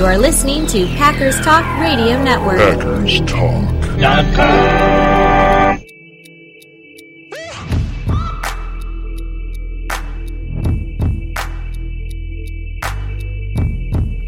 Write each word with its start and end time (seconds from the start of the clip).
You 0.00 0.06
are 0.06 0.16
listening 0.16 0.66
to 0.68 0.86
Packers 0.96 1.38
Talk 1.42 1.62
Radio 1.78 2.22
Network. 2.22 2.56
Packers 2.56 3.20
Talk. 3.30 3.70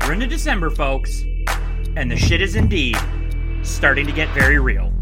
We're 0.02 0.12
into 0.12 0.26
December, 0.26 0.68
folks, 0.68 1.24
and 1.96 2.10
the 2.10 2.18
shit 2.18 2.42
is 2.42 2.54
indeed 2.54 2.98
starting 3.62 4.04
to 4.04 4.12
get 4.12 4.28
very 4.34 4.58
real. 4.58 4.92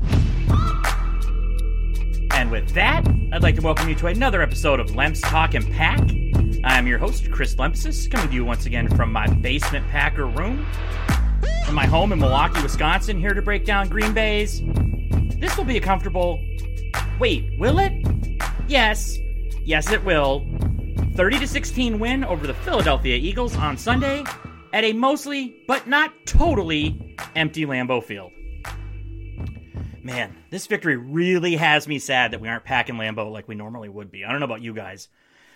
And 2.32 2.48
with 2.52 2.72
that, 2.74 3.04
I'd 3.32 3.42
like 3.42 3.56
to 3.56 3.60
welcome 3.60 3.88
you 3.88 3.96
to 3.96 4.06
another 4.06 4.40
episode 4.40 4.78
of 4.78 4.90
LempsTalkinPack. 4.90 6.49
I'm 6.62 6.86
your 6.86 6.98
host, 6.98 7.30
Chris 7.30 7.54
Lempesis, 7.54 8.10
coming 8.10 8.28
to 8.28 8.34
you 8.34 8.44
once 8.44 8.66
again 8.66 8.94
from 8.94 9.10
my 9.10 9.26
basement 9.26 9.88
Packer 9.88 10.26
room. 10.26 10.66
From 11.64 11.74
my 11.74 11.86
home 11.86 12.12
in 12.12 12.18
Milwaukee, 12.18 12.62
Wisconsin, 12.62 13.18
here 13.18 13.32
to 13.32 13.40
break 13.40 13.64
down 13.64 13.88
Green 13.88 14.12
Bay's. 14.12 14.60
This 15.38 15.56
will 15.56 15.64
be 15.64 15.78
a 15.78 15.80
comfortable. 15.80 16.38
Wait, 17.18 17.50
will 17.58 17.78
it? 17.78 17.92
Yes. 18.68 19.16
Yes, 19.64 19.90
it 19.90 20.04
will. 20.04 20.46
30 21.14 21.38
to 21.38 21.48
16 21.48 21.98
win 21.98 22.24
over 22.24 22.46
the 22.46 22.52
Philadelphia 22.52 23.16
Eagles 23.16 23.56
on 23.56 23.78
Sunday 23.78 24.22
at 24.74 24.84
a 24.84 24.92
mostly, 24.92 25.64
but 25.66 25.88
not 25.88 26.12
totally, 26.26 27.16
empty 27.36 27.64
Lambeau 27.64 28.04
Field. 28.04 28.32
Man, 30.02 30.36
this 30.50 30.66
victory 30.66 30.98
really 30.98 31.56
has 31.56 31.88
me 31.88 31.98
sad 31.98 32.32
that 32.32 32.40
we 32.42 32.48
aren't 32.48 32.64
packing 32.64 32.96
Lambeau 32.96 33.32
like 33.32 33.48
we 33.48 33.54
normally 33.54 33.88
would 33.88 34.10
be. 34.10 34.26
I 34.26 34.30
don't 34.30 34.40
know 34.40 34.46
about 34.46 34.62
you 34.62 34.74
guys. 34.74 35.08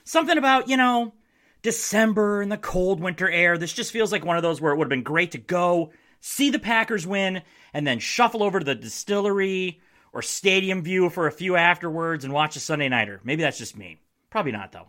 Something 0.05 0.39
about, 0.39 0.69
you 0.69 0.77
know, 0.77 1.15
December 1.63 2.43
and 2.43 2.53
the 2.53 2.59
cold 2.59 3.01
winter 3.01 3.29
air. 3.29 3.57
This 3.57 3.73
just 3.73 3.91
feels 3.91 4.13
like 4.13 4.25
one 4.25 4.37
of 4.37 4.43
those 4.43 4.61
where 4.61 4.73
it 4.73 4.77
would 4.77 4.85
have 4.85 4.91
been 4.91 5.03
great 5.03 5.33
to 5.33 5.39
go, 5.39 5.93
see 6.21 6.51
the 6.51 6.59
Packers 6.59 7.07
win, 7.07 7.43
and 7.73 7.87
then 7.87 7.99
shuffle 7.99 8.43
over 8.43 8.59
to 8.59 8.65
the 8.65 8.75
distillery 8.75 9.81
or 10.13 10.23
stadium 10.23 10.83
view 10.83 11.09
for 11.09 11.27
a 11.27 11.33
few 11.33 11.57
afterwards 11.57 12.25
and 12.25 12.33
watch 12.33 12.55
a 12.55 12.61
Sunday 12.61 12.89
Nighter. 12.89 13.21
Maybe 13.25 13.43
that's 13.43 13.59
just 13.59 13.77
me. 13.77 13.99
Probably 14.31 14.53
not, 14.53 14.73
though. 14.73 14.89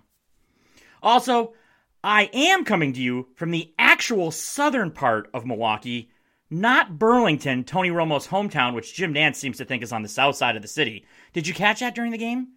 Also, 1.02 1.54
I 2.04 2.30
am 2.34 2.66
coming 2.66 2.94
to 2.94 3.02
you 3.02 3.28
from 3.36 3.52
the 3.52 3.74
actual 3.80 4.32
southern 4.32 4.92
part 4.92 5.30
of 5.34 5.46
Milwaukee, 5.46 6.12
not 6.50 7.00
Burlington, 7.00 7.64
Tony 7.64 7.90
Romo's 7.90 8.28
hometown, 8.28 8.76
which 8.76 8.94
Jim 8.94 9.14
Nantz 9.14 9.38
seems 9.38 9.58
to 9.58 9.66
think 9.66 9.82
is 9.82 9.92
on 9.92 10.04
the 10.04 10.10
south 10.10 10.36
side 10.36 10.56
of 10.56 10.62
the 10.62 10.68
city. 10.68 11.06
Did 11.34 11.48
you 11.48 11.54
catch 11.54 11.80
that 11.80 11.96
during 11.96 12.12
the 12.12 12.18
game? 12.18 12.50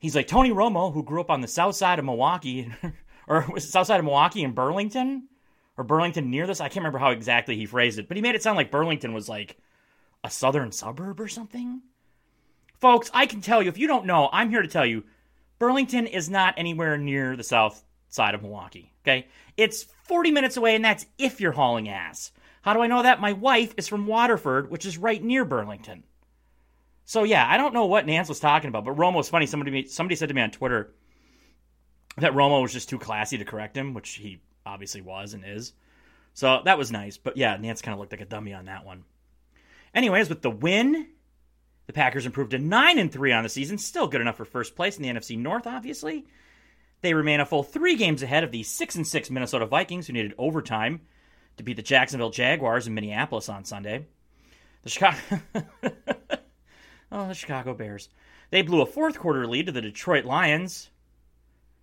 He's 0.00 0.16
like 0.16 0.26
Tony 0.26 0.50
Romo, 0.50 0.92
who 0.92 1.02
grew 1.02 1.20
up 1.20 1.30
on 1.30 1.42
the 1.42 1.48
south 1.48 1.76
side 1.76 1.98
of 1.98 2.06
Milwaukee, 2.06 2.72
or 3.28 3.46
was 3.52 3.68
south 3.68 3.86
side 3.86 4.00
of 4.00 4.04
Milwaukee 4.04 4.42
in 4.42 4.52
Burlington, 4.52 5.28
or 5.76 5.84
Burlington 5.84 6.30
near 6.30 6.46
this. 6.46 6.60
I 6.60 6.68
can't 6.68 6.78
remember 6.78 6.98
how 6.98 7.10
exactly 7.10 7.54
he 7.54 7.66
phrased 7.66 7.98
it, 7.98 8.08
but 8.08 8.16
he 8.16 8.22
made 8.22 8.34
it 8.34 8.42
sound 8.42 8.56
like 8.56 8.70
Burlington 8.70 9.12
was 9.12 9.28
like 9.28 9.58
a 10.24 10.30
southern 10.30 10.72
suburb 10.72 11.20
or 11.20 11.28
something. 11.28 11.82
Folks, 12.80 13.10
I 13.12 13.26
can 13.26 13.42
tell 13.42 13.62
you 13.62 13.68
if 13.68 13.76
you 13.76 13.86
don't 13.86 14.06
know, 14.06 14.30
I'm 14.32 14.48
here 14.48 14.62
to 14.62 14.68
tell 14.68 14.86
you, 14.86 15.04
Burlington 15.58 16.06
is 16.06 16.30
not 16.30 16.54
anywhere 16.56 16.96
near 16.96 17.36
the 17.36 17.44
south 17.44 17.84
side 18.08 18.34
of 18.34 18.40
Milwaukee. 18.40 18.94
Okay, 19.04 19.26
it's 19.58 19.86
40 20.04 20.30
minutes 20.30 20.56
away, 20.56 20.74
and 20.74 20.84
that's 20.84 21.04
if 21.18 21.42
you're 21.42 21.52
hauling 21.52 21.90
ass. 21.90 22.32
How 22.62 22.72
do 22.72 22.80
I 22.80 22.86
know 22.86 23.02
that? 23.02 23.20
My 23.20 23.32
wife 23.32 23.74
is 23.76 23.86
from 23.86 24.06
Waterford, 24.06 24.70
which 24.70 24.86
is 24.86 24.96
right 24.96 25.22
near 25.22 25.44
Burlington. 25.44 26.04
So 27.10 27.24
yeah, 27.24 27.44
I 27.44 27.56
don't 27.56 27.74
know 27.74 27.86
what 27.86 28.06
Nantz 28.06 28.28
was 28.28 28.38
talking 28.38 28.68
about, 28.68 28.84
but 28.84 28.94
Romo 28.94 29.16
was 29.16 29.28
funny. 29.28 29.44
Somebody 29.44 29.84
somebody 29.86 30.14
said 30.14 30.28
to 30.28 30.34
me 30.34 30.42
on 30.42 30.52
Twitter 30.52 30.94
that 32.18 32.34
Romo 32.34 32.62
was 32.62 32.72
just 32.72 32.88
too 32.88 33.00
classy 33.00 33.36
to 33.36 33.44
correct 33.44 33.76
him, 33.76 33.94
which 33.94 34.10
he 34.10 34.40
obviously 34.64 35.00
was 35.00 35.34
and 35.34 35.44
is. 35.44 35.72
So 36.34 36.60
that 36.66 36.78
was 36.78 36.92
nice. 36.92 37.16
But 37.16 37.36
yeah, 37.36 37.56
Nantz 37.56 37.82
kind 37.82 37.94
of 37.94 37.98
looked 37.98 38.12
like 38.12 38.20
a 38.20 38.26
dummy 38.26 38.54
on 38.54 38.66
that 38.66 38.86
one. 38.86 39.02
Anyways, 39.92 40.28
with 40.28 40.40
the 40.40 40.52
win, 40.52 41.08
the 41.88 41.92
Packers 41.92 42.26
improved 42.26 42.52
to 42.52 42.60
nine 42.60 42.96
and 42.96 43.10
three 43.10 43.32
on 43.32 43.42
the 43.42 43.48
season, 43.48 43.76
still 43.76 44.06
good 44.06 44.20
enough 44.20 44.36
for 44.36 44.44
first 44.44 44.76
place 44.76 44.96
in 44.96 45.02
the 45.02 45.08
NFC 45.08 45.36
North. 45.36 45.66
Obviously, 45.66 46.28
they 47.00 47.12
remain 47.12 47.40
a 47.40 47.44
full 47.44 47.64
three 47.64 47.96
games 47.96 48.22
ahead 48.22 48.44
of 48.44 48.52
the 48.52 48.62
six 48.62 48.94
and 48.94 49.04
six 49.04 49.30
Minnesota 49.30 49.66
Vikings, 49.66 50.06
who 50.06 50.12
needed 50.12 50.34
overtime 50.38 51.00
to 51.56 51.64
beat 51.64 51.74
the 51.74 51.82
Jacksonville 51.82 52.30
Jaguars 52.30 52.86
in 52.86 52.94
Minneapolis 52.94 53.48
on 53.48 53.64
Sunday. 53.64 54.06
The 54.84 54.90
Chicago. 54.90 55.18
Oh, 57.12 57.28
the 57.28 57.34
Chicago 57.34 57.74
Bears. 57.74 58.08
They 58.50 58.62
blew 58.62 58.82
a 58.82 58.86
fourth 58.86 59.18
quarter 59.18 59.46
lead 59.46 59.66
to 59.66 59.72
the 59.72 59.80
Detroit 59.80 60.24
Lions. 60.24 60.90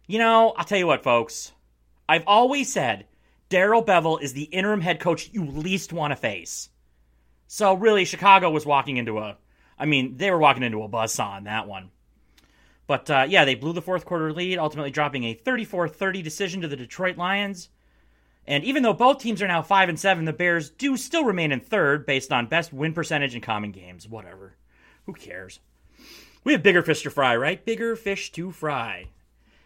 You 0.07 0.19
know, 0.19 0.53
I'll 0.57 0.65
tell 0.65 0.77
you 0.77 0.87
what, 0.87 1.03
folks. 1.03 1.51
I've 2.07 2.23
always 2.27 2.71
said 2.71 3.05
Darrell 3.49 3.83
Bevell 3.83 4.21
is 4.21 4.33
the 4.33 4.43
interim 4.43 4.81
head 4.81 4.99
coach 4.99 5.29
you 5.33 5.45
least 5.45 5.91
want 5.91 6.11
to 6.11 6.15
face. 6.15 6.69
So, 7.47 7.73
really, 7.73 8.05
Chicago 8.05 8.49
was 8.49 8.65
walking 8.65 8.97
into 8.97 9.19
a. 9.19 9.37
I 9.79 9.85
mean, 9.85 10.17
they 10.17 10.31
were 10.31 10.39
walking 10.39 10.63
into 10.63 10.83
a 10.83 10.89
buzzsaw 10.89 11.31
on 11.31 11.43
that 11.45 11.67
one. 11.67 11.91
But 12.87 13.09
uh, 13.09 13.25
yeah, 13.27 13.45
they 13.45 13.55
blew 13.55 13.73
the 13.73 13.81
fourth 13.81 14.05
quarter 14.05 14.31
lead, 14.33 14.57
ultimately 14.57 14.91
dropping 14.91 15.25
a 15.25 15.33
34 15.33 15.89
30 15.89 16.21
decision 16.21 16.61
to 16.61 16.67
the 16.67 16.77
Detroit 16.77 17.17
Lions. 17.17 17.69
And 18.45 18.63
even 18.63 18.81
though 18.81 18.93
both 18.93 19.19
teams 19.19 19.41
are 19.41 19.47
now 19.47 19.61
5 19.61 19.89
and 19.89 19.99
7, 19.99 20.23
the 20.23 20.31
Bears 20.31 20.69
do 20.69 20.95
still 20.95 21.25
remain 21.25 21.51
in 21.51 21.59
third 21.59 22.05
based 22.05 22.31
on 22.31 22.47
best 22.47 22.71
win 22.71 22.93
percentage 22.93 23.35
in 23.35 23.41
common 23.41 23.71
games. 23.71 24.07
Whatever. 24.07 24.55
Who 25.07 25.13
cares? 25.13 25.61
We 26.43 26.51
have 26.51 26.61
bigger 26.61 26.83
fish 26.83 27.01
to 27.03 27.09
fry, 27.09 27.35
right? 27.35 27.65
Bigger 27.65 27.95
fish 27.95 28.31
to 28.33 28.51
fry. 28.51 29.07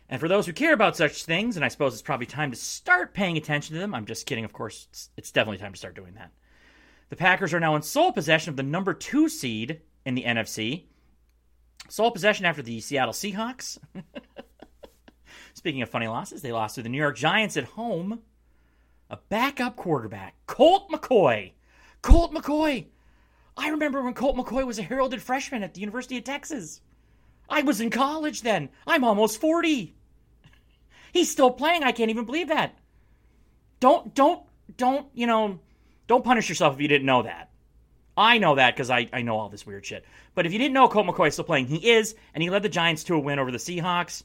And 0.07 0.19
for 0.19 0.28
those 0.28 0.46
who 0.46 0.53
care 0.53 0.74
about 0.74 0.96
such 0.96 1.25
things, 1.25 1.56
and 1.56 1.66
I 1.66 1.68
suppose 1.68 1.94
it's 1.94 2.02
probably 2.02 2.28
time 2.28 2.52
to 2.52 2.57
start 2.57 3.13
paying 3.13 3.38
attention 3.38 3.74
to 3.74 3.80
them, 3.80 3.96
I'm 3.96 4.06
just 4.06 4.25
kidding, 4.25 4.46
of 4.46 4.53
course, 4.53 4.88
it's, 4.90 5.09
it's 5.18 5.31
definitely 5.31 5.57
time 5.57 5.74
to 5.74 5.80
start 5.80 5.96
doing 5.96 6.13
that. 6.13 6.31
The 7.09 7.16
Packers 7.16 7.53
are 7.53 7.59
now 7.59 7.75
in 7.75 7.81
sole 7.81 8.12
possession 8.12 8.51
of 8.51 8.56
the 8.56 8.63
number 8.63 8.94
two 8.94 9.30
seed 9.30 9.81
in 10.06 10.16
the 10.16 10.24
NFC. 10.24 10.84
Sole 11.90 12.12
possession 12.12 12.46
after 12.46 12.62
the 12.62 12.80
Seattle 12.80 13.13
Seahawks. 13.13 13.80
Speaking 15.56 15.81
of 15.81 15.90
funny 15.90 16.07
losses, 16.07 16.41
they 16.41 16.51
lost 16.51 16.75
to 16.75 16.84
the 16.84 16.90
New 16.90 17.00
York 17.00 17.18
Giants 17.18 17.57
at 17.57 17.63
home. 17.63 18.22
A 19.09 19.18
backup 19.30 19.75
quarterback, 19.75 20.35
Colt 20.46 20.90
McCoy. 20.90 21.53
Colt 22.01 22.34
McCoy 22.34 22.85
I 23.62 23.70
remember 23.70 24.02
when 24.02 24.16
Colt 24.16 24.36
McCoy 24.36 24.66
was 24.66 24.80
a 24.80 24.84
heralded 24.84 25.22
freshman 25.22 25.62
at 25.62 25.76
the 25.76 25.82
University 25.82 26.18
of 26.18 26.24
Texas. 26.24 26.82
I 27.48 27.62
was 27.62 27.80
in 27.80 27.92
college 27.92 28.42
then. 28.42 28.70
I'm 28.88 29.04
almost 29.04 29.40
40. 29.40 29.94
He's 31.14 31.30
still 31.30 31.52
playing. 31.52 31.84
I 31.84 31.92
can't 31.92 32.10
even 32.10 32.26
believe 32.26 32.48
that. 32.48 32.76
Don't, 33.80 34.16
don't, 34.16 34.42
don't, 34.78 35.06
you 35.14 35.28
know, 35.28 35.60
don't 36.08 36.26
punish 36.26 36.50
yourself 36.50 36.74
if 36.74 36.82
you 36.82 36.88
didn't 36.88 37.06
know 37.06 37.22
that. 37.22 37.52
I 38.18 38.40
know 38.40 38.56
that 38.56 38.74
because 38.74 38.90
I, 38.90 39.08
I 39.14 39.22
know 39.22 39.38
all 39.38 39.50
this 39.50 39.66
weird 39.66 39.86
shit. 39.86 40.06
But 40.34 40.48
if 40.48 40.54
you 40.54 40.58
didn't 40.58 40.74
know 40.74 40.88
Colt 40.88 41.06
McCoy 41.06 41.28
is 41.28 41.34
still 41.34 41.46
playing, 41.46 41.68
he 41.68 41.92
is, 41.92 42.16
and 42.34 42.42
he 42.42 42.50
led 42.50 42.64
the 42.64 42.70
Giants 42.70 43.04
to 43.06 43.14
a 43.14 43.20
win 43.20 43.38
over 43.38 43.52
the 43.52 43.60
Seahawks. 43.60 44.24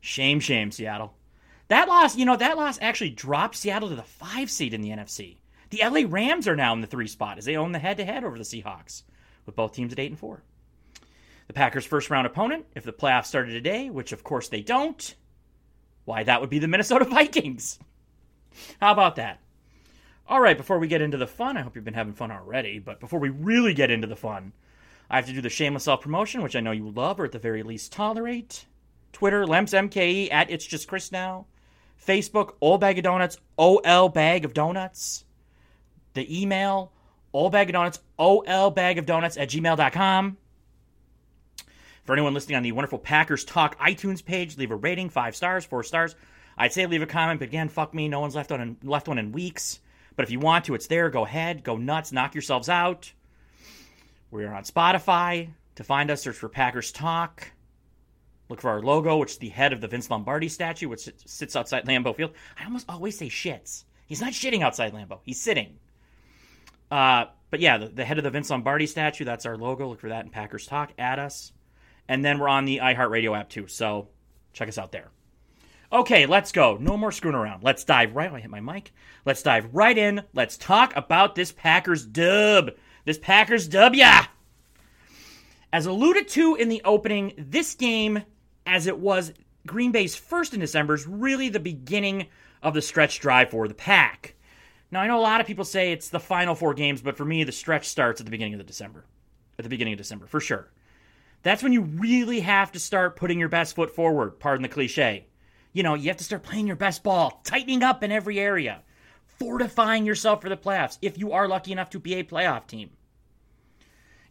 Shame, 0.00 0.40
shame, 0.40 0.72
Seattle. 0.72 1.14
That 1.68 1.86
loss, 1.86 2.16
you 2.16 2.24
know, 2.24 2.36
that 2.36 2.56
loss 2.56 2.80
actually 2.82 3.10
dropped 3.10 3.54
Seattle 3.54 3.90
to 3.90 3.94
the 3.94 4.02
five 4.02 4.50
seed 4.50 4.74
in 4.74 4.80
the 4.80 4.90
NFC. 4.90 5.36
The 5.70 5.82
LA 5.82 6.02
Rams 6.06 6.46
are 6.46 6.56
now 6.56 6.72
in 6.74 6.80
the 6.80 6.86
three 6.86 7.08
spot 7.08 7.38
as 7.38 7.44
they 7.44 7.56
own 7.56 7.72
the 7.72 7.78
head 7.78 7.96
to 7.96 8.04
head 8.04 8.24
over 8.24 8.38
the 8.38 8.44
Seahawks, 8.44 9.02
with 9.46 9.56
both 9.56 9.72
teams 9.72 9.92
at 9.92 9.98
8 9.98 10.12
and 10.12 10.18
4. 10.18 10.42
The 11.48 11.52
Packers' 11.52 11.84
first 11.84 12.08
round 12.08 12.26
opponent, 12.26 12.66
if 12.74 12.84
the 12.84 12.92
playoffs 12.92 13.26
started 13.26 13.52
today, 13.52 13.90
which 13.90 14.12
of 14.12 14.22
course 14.22 14.48
they 14.48 14.62
don't, 14.62 15.14
why, 16.04 16.22
that 16.22 16.40
would 16.40 16.50
be 16.50 16.60
the 16.60 16.68
Minnesota 16.68 17.04
Vikings. 17.08 17.80
How 18.80 18.92
about 18.92 19.16
that? 19.16 19.40
All 20.28 20.40
right, 20.40 20.56
before 20.56 20.78
we 20.78 20.88
get 20.88 21.02
into 21.02 21.16
the 21.16 21.26
fun, 21.26 21.56
I 21.56 21.62
hope 21.62 21.74
you've 21.74 21.84
been 21.84 21.94
having 21.94 22.14
fun 22.14 22.30
already, 22.30 22.78
but 22.78 23.00
before 23.00 23.20
we 23.20 23.28
really 23.28 23.74
get 23.74 23.90
into 23.90 24.06
the 24.06 24.16
fun, 24.16 24.52
I 25.10 25.16
have 25.16 25.26
to 25.26 25.32
do 25.32 25.40
the 25.40 25.48
shameless 25.48 25.84
self 25.84 26.00
promotion, 26.00 26.42
which 26.42 26.56
I 26.56 26.60
know 26.60 26.72
you 26.72 26.90
love 26.90 27.20
or 27.20 27.24
at 27.24 27.32
the 27.32 27.38
very 27.38 27.62
least 27.62 27.92
tolerate. 27.92 28.66
Twitter, 29.12 29.44
LempsMKE, 29.44 30.32
at 30.32 30.50
It's 30.50 30.66
Just 30.66 30.88
Chris 30.88 31.10
Now. 31.10 31.46
Facebook, 32.04 32.54
Old 32.60 32.80
Bag 32.80 32.98
of 32.98 33.04
Donuts, 33.04 33.38
OL 33.56 34.08
Bag 34.08 34.44
of 34.44 34.52
Donuts 34.52 35.24
the 36.16 36.42
email, 36.42 36.92
bag 37.32 37.68
of 37.68 37.72
donuts, 37.72 38.00
olbagofdonuts 38.18 39.40
at 39.40 39.48
gmail.com. 39.48 40.36
For 42.04 42.12
anyone 42.12 42.34
listening 42.34 42.56
on 42.56 42.62
the 42.62 42.72
wonderful 42.72 42.98
Packers 42.98 43.44
Talk 43.44 43.78
iTunes 43.78 44.24
page, 44.24 44.56
leave 44.56 44.70
a 44.70 44.76
rating, 44.76 45.10
five 45.10 45.36
stars, 45.36 45.64
four 45.64 45.82
stars. 45.82 46.14
I'd 46.56 46.72
say 46.72 46.86
leave 46.86 47.02
a 47.02 47.06
comment, 47.06 47.40
but 47.40 47.48
again, 47.48 47.68
fuck 47.68 47.92
me, 47.94 48.08
no 48.08 48.20
one's 48.20 48.34
left 48.34 48.52
on 48.52 48.76
left 48.82 49.08
one 49.08 49.18
in 49.18 49.32
weeks. 49.32 49.80
But 50.14 50.24
if 50.24 50.30
you 50.30 50.40
want 50.40 50.64
to, 50.66 50.74
it's 50.74 50.86
there. 50.86 51.10
Go 51.10 51.24
ahead, 51.24 51.62
go 51.62 51.76
nuts, 51.76 52.12
knock 52.12 52.34
yourselves 52.34 52.68
out. 52.68 53.12
We're 54.30 54.52
on 54.52 54.64
Spotify. 54.64 55.50
To 55.76 55.84
find 55.84 56.10
us, 56.10 56.22
search 56.22 56.36
for 56.36 56.48
Packers 56.48 56.90
Talk. 56.90 57.50
Look 58.48 58.62
for 58.62 58.70
our 58.70 58.80
logo, 58.80 59.18
which 59.18 59.32
is 59.32 59.38
the 59.38 59.50
head 59.50 59.74
of 59.74 59.80
the 59.82 59.88
Vince 59.88 60.08
Lombardi 60.08 60.48
statue, 60.48 60.88
which 60.88 61.10
sits 61.26 61.54
outside 61.54 61.84
Lambeau 61.84 62.16
Field. 62.16 62.32
I 62.58 62.64
almost 62.64 62.86
always 62.88 63.18
say 63.18 63.28
shits. 63.28 63.84
He's 64.06 64.20
not 64.20 64.32
shitting 64.32 64.62
outside 64.62 64.94
Lambeau. 64.94 65.18
He's 65.24 65.40
sitting. 65.40 65.78
Uh, 66.90 67.26
but 67.50 67.60
yeah, 67.60 67.78
the, 67.78 67.88
the, 67.88 68.04
head 68.04 68.18
of 68.18 68.24
the 68.24 68.30
Vince 68.30 68.50
Lombardi 68.50 68.86
statue, 68.86 69.24
that's 69.24 69.46
our 69.46 69.56
logo. 69.56 69.88
Look 69.88 70.00
for 70.00 70.08
that 70.08 70.24
in 70.24 70.30
Packers 70.30 70.66
Talk. 70.66 70.92
Add 70.98 71.18
us. 71.18 71.52
And 72.08 72.24
then 72.24 72.38
we're 72.38 72.48
on 72.48 72.64
the 72.64 72.78
iHeartRadio 72.78 73.38
app 73.38 73.48
too. 73.48 73.66
So 73.66 74.08
check 74.52 74.68
us 74.68 74.78
out 74.78 74.92
there. 74.92 75.10
Okay, 75.92 76.26
let's 76.26 76.52
go. 76.52 76.76
No 76.80 76.96
more 76.96 77.12
screwing 77.12 77.36
around. 77.36 77.62
Let's 77.62 77.84
dive 77.84 78.16
right. 78.16 78.32
I 78.32 78.40
hit 78.40 78.50
my 78.50 78.60
mic. 78.60 78.92
Let's 79.24 79.42
dive 79.42 79.72
right 79.72 79.96
in. 79.96 80.22
Let's 80.34 80.56
talk 80.56 80.94
about 80.96 81.34
this 81.34 81.52
Packers 81.52 82.04
dub. 82.04 82.70
This 83.04 83.18
Packers 83.18 83.68
dub, 83.68 83.94
yeah. 83.94 84.26
As 85.72 85.86
alluded 85.86 86.28
to 86.28 86.56
in 86.56 86.68
the 86.68 86.82
opening, 86.84 87.34
this 87.36 87.74
game, 87.74 88.22
as 88.66 88.86
it 88.86 88.98
was 88.98 89.32
Green 89.66 89.92
Bay's 89.92 90.16
first 90.16 90.54
in 90.54 90.60
December, 90.60 90.94
is 90.94 91.06
really 91.06 91.48
the 91.48 91.60
beginning 91.60 92.26
of 92.62 92.74
the 92.74 92.82
stretch 92.82 93.20
drive 93.20 93.50
for 93.50 93.68
the 93.68 93.74
Pack. 93.74 94.35
Now, 94.90 95.00
I 95.00 95.06
know 95.06 95.18
a 95.18 95.20
lot 95.20 95.40
of 95.40 95.46
people 95.46 95.64
say 95.64 95.92
it's 95.92 96.10
the 96.10 96.20
final 96.20 96.54
four 96.54 96.74
games, 96.74 97.02
but 97.02 97.16
for 97.16 97.24
me, 97.24 97.44
the 97.44 97.52
stretch 97.52 97.88
starts 97.88 98.20
at 98.20 98.24
the 98.24 98.30
beginning 98.30 98.54
of 98.54 98.58
the 98.58 98.64
December. 98.64 99.04
At 99.58 99.64
the 99.64 99.68
beginning 99.68 99.94
of 99.94 99.98
December, 99.98 100.26
for 100.26 100.40
sure. 100.40 100.70
That's 101.42 101.62
when 101.62 101.72
you 101.72 101.82
really 101.82 102.40
have 102.40 102.72
to 102.72 102.80
start 102.80 103.16
putting 103.16 103.38
your 103.38 103.48
best 103.48 103.74
foot 103.74 103.94
forward, 103.94 104.38
pardon 104.38 104.62
the 104.62 104.68
cliche. 104.68 105.26
You 105.72 105.82
know, 105.82 105.94
you 105.94 106.08
have 106.08 106.16
to 106.18 106.24
start 106.24 106.42
playing 106.42 106.66
your 106.66 106.76
best 106.76 107.02
ball, 107.02 107.40
tightening 107.44 107.82
up 107.82 108.02
in 108.02 108.12
every 108.12 108.38
area, 108.38 108.82
fortifying 109.38 110.06
yourself 110.06 110.40
for 110.40 110.48
the 110.48 110.56
playoffs 110.56 110.98
if 111.02 111.18
you 111.18 111.32
are 111.32 111.48
lucky 111.48 111.72
enough 111.72 111.90
to 111.90 111.98
be 111.98 112.14
a 112.14 112.24
playoff 112.24 112.66
team. 112.66 112.90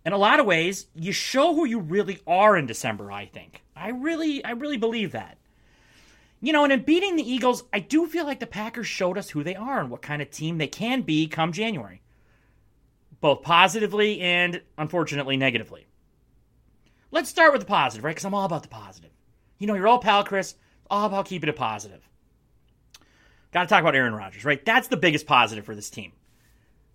In 0.06 0.14
a 0.14 0.18
lot 0.18 0.40
of 0.40 0.46
ways, 0.46 0.88
you 0.94 1.12
show 1.12 1.56
who 1.56 1.66
you 1.66 1.80
really 1.80 2.20
are 2.28 2.56
in 2.56 2.68
December, 2.68 3.12
I 3.12 3.26
think. 3.26 3.64
I 3.76 3.90
really 3.90 4.44
I 4.44 4.52
really 4.52 4.78
believe 4.78 5.12
that. 5.14 5.38
You 6.46 6.54
know, 6.54 6.64
and 6.64 6.72
in 6.72 6.84
beating 6.84 7.16
the 7.16 7.28
Eagles, 7.28 7.64
I 7.74 7.80
do 7.80 8.06
feel 8.06 8.24
like 8.24 8.40
the 8.40 8.46
Packers 8.46 8.86
showed 8.86 9.18
us 9.18 9.32
who 9.32 9.44
they 9.44 9.56
are 9.56 9.80
and 9.80 9.90
what 9.90 10.04
kind 10.04 10.22
of 10.22 10.30
team 10.30 10.60
they 10.60 10.68
can 10.68 11.02
be 11.02 11.26
come 11.26 11.52
January. 11.52 12.04
Both 13.20 13.42
positively 13.42 14.22
and 14.22 14.62
unfortunately 14.78 15.38
negatively. 15.38 15.88
Let's 17.10 17.30
start 17.30 17.52
with 17.52 17.62
the 17.62 17.66
positive, 17.66 18.04
right? 18.04 18.12
Because 18.12 18.26
I'm 18.26 18.36
all 18.36 18.46
about 18.46 18.62
the 18.62 18.70
positive. 18.70 19.10
You 19.58 19.66
know, 19.66 19.74
you're 19.74 19.88
all 19.88 19.98
pal, 19.98 20.24
Chris, 20.24 20.54
all 20.88 21.08
about 21.08 21.26
keeping 21.26 21.50
it 21.50 21.56
positive. 21.56 22.08
Got 23.52 23.64
to 23.64 23.68
talk 23.68 23.82
about 23.82 23.96
Aaron 23.96 24.14
Rodgers, 24.14 24.46
right? 24.46 24.64
That's 24.64 24.88
the 24.88 24.98
biggest 24.98 25.26
positive 25.26 25.66
for 25.66 25.74
this 25.74 25.90
team. 25.90 26.12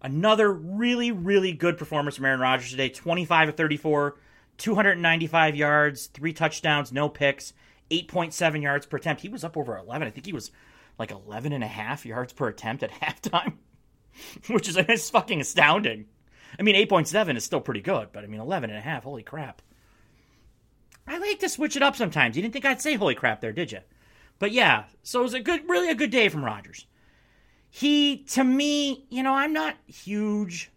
Another 0.00 0.52
really, 0.52 1.10
really 1.10 1.52
good 1.52 1.76
performance 1.76 2.14
from 2.14 2.26
Aaron 2.26 2.38
Rodgers 2.38 2.70
today 2.70 2.88
25 2.88 3.48
of 3.48 3.56
34, 3.56 4.16
295 4.58 5.56
yards, 5.56 6.06
three 6.06 6.32
touchdowns, 6.32 6.92
no 6.92 7.08
picks, 7.08 7.52
8.7 7.90 8.62
yards 8.62 8.86
per 8.86 8.96
attempt. 8.96 9.22
He 9.22 9.28
was 9.28 9.44
up 9.44 9.56
over 9.56 9.76
11. 9.76 10.06
I 10.06 10.10
think 10.10 10.26
he 10.26 10.32
was 10.32 10.50
like 10.98 11.10
11 11.10 11.52
and 11.52 11.64
a 11.64 11.68
half 11.68 12.06
yards 12.06 12.32
per 12.32 12.48
attempt 12.48 12.82
at 12.82 12.90
halftime, 13.00 13.54
which 14.48 14.68
is 14.68 14.76
it's 14.76 15.10
fucking 15.10 15.40
astounding. 15.40 16.06
I 16.58 16.62
mean, 16.62 16.74
8.7 16.74 17.36
is 17.36 17.44
still 17.44 17.60
pretty 17.60 17.80
good, 17.80 18.08
but 18.12 18.24
I 18.24 18.26
mean, 18.26 18.40
11 18.40 18.70
and 18.70 18.78
a 18.78 18.82
half, 18.82 19.04
holy 19.04 19.22
crap. 19.22 19.62
I 21.06 21.18
like 21.18 21.38
to 21.40 21.48
switch 21.48 21.76
it 21.76 21.82
up 21.82 21.96
sometimes. 21.96 22.36
You 22.36 22.42
didn't 22.42 22.52
think 22.52 22.64
I'd 22.64 22.82
say 22.82 22.94
holy 22.94 23.14
crap 23.14 23.40
there, 23.40 23.52
did 23.52 23.72
you? 23.72 23.80
But 24.38 24.52
yeah, 24.52 24.84
so 25.02 25.20
it 25.20 25.24
was 25.24 25.34
a 25.34 25.40
good, 25.40 25.68
really 25.68 25.90
a 25.90 25.94
good 25.94 26.10
day 26.10 26.28
from 26.28 26.44
Rodgers. 26.44 26.86
He, 27.68 28.24
to 28.30 28.42
me, 28.42 29.06
you 29.10 29.22
know, 29.22 29.34
I'm 29.34 29.52
not 29.52 29.76
huge 29.86 30.70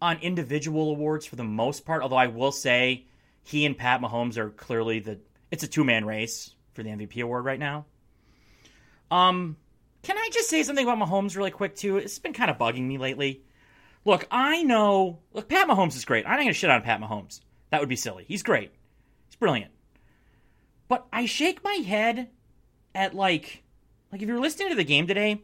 on 0.00 0.18
individual 0.18 0.90
awards 0.90 1.26
for 1.26 1.36
the 1.36 1.44
most 1.44 1.84
part, 1.84 2.02
although 2.02 2.16
I 2.16 2.28
will 2.28 2.52
say 2.52 3.06
he 3.42 3.66
and 3.66 3.76
Pat 3.76 4.00
Mahomes 4.00 4.36
are 4.36 4.50
clearly 4.50 5.00
the 5.00 5.18
it's 5.50 5.62
a 5.62 5.68
two 5.68 5.84
man 5.84 6.04
race 6.04 6.54
for 6.72 6.82
the 6.82 6.90
MVP 6.90 7.22
award 7.22 7.44
right 7.44 7.58
now. 7.58 7.86
Um, 9.10 9.56
can 10.02 10.16
I 10.16 10.30
just 10.32 10.48
say 10.48 10.62
something 10.62 10.86
about 10.86 10.98
Mahomes 10.98 11.36
really 11.36 11.50
quick 11.50 11.74
too? 11.76 11.96
It's 11.98 12.18
been 12.18 12.32
kind 12.32 12.50
of 12.50 12.58
bugging 12.58 12.86
me 12.86 12.98
lately. 12.98 13.42
Look, 14.04 14.26
I 14.30 14.62
know. 14.62 15.18
Look, 15.32 15.48
Pat 15.48 15.68
Mahomes 15.68 15.96
is 15.96 16.04
great. 16.04 16.26
I'm 16.26 16.38
not 16.38 16.46
to 16.46 16.52
shit 16.54 16.70
on 16.70 16.82
Pat 16.82 17.00
Mahomes. 17.00 17.40
That 17.70 17.80
would 17.80 17.88
be 17.88 17.96
silly. 17.96 18.24
He's 18.26 18.42
great. 18.42 18.72
He's 19.28 19.36
brilliant. 19.36 19.72
But 20.88 21.06
I 21.12 21.26
shake 21.26 21.62
my 21.62 21.74
head 21.74 22.30
at 22.94 23.14
like, 23.14 23.62
like 24.10 24.22
if 24.22 24.28
you're 24.28 24.40
listening 24.40 24.70
to 24.70 24.74
the 24.74 24.84
game 24.84 25.06
today, 25.06 25.42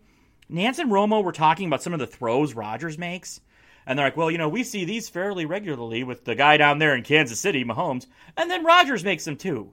Nantz 0.51 0.79
and 0.79 0.91
Romo 0.91 1.23
were 1.23 1.33
talking 1.33 1.67
about 1.67 1.83
some 1.83 1.93
of 1.93 1.99
the 1.99 2.07
throws 2.07 2.55
Rodgers 2.55 2.99
makes. 2.99 3.41
And 3.87 3.97
they're 3.97 4.07
like, 4.07 4.17
well, 4.17 4.31
you 4.31 4.39
know, 4.39 4.49
we 4.49 4.65
see 4.65 4.85
these 4.85 5.09
fairly 5.09 5.45
regularly 5.45 6.03
with 6.03 6.25
the 6.25 6.35
guy 6.35 6.57
down 6.57 6.79
there 6.79 6.97
in 6.97 7.05
Kansas 7.05 7.39
City, 7.39 7.65
Mahomes. 7.65 8.07
And 8.37 8.51
then 8.51 8.65
Rodgers 8.65 9.05
makes 9.05 9.25
them 9.25 9.37
too. 9.37 9.73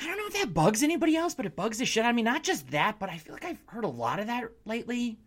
I 0.00 0.06
don't 0.06 0.16
know 0.16 0.26
if 0.26 0.34
that 0.34 0.54
bugs 0.54 0.82
anybody 0.82 1.16
else, 1.16 1.34
but 1.34 1.46
it 1.46 1.56
bugs 1.56 1.78
the 1.78 1.84
shit 1.84 2.04
out 2.04 2.10
of 2.10 2.16
me. 2.16 2.22
Not 2.22 2.42
just 2.42 2.70
that, 2.70 2.98
but 2.98 3.10
I 3.10 3.18
feel 3.18 3.34
like 3.34 3.44
I've 3.44 3.62
heard 3.66 3.84
a 3.84 3.88
lot 3.88 4.18
of 4.18 4.26
that 4.26 4.44
lately 4.64 5.18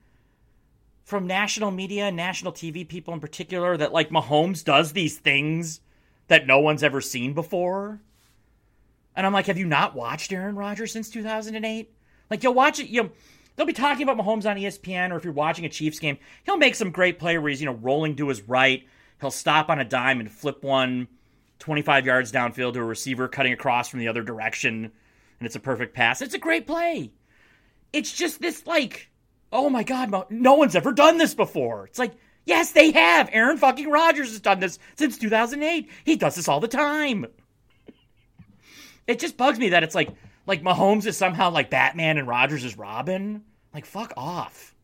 from 1.03 1.25
national 1.25 1.71
media, 1.71 2.11
national 2.11 2.51
TV 2.51 2.87
people 2.87 3.13
in 3.13 3.19
particular, 3.19 3.77
that 3.77 3.93
like 3.93 4.09
Mahomes 4.09 4.63
does 4.63 4.91
these 4.91 5.17
things 5.17 5.79
that 6.27 6.47
no 6.47 6.59
one's 6.59 6.83
ever 6.83 6.99
seen 6.99 7.33
before. 7.33 8.01
And 9.15 9.25
I'm 9.25 9.33
like, 9.33 9.47
have 9.47 9.57
you 9.57 9.65
not 9.65 9.95
watched 9.95 10.31
Aaron 10.33 10.55
Rodgers 10.55 10.91
since 10.91 11.09
2008? 11.09 11.91
Like 12.29 12.43
you'll 12.43 12.53
watch 12.53 12.79
it, 12.79 12.89
you 12.89 13.11
they'll 13.55 13.65
be 13.65 13.73
talking 13.73 14.07
about 14.07 14.23
Mahomes 14.23 14.49
on 14.49 14.57
ESPN, 14.57 15.11
or 15.11 15.17
if 15.17 15.23
you're 15.23 15.33
watching 15.33 15.65
a 15.65 15.69
Chiefs 15.69 15.99
game, 15.99 16.17
he'll 16.43 16.57
make 16.57 16.75
some 16.75 16.91
great 16.91 17.19
play 17.19 17.37
where 17.37 17.49
he's, 17.49 17.61
you 17.61 17.65
know, 17.65 17.73
rolling 17.73 18.15
to 18.17 18.27
his 18.29 18.41
right. 18.41 18.85
He'll 19.19 19.31
stop 19.31 19.69
on 19.69 19.79
a 19.79 19.85
dime 19.85 20.19
and 20.19 20.31
flip 20.31 20.63
one 20.63 21.07
25 21.59 22.05
yards 22.05 22.31
downfield 22.31 22.73
to 22.73 22.79
a 22.79 22.83
receiver 22.83 23.27
cutting 23.27 23.53
across 23.53 23.89
from 23.89 23.99
the 23.99 24.07
other 24.07 24.23
direction, 24.23 24.85
and 24.85 25.45
it's 25.45 25.55
a 25.55 25.59
perfect 25.59 25.95
pass. 25.95 26.21
It's 26.21 26.33
a 26.33 26.39
great 26.39 26.67
play. 26.67 27.11
It's 27.93 28.11
just 28.11 28.41
this, 28.41 28.65
like, 28.67 29.09
oh 29.51 29.69
my 29.69 29.83
God, 29.83 30.25
no 30.29 30.55
one's 30.55 30.75
ever 30.75 30.91
done 30.91 31.17
this 31.17 31.33
before. 31.33 31.85
It's 31.87 31.99
like, 31.99 32.13
yes, 32.45 32.71
they 32.71 32.91
have. 32.91 33.29
Aaron 33.31 33.57
fucking 33.57 33.89
Rodgers 33.89 34.29
has 34.29 34.39
done 34.39 34.59
this 34.59 34.79
since 34.97 35.17
2008. 35.17 35.89
He 36.03 36.15
does 36.15 36.35
this 36.35 36.47
all 36.47 36.59
the 36.59 36.67
time. 36.67 37.25
It 39.07 39.19
just 39.19 39.37
bugs 39.37 39.57
me 39.57 39.69
that 39.69 39.83
it's 39.83 39.95
like, 39.95 40.09
like 40.45 40.63
Mahomes 40.63 41.05
is 41.05 41.17
somehow 41.17 41.49
like 41.49 41.69
Batman 41.69 42.17
and 42.17 42.27
Rodgers 42.27 42.63
is 42.63 42.77
Robin. 42.77 43.43
Like, 43.73 43.85
fuck 43.85 44.13
off. 44.17 44.75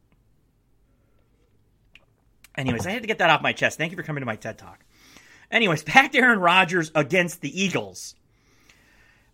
Anyways, 2.55 2.85
I 2.85 2.91
had 2.91 3.01
to 3.01 3.07
get 3.07 3.17
that 3.17 3.29
off 3.29 3.41
my 3.41 3.53
chest. 3.53 3.77
Thank 3.77 3.91
you 3.91 3.97
for 3.97 4.03
coming 4.03 4.21
to 4.21 4.25
my 4.25 4.35
TED 4.35 4.57
Talk. 4.57 4.85
Anyways, 5.53 5.83
back 5.85 6.11
to 6.11 6.17
Aaron 6.17 6.39
Rodgers 6.39 6.91
against 6.93 7.39
the 7.39 7.61
Eagles. 7.61 8.15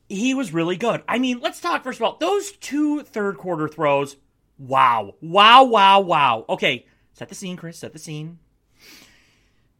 He 0.07 0.33
was 0.33 0.53
really 0.53 0.75
good. 0.75 1.01
I 1.07 1.17
mean, 1.17 1.39
let's 1.39 1.61
talk 1.61 1.83
first 1.83 1.99
of 1.99 2.03
all. 2.03 2.17
Those 2.19 2.51
two 2.51 3.03
third 3.03 3.37
quarter 3.37 3.67
throws. 3.67 4.17
Wow. 4.57 5.15
Wow, 5.21 5.63
wow, 5.63 6.01
wow. 6.01 6.45
Okay, 6.49 6.85
set 7.13 7.29
the 7.29 7.35
scene, 7.35 7.55
Chris. 7.55 7.77
Set 7.79 7.93
the 7.93 7.99
scene. 7.99 8.39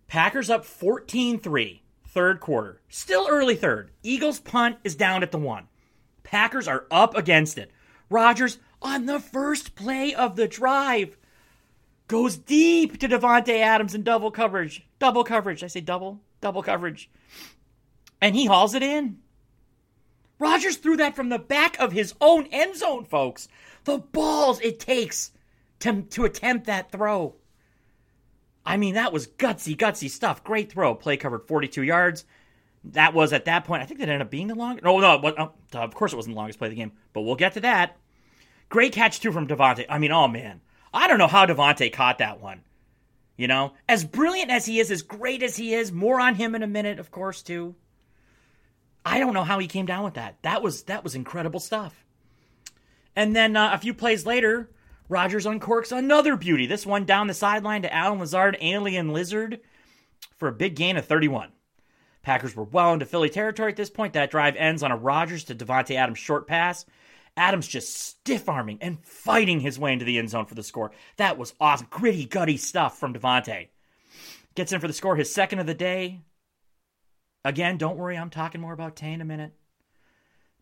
Packers 0.08 0.50
up 0.50 0.66
14 0.66 1.40
3, 1.40 1.84
third 2.08 2.40
quarter. 2.40 2.82
Still 2.90 3.28
early 3.30 3.56
third. 3.56 3.92
Eagles 4.02 4.40
punt 4.40 4.78
is 4.84 4.96
down 4.96 5.22
at 5.22 5.32
the 5.32 5.38
one. 5.38 5.68
Packers 6.24 6.68
are 6.68 6.86
up 6.90 7.16
against 7.16 7.58
it. 7.58 7.72
Rodgers, 8.10 8.60
on 8.82 9.06
the 9.06 9.20
first 9.20 9.76
play 9.76 10.14
of 10.14 10.36
the 10.36 10.48
drive, 10.48 11.18
goes 12.08 12.38
deep 12.38 13.00
to 13.00 13.08
Davante 13.08 13.60
Adams 13.60 13.94
in 13.94 14.04
double 14.04 14.32
coverage. 14.32 14.88
Double 15.00 15.24
coverage. 15.24 15.64
I 15.64 15.68
say 15.68 15.82
double, 15.82 16.22
double 16.42 16.64
coverage. 16.64 17.10
And 18.22 18.36
he 18.36 18.46
hauls 18.46 18.74
it 18.74 18.84
in. 18.84 19.18
Rodgers 20.40 20.78
threw 20.78 20.98
that 20.98 21.16
from 21.16 21.30
the 21.30 21.40
back 21.40 21.78
of 21.80 21.92
his 21.92 22.14
own 22.22 22.48
end 22.52 22.78
zone, 22.78 23.06
folks. 23.06 23.48
The 23.84 23.98
balls 23.98 24.60
it 24.62 24.80
takes 24.80 25.32
to, 25.80 26.02
to 26.02 26.26
attempt 26.26 26.66
that 26.66 26.92
throw. 26.92 27.36
I 28.66 28.78
mean, 28.78 28.96
that 28.96 29.12
was 29.12 29.28
gutsy, 29.28 29.76
gutsy 29.76 30.10
stuff. 30.10 30.44
Great 30.44 30.72
throw. 30.72 30.96
Play 30.96 31.18
covered 31.18 31.48
42 31.48 31.84
yards. 31.84 32.26
That 32.84 33.14
was 33.14 33.34
at 33.34 33.46
that 33.46 33.66
point, 33.66 33.82
I 33.82 33.86
think 33.86 34.00
that 34.00 34.08
ended 34.08 34.22
up 34.22 34.32
being 34.32 34.48
the 34.48 34.56
longest. 34.56 34.86
No, 34.86 35.00
no, 35.00 35.20
oh, 35.38 35.52
of 35.74 35.94
course 35.94 36.14
it 36.14 36.16
wasn't 36.16 36.36
the 36.36 36.40
longest 36.40 36.60
play 36.60 36.68
of 36.68 36.72
the 36.72 36.78
game, 36.78 36.94
but 37.12 37.22
we'll 37.22 37.36
get 37.36 37.54
to 37.54 37.62
that. 37.62 37.98
Great 38.70 38.94
catch, 38.94 39.20
too, 39.20 39.32
from 39.32 39.48
Davante. 39.48 39.86
I 39.90 39.98
mean, 39.98 40.12
oh, 40.12 40.28
man. 40.28 40.62
I 40.94 41.08
don't 41.08 41.18
know 41.18 41.28
how 41.28 41.46
Davante 41.46 41.92
caught 41.92 42.20
that 42.20 42.40
one. 42.40 42.62
You 43.40 43.48
know, 43.48 43.72
as 43.88 44.04
brilliant 44.04 44.52
as 44.52 44.66
he 44.66 44.82
is, 44.82 44.92
as 44.92 45.02
great 45.02 45.44
as 45.44 45.56
he 45.56 45.74
is, 45.74 45.94
more 45.94 46.20
on 46.20 46.36
him 46.36 46.56
in 46.56 46.62
a 46.62 46.68
minute, 46.68 47.00
of 47.00 47.10
course, 47.10 47.42
too. 47.42 47.74
I 49.06 49.18
don't 49.18 49.34
know 49.34 49.46
how 49.46 49.60
he 49.60 49.68
came 49.68 49.86
down 49.86 50.04
with 50.04 50.16
that. 50.16 50.36
That 50.42 50.62
was 50.62 50.84
that 50.84 51.06
was 51.06 51.16
incredible 51.16 51.62
stuff. 51.62 52.04
And 53.16 53.34
then 53.34 53.56
uh, 53.56 53.72
a 53.72 53.78
few 53.78 53.94
plays 53.94 54.26
later, 54.26 54.70
Rodgers 55.08 55.46
uncorks 55.46 55.98
another 55.98 56.36
beauty. 56.36 56.66
This 56.66 56.86
one 56.86 57.06
down 57.06 57.28
the 57.28 57.34
sideline 57.34 57.84
to 57.84 57.96
Allen 57.96 58.20
Lazard, 58.20 58.58
Alien 58.60 59.14
Lizard, 59.14 59.62
for 60.36 60.50
a 60.50 60.54
big 60.54 60.76
gain 60.76 60.98
of 60.98 61.06
31. 61.06 61.54
Packers 62.22 62.58
were 62.58 62.66
well 62.66 62.92
into 62.92 63.06
Philly 63.06 63.30
territory 63.30 63.72
at 63.72 63.78
this 63.78 63.90
point. 63.90 64.16
That 64.16 64.32
drive 64.32 64.58
ends 64.58 64.84
on 64.84 64.92
a 64.92 64.98
Rodgers 64.98 65.46
to 65.46 65.56
Davante 65.56 65.96
Adams 65.96 66.20
short 66.20 66.46
pass 66.46 66.86
Adams 67.40 67.68
just 67.68 67.96
stiff 67.96 68.50
arming 68.50 68.78
and 68.82 69.04
fighting 69.04 69.62
his 69.62 69.80
way 69.80 69.94
into 69.94 70.06
the 70.06 70.20
end 70.20 70.30
zone 70.30 70.46
for 70.46 70.56
the 70.56 70.62
score. 70.62 70.92
That 71.18 71.38
was 71.38 71.54
awesome. 71.60 71.88
Gritty, 71.90 72.26
gutty 72.26 72.58
stuff 72.58 73.00
from 73.00 73.14
Davante. 73.14 73.70
Gets 74.56 74.74
in 74.74 74.82
for 74.82 74.88
the 74.88 74.94
score, 74.94 75.16
his 75.16 75.34
second 75.34 75.60
of 75.60 75.66
the 75.66 75.74
day. 75.74 76.20
Again, 77.46 77.78
don't 77.78 77.98
worry, 77.98 78.18
I'm 78.18 78.30
talking 78.30 78.60
more 78.60 78.74
about 78.74 78.98
Tay 78.98 79.14
in 79.14 79.22
a 79.22 79.26
minute. 79.26 79.54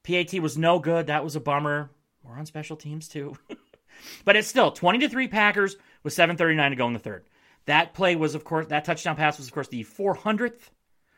PAT 0.04 0.40
was 0.40 0.58
no 0.58 0.78
good. 0.78 1.08
That 1.08 1.24
was 1.24 1.36
a 1.36 1.40
bummer. 1.40 1.90
We're 2.24 2.38
on 2.38 2.46
special 2.46 2.78
teams 2.78 3.08
too. 3.08 3.36
but 4.26 4.36
it's 4.36 4.48
still 4.48 4.72
20 4.72 5.00
to 5.00 5.10
3 5.10 5.28
Packers 5.28 5.76
with 6.04 6.14
7:39 6.14 6.70
to 6.70 6.76
go 6.76 6.88
in 6.88 6.94
the 6.94 7.00
third. 7.00 7.26
That 7.66 7.94
play 7.96 8.16
was 8.16 8.36
of 8.36 8.44
course 8.44 8.68
that 8.68 8.86
touchdown 8.86 9.16
pass 9.16 9.38
was 9.38 9.48
of 9.48 9.54
course 9.54 9.68
the 9.68 9.84
400th 9.84 10.70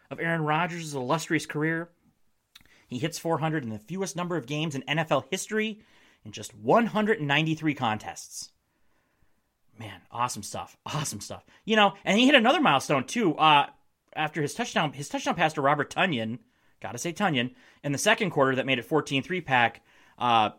of 0.10 0.20
Aaron 0.22 0.42
Rodgers' 0.42 0.96
illustrious 0.96 1.46
career. 1.46 1.90
He 2.90 2.98
hits 2.98 3.20
400 3.20 3.64
in 3.64 3.70
the 3.70 3.80
fewest 3.80 4.16
number 4.16 4.36
of 4.36 4.48
games 4.48 4.74
in 4.74 4.82
NFL 4.82 5.26
history 5.30 5.82
in 6.26 6.32
just 6.32 6.56
193 6.56 7.74
contests. 7.76 8.52
Man, 9.78 10.02
awesome 10.12 10.44
stuff. 10.44 10.76
Awesome 10.86 11.22
stuff. 11.22 11.46
You 11.66 11.76
know, 11.76 11.94
and 12.04 12.18
he 12.18 12.26
hit 12.26 12.36
another 12.36 12.60
milestone 12.60 13.06
too. 13.06 13.36
Uh, 13.36 13.68
after 14.16 14.42
his 14.42 14.56
touchdown, 14.56 14.92
his 14.92 15.08
touchdown 15.08 15.36
pass 15.36 15.54
to 15.54 15.62
Robert 15.62 15.94
Tonyan, 15.94 16.40
gotta 16.82 16.98
say 16.98 17.14
Tonyan, 17.14 17.54
in 17.84 17.92
the 17.92 17.98
second 17.98 18.32
quarter 18.32 18.56
that 18.56 18.66
made 18.66 18.80
it 18.80 18.90
14-3 18.90 19.46
pack. 19.46 19.82
Uh, 20.18 20.50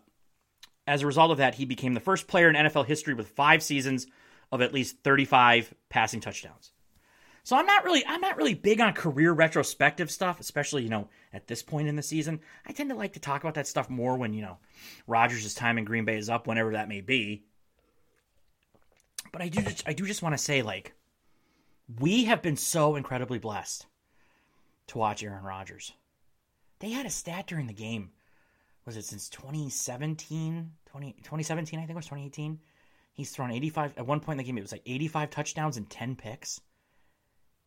as 0.86 1.02
a 1.02 1.06
result 1.06 1.32
of 1.32 1.38
that, 1.38 1.56
he 1.56 1.64
became 1.64 1.94
the 1.94 2.00
first 2.00 2.28
player 2.28 2.48
in 2.48 2.54
NFL 2.54 2.86
history 2.86 3.14
with 3.14 3.28
five 3.28 3.62
seasons 3.62 4.06
of 4.52 4.62
at 4.62 4.72
least 4.72 5.02
35 5.02 5.74
passing 5.88 6.20
touchdowns. 6.20 6.72
So 7.50 7.56
I'm 7.56 7.66
not 7.66 7.82
really 7.82 8.06
I'm 8.06 8.20
not 8.20 8.36
really 8.36 8.54
big 8.54 8.80
on 8.80 8.92
career 8.92 9.32
retrospective 9.32 10.08
stuff, 10.08 10.38
especially, 10.38 10.84
you 10.84 10.88
know, 10.88 11.08
at 11.32 11.48
this 11.48 11.64
point 11.64 11.88
in 11.88 11.96
the 11.96 12.00
season. 12.00 12.38
I 12.64 12.70
tend 12.70 12.90
to 12.90 12.94
like 12.94 13.14
to 13.14 13.18
talk 13.18 13.42
about 13.42 13.54
that 13.54 13.66
stuff 13.66 13.90
more 13.90 14.16
when, 14.16 14.32
you 14.32 14.42
know, 14.42 14.58
Rodgers' 15.08 15.52
time 15.52 15.76
in 15.76 15.84
Green 15.84 16.04
Bay 16.04 16.16
is 16.16 16.28
up, 16.28 16.46
whenever 16.46 16.70
that 16.74 16.88
may 16.88 17.00
be. 17.00 17.42
But 19.32 19.42
I 19.42 19.48
do 19.48 19.62
just 19.62 19.82
I 19.84 19.94
do 19.94 20.06
just 20.06 20.22
want 20.22 20.32
to 20.34 20.38
say, 20.38 20.62
like, 20.62 20.94
we 21.98 22.26
have 22.26 22.40
been 22.40 22.54
so 22.54 22.94
incredibly 22.94 23.40
blessed 23.40 23.84
to 24.86 24.98
watch 24.98 25.24
Aaron 25.24 25.42
Rodgers. 25.42 25.92
They 26.78 26.90
had 26.90 27.04
a 27.04 27.10
stat 27.10 27.48
during 27.48 27.66
the 27.66 27.72
game. 27.72 28.10
Was 28.86 28.96
it 28.96 29.06
since 29.06 29.28
2017? 29.28 30.70
20, 30.86 31.12
2017, 31.14 31.80
I 31.80 31.82
think 31.82 31.90
it 31.90 31.96
was 31.96 32.04
2018. 32.04 32.60
He's 33.12 33.32
thrown 33.32 33.50
85 33.50 33.94
at 33.96 34.06
one 34.06 34.20
point 34.20 34.34
in 34.34 34.44
the 34.44 34.48
game. 34.48 34.56
It 34.56 34.62
was 34.62 34.70
like 34.70 34.82
85 34.86 35.30
touchdowns 35.30 35.78
and 35.78 35.90
10 35.90 36.14
picks 36.14 36.60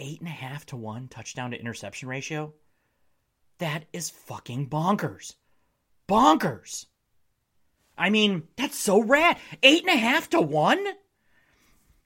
eight 0.03 0.19
and 0.19 0.27
a 0.27 0.31
half 0.31 0.65
to 0.67 0.75
one 0.75 1.07
touchdown 1.07 1.51
to 1.51 1.59
interception 1.59 2.07
ratio. 2.07 2.53
That 3.57 3.85
is 3.93 4.09
fucking 4.09 4.69
bonkers. 4.69 5.35
Bonkers. 6.07 6.85
I 7.97 8.09
mean, 8.09 8.43
that's 8.57 8.77
so 8.77 9.01
rad. 9.01 9.37
Eight 9.63 9.83
and 9.83 9.93
a 9.93 9.97
half 9.97 10.29
to 10.31 10.41
one? 10.41 10.83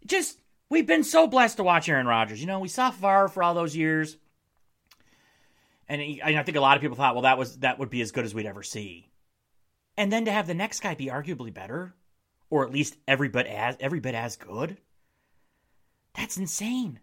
Just, 0.06 0.39
we've 0.70 0.86
been 0.86 1.04
so 1.04 1.27
blessed 1.27 1.58
to 1.58 1.63
watch 1.63 1.89
Aaron 1.89 2.08
Rodgers. 2.08 2.39
You 2.39 2.48
know, 2.48 2.60
we 2.60 2.68
saw 2.68 2.92
Favre 2.92 3.30
for 3.30 3.42
all 3.42 3.54
those 3.54 3.75
years. 3.75 4.18
And 5.89 6.01
I 6.24 6.44
think 6.44 6.58
a 6.58 6.62
lot 6.62 6.75
of 6.75 6.82
people 6.82 6.98
thought, 6.98 7.16
well, 7.16 7.24
that 7.24 7.38
was 7.38 7.60
that 7.60 7.80
would 7.80 7.89
be 7.89 8.01
as 8.01 8.12
good 8.12 8.25
as 8.25 8.36
we'd 8.36 8.46
ever 8.46 8.62
see. 8.62 9.10
And 9.96 10.12
then 10.12 10.25
to 10.25 10.32
have 10.32 10.46
the 10.46 10.54
next 10.54 10.82
guy 10.82 10.96
be 10.96 11.08
arguably 11.08 11.54
better, 11.54 11.96
or 12.50 12.66
at 12.66 12.74
least 12.74 12.98
every 13.08 13.30
bit 13.30 13.48
as 13.48 13.77
every 13.80 14.01
bit 14.01 14.13
as 14.13 14.36
good, 14.36 14.77
that's 16.13 16.36
insane. 16.36 17.00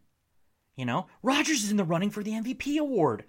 You 0.77 0.87
know, 0.87 1.07
Rodgers 1.23 1.63
is 1.65 1.71
in 1.71 1.77
the 1.77 1.85
running 1.85 2.11
for 2.11 2.23
the 2.23 2.33
MVP 2.33 2.79
award. 2.79 3.25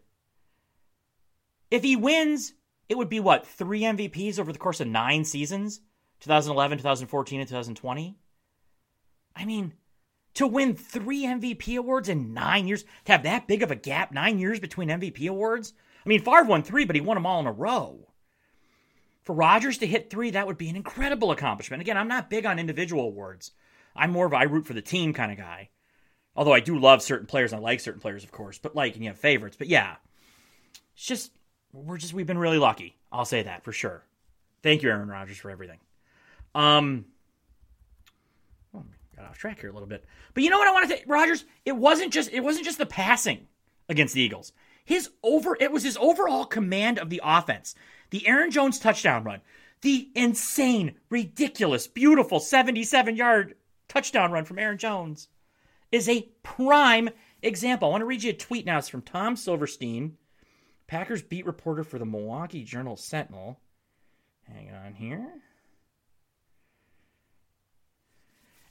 If 1.70 1.84
he 1.84 1.96
wins, 1.96 2.54
it 2.90 2.98
would 2.98 3.10
be 3.10 3.20
what, 3.20 3.46
three 3.46 3.82
MVPs 3.82 4.40
over 4.40 4.52
the 4.52 4.60
course 4.60 4.80
of 4.80 4.88
nine 4.88 5.26
seasons 5.26 5.82
2011, 6.22 6.80
2014, 6.80 7.40
and 7.40 7.48
2020? 7.48 8.18
I 9.36 9.46
mean, 9.46 9.74
to 10.36 10.48
win 10.48 10.76
three 10.76 11.24
MVP 11.26 11.78
awards 11.78 12.10
in 12.10 12.34
nine 12.34 12.68
years, 12.68 12.84
to 13.06 13.12
have 13.12 13.24
that 13.24 13.48
big 13.48 13.62
of 13.62 13.72
a 13.72 13.76
gap, 13.76 14.12
nine 14.12 14.40
years 14.40 14.60
between 14.60 14.90
MVP 14.90 15.28
awards? 15.28 15.74
I 16.06 16.10
mean, 16.10 16.22
Favre 16.22 16.44
won 16.44 16.64
three, 16.64 16.86
but 16.86 16.96
he 16.96 17.02
won 17.02 17.16
them 17.16 17.26
all 17.26 17.40
in 17.40 17.48
a 17.48 17.52
row. 17.52 18.08
For 19.24 19.34
Rodgers 19.34 19.80
to 19.80 19.88
hit 19.88 20.10
three, 20.10 20.32
that 20.32 20.46
would 20.46 20.58
be 20.58 20.70
an 20.70 20.76
incredible 20.76 21.32
accomplishment. 21.32 21.82
Again, 21.82 21.98
I'm 21.98 22.08
not 22.08 22.30
big 22.30 22.46
on 22.46 22.60
individual 22.60 23.06
awards. 23.06 23.52
I'm 23.96 24.12
more 24.12 24.28
of 24.28 24.34
a 24.34 24.38
I 24.38 24.44
root 24.44 24.68
for 24.68 24.74
the 24.74 24.82
team 24.82 25.14
kind 25.14 25.32
of 25.32 25.38
guy. 25.38 25.70
Although 26.36 26.54
I 26.54 26.60
do 26.60 26.78
love 26.78 27.02
certain 27.02 27.28
players, 27.28 27.54
and 27.54 27.62
I 27.62 27.64
like 27.64 27.80
certain 27.80 28.02
players, 28.02 28.24
of 28.24 28.32
course. 28.32 28.58
But 28.58 28.76
like, 28.76 28.96
and 28.96 29.04
you 29.04 29.10
have 29.10 29.18
favorites. 29.18 29.56
But 29.58 29.68
yeah, 29.68 29.96
it's 30.94 31.06
just 31.06 31.32
we're 31.72 31.98
just 31.98 32.14
we've 32.14 32.28
been 32.28 32.38
really 32.38 32.58
lucky. 32.58 32.98
I'll 33.12 33.26
say 33.26 33.44
that 33.44 33.64
for 33.64 33.72
sure. 33.72 34.04
Thank 34.62 34.84
you, 34.84 34.90
Aaron 34.90 35.08
Rodgers, 35.08 35.38
for 35.38 35.50
everything. 35.50 35.80
Um, 36.54 37.06
oh, 38.74 38.84
got 39.16 39.26
off 39.26 39.38
track 39.38 39.62
here 39.62 39.70
a 39.70 39.74
little 39.74 39.88
bit. 39.88 40.06
But 40.34 40.44
you 40.44 40.50
know 40.50 40.58
what 40.58 40.68
I 40.68 40.72
want 40.72 40.90
to 40.90 40.98
say, 40.98 41.04
Rodgers? 41.08 41.46
It 41.66 41.76
wasn't 41.76 42.12
just 42.12 42.32
it 42.34 42.42
wasn't 42.42 42.66
just 42.66 42.78
the 42.78 42.86
passing 42.86 43.48
against 43.88 44.14
the 44.14 44.22
Eagles. 44.22 44.52
His 44.84 45.10
over 45.24 45.58
it 45.60 45.72
was 45.72 45.84
his 45.84 45.98
overall 45.98 46.46
command 46.46 47.00
of 47.00 47.10
the 47.10 47.22
offense. 47.24 47.76
The 48.10 48.28
Aaron 48.28 48.52
Jones 48.52 48.80
touchdown 48.80 49.24
run, 49.24 49.42
the 49.82 50.10
insane, 50.16 50.96
ridiculous, 51.10 51.88
beautiful 51.88 52.40
77 52.40 53.16
yard 53.16 53.56
touchdown 53.88 54.32
run 54.32 54.46
from 54.46 54.60
Aaron 54.60 54.78
Jones 54.78 55.30
is 55.92 56.10
a 56.10 56.30
prime 56.44 57.10
example. 57.42 57.88
I 57.88 57.92
want 57.92 58.02
to 58.02 58.06
read 58.06 58.24
you 58.24 58.32
a 58.32 58.34
tweet 58.34 58.66
now. 58.66 58.78
It's 58.78 58.90
from 58.90 59.02
Tom 59.02 59.36
Silverstein, 59.36 60.18
Packers 60.88 61.24
beat 61.24 61.46
reporter 61.46 61.84
for 61.84 61.98
the 61.98 62.06
Milwaukee 62.06 62.64
Journal 62.64 62.96
Sentinel. 62.96 63.60
Hang 64.44 64.72
on 64.72 64.94
here. 64.94 65.42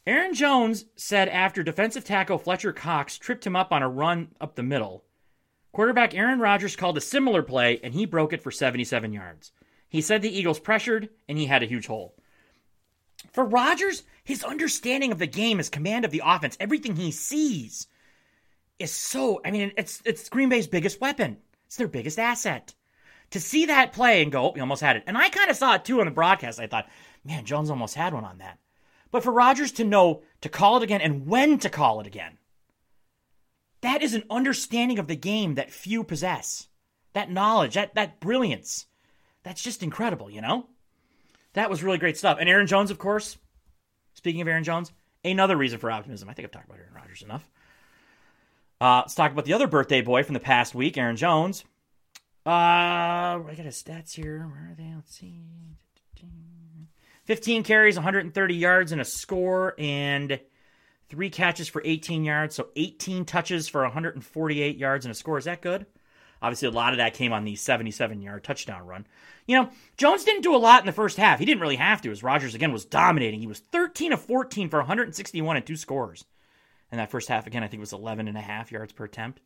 Aaron 0.06 0.35
Jones 0.35 0.85
said 0.97 1.28
after 1.28 1.62
defensive 1.62 2.04
tackle 2.04 2.38
Fletcher 2.38 2.73
Cox 2.73 3.16
tripped 3.18 3.47
him 3.47 3.56
up 3.56 3.73
on 3.73 3.83
a 3.83 3.88
run 3.88 4.28
up 4.40 4.54
the 4.54 4.62
middle, 4.62 5.04
quarterback 5.73 6.14
Aaron 6.14 6.38
Rodgers 6.38 6.76
called 6.76 6.99
a 6.99 7.00
similar 7.00 7.42
play 7.42 7.80
and 7.83 7.94
he 7.94 8.04
broke 8.04 8.33
it 8.33 8.42
for 8.42 8.50
77 8.50 9.12
yards. 9.12 9.52
He 9.88 10.00
said 10.00 10.21
the 10.23 10.37
Eagles 10.37 10.61
pressured 10.61 11.09
and 11.28 11.38
he 11.38 11.47
had 11.47 11.62
a 11.62 11.66
huge 11.66 11.87
hole. 11.87 12.14
For 13.33 13.45
Rodgers, 13.45 14.02
his 14.23 14.45
understanding 14.45 15.12
of 15.12 15.19
the 15.19 15.26
game, 15.26 15.59
his 15.59 15.69
command 15.69 16.04
of 16.04 16.11
the 16.11 16.23
offense, 16.25 16.57
everything 16.61 16.97
he 16.97 17.11
sees 17.11 17.87
is 18.78 18.93
so. 18.93 19.40
I 19.45 19.50
mean, 19.50 19.73
it's 19.76 20.02
it's 20.04 20.28
Green 20.28 20.49
Bay's 20.49 20.66
biggest 20.66 21.00
weapon. 21.00 21.38
It's 21.66 21.76
their 21.76 21.88
biggest 21.88 22.19
asset. 22.19 22.75
To 23.31 23.40
see 23.40 23.66
that 23.66 23.93
play 23.93 24.23
and 24.23 24.31
go, 24.31 24.50
oh, 24.50 24.52
he 24.52 24.61
almost 24.61 24.83
had 24.83 24.97
it. 24.97 25.04
And 25.07 25.19
I 25.19 25.28
kind 25.28 25.50
of 25.50 25.57
saw 25.57 25.75
it 25.75 25.85
too 25.85 25.99
on 26.00 26.07
the 26.07 26.12
broadcast. 26.12 26.61
I 26.61 26.69
thought, 26.69 26.88
man, 27.25 27.45
Jones 27.45 27.71
almost 27.71 27.97
had 27.97 28.14
one 28.14 28.25
on 28.25 28.38
that. 28.38 28.59
But 29.11 29.25
for 29.25 29.33
Rodgers 29.33 29.73
to 29.73 29.85
know 29.85 30.23
to 30.43 30.49
call 30.49 30.76
it 30.76 30.83
again 30.83 31.00
and 31.00 31.26
when 31.26 31.59
to 31.59 31.71
call 31.71 32.00
it 32.00 32.07
again, 32.07 32.38
that 33.81 34.02
is 34.02 34.14
an 34.14 34.25
understanding 34.31 34.99
of 34.99 35.09
the 35.09 35.16
game 35.16 35.54
that 35.54 35.71
few 35.71 36.04
possess. 36.04 36.69
That 37.12 37.31
knowledge, 37.31 37.75
that 37.75 37.95
that 37.95 38.21
brilliance. 38.21 38.87
That's 39.43 39.62
just 39.62 39.83
incredible, 39.83 40.31
you 40.31 40.40
know? 40.40 40.69
That 41.55 41.71
was 41.71 41.83
really 41.83 41.99
great 41.99 42.17
stuff. 42.17 42.39
And 42.39 42.49
Aaron 42.49 42.67
Jones, 42.67 42.91
of 42.91 42.99
course, 42.99 43.37
Speaking 44.15 44.41
of 44.41 44.49
Aaron 44.49 44.65
Jones, 44.65 44.93
another 45.25 45.57
reason 45.57 45.79
for 45.79 45.91
optimism. 45.91 46.29
I 46.31 46.33
think 46.33 46.47
I've 46.47 46.53
talked 46.53 46.67
about 46.67 46.79
Aaron 46.79 46.95
Rodgers 46.95 47.23
enough. 47.23 47.49
Uh, 48.81 49.03
let's 49.03 49.15
talk 49.15 49.33
about 49.33 49.45
the 49.45 49.53
other 49.53 49.67
birthday 49.67 50.01
boy 50.01 50.23
from 50.23 50.35
the 50.35 50.41
past 50.41 50.75
week, 50.75 50.97
Aaron 50.97 51.17
Jones. 51.17 51.65
Uh, 52.47 52.51
I 52.51 53.55
got 53.57 53.67
his 53.67 53.83
stats 53.83 54.15
here. 54.15 54.47
Where 54.47 54.71
are 54.71 54.75
they? 54.77 54.93
Let's 54.95 55.15
see. 55.15 55.43
15 57.25 57.63
carries, 57.63 57.97
130 57.97 58.55
yards, 58.55 58.93
and 58.93 59.01
a 59.01 59.05
score, 59.05 59.75
and 59.79 60.39
three 61.09 61.31
catches 61.31 61.69
for 61.69 61.81
18 61.83 62.23
yards. 62.23 62.55
So 62.55 62.69
18 62.77 63.25
touches 63.25 63.67
for 63.67 63.83
148 63.83 64.77
yards 64.77 65.07
and 65.07 65.13
a 65.13 65.15
score. 65.15 65.39
Is 65.39 65.47
that 65.47 65.63
good? 65.63 65.87
Obviously, 66.43 66.69
a 66.69 66.73
lot 66.73 66.93
of 66.93 66.99
that 66.99 67.14
came 67.14 67.33
on 67.33 67.45
the 67.45 67.57
77 67.57 68.21
yard 68.21 68.45
touchdown 68.45 68.87
run. 68.87 69.07
You 69.47 69.57
know, 69.57 69.71
Jones 69.97 70.25
didn't 70.25 70.43
do 70.43 70.55
a 70.55 70.59
lot 70.59 70.81
in 70.81 70.87
the 70.87 70.93
first 70.93 71.17
half. 71.17 71.38
He 71.38 71.45
didn't 71.45 71.61
really 71.61 71.76
have 71.76 72.03
to, 72.03 72.11
as 72.11 72.23
Rodgers 72.23 72.55
again 72.55 72.73
was 72.73 72.85
dominating. 72.85 73.41
He 73.41 73.47
was 73.47 73.61
13 73.61 74.12
of 74.12 74.21
14 74.21 74.69
for 74.69 74.79
161 74.79 75.57
and 75.57 75.67
two 75.67 75.76
scores. 75.76 76.25
And 76.91 76.99
that 77.00 77.11
first 77.11 77.29
half, 77.29 77.47
again, 77.47 77.62
I 77.62 77.69
think 77.69 77.81
was 77.81 77.93
11 77.93 78.29
and 78.29 78.37
a 78.37 78.43
half 78.43 78.73
yards 78.73 78.93
per 78.93 79.05
attempt. 79.05 79.41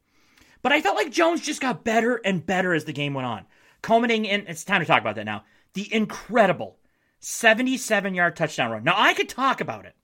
But 0.63 0.73
I 0.73 0.81
felt 0.81 0.97
like 0.97 1.11
Jones 1.11 1.41
just 1.41 1.61
got 1.61 1.85
better 1.85 2.17
and 2.17 2.45
better 2.45 2.75
as 2.75 2.85
the 2.85 2.93
game 2.93 3.15
went 3.15 3.27
on. 3.27 3.47
Culminating 3.83 4.25
in, 4.25 4.47
it's 4.47 4.65
time 4.65 4.81
to 4.81 4.87
talk 4.87 5.01
about 5.01 5.15
that 5.17 5.25
now, 5.25 5.45
the 5.75 5.93
incredible 5.93 6.79
77 7.21 8.15
yard 8.15 8.37
touchdown 8.37 8.71
run. 8.71 8.85
Now, 8.85 8.95
I 8.97 9.15
could 9.15 9.29
talk 9.29 9.61
about 9.61 9.87
it. 9.87 9.95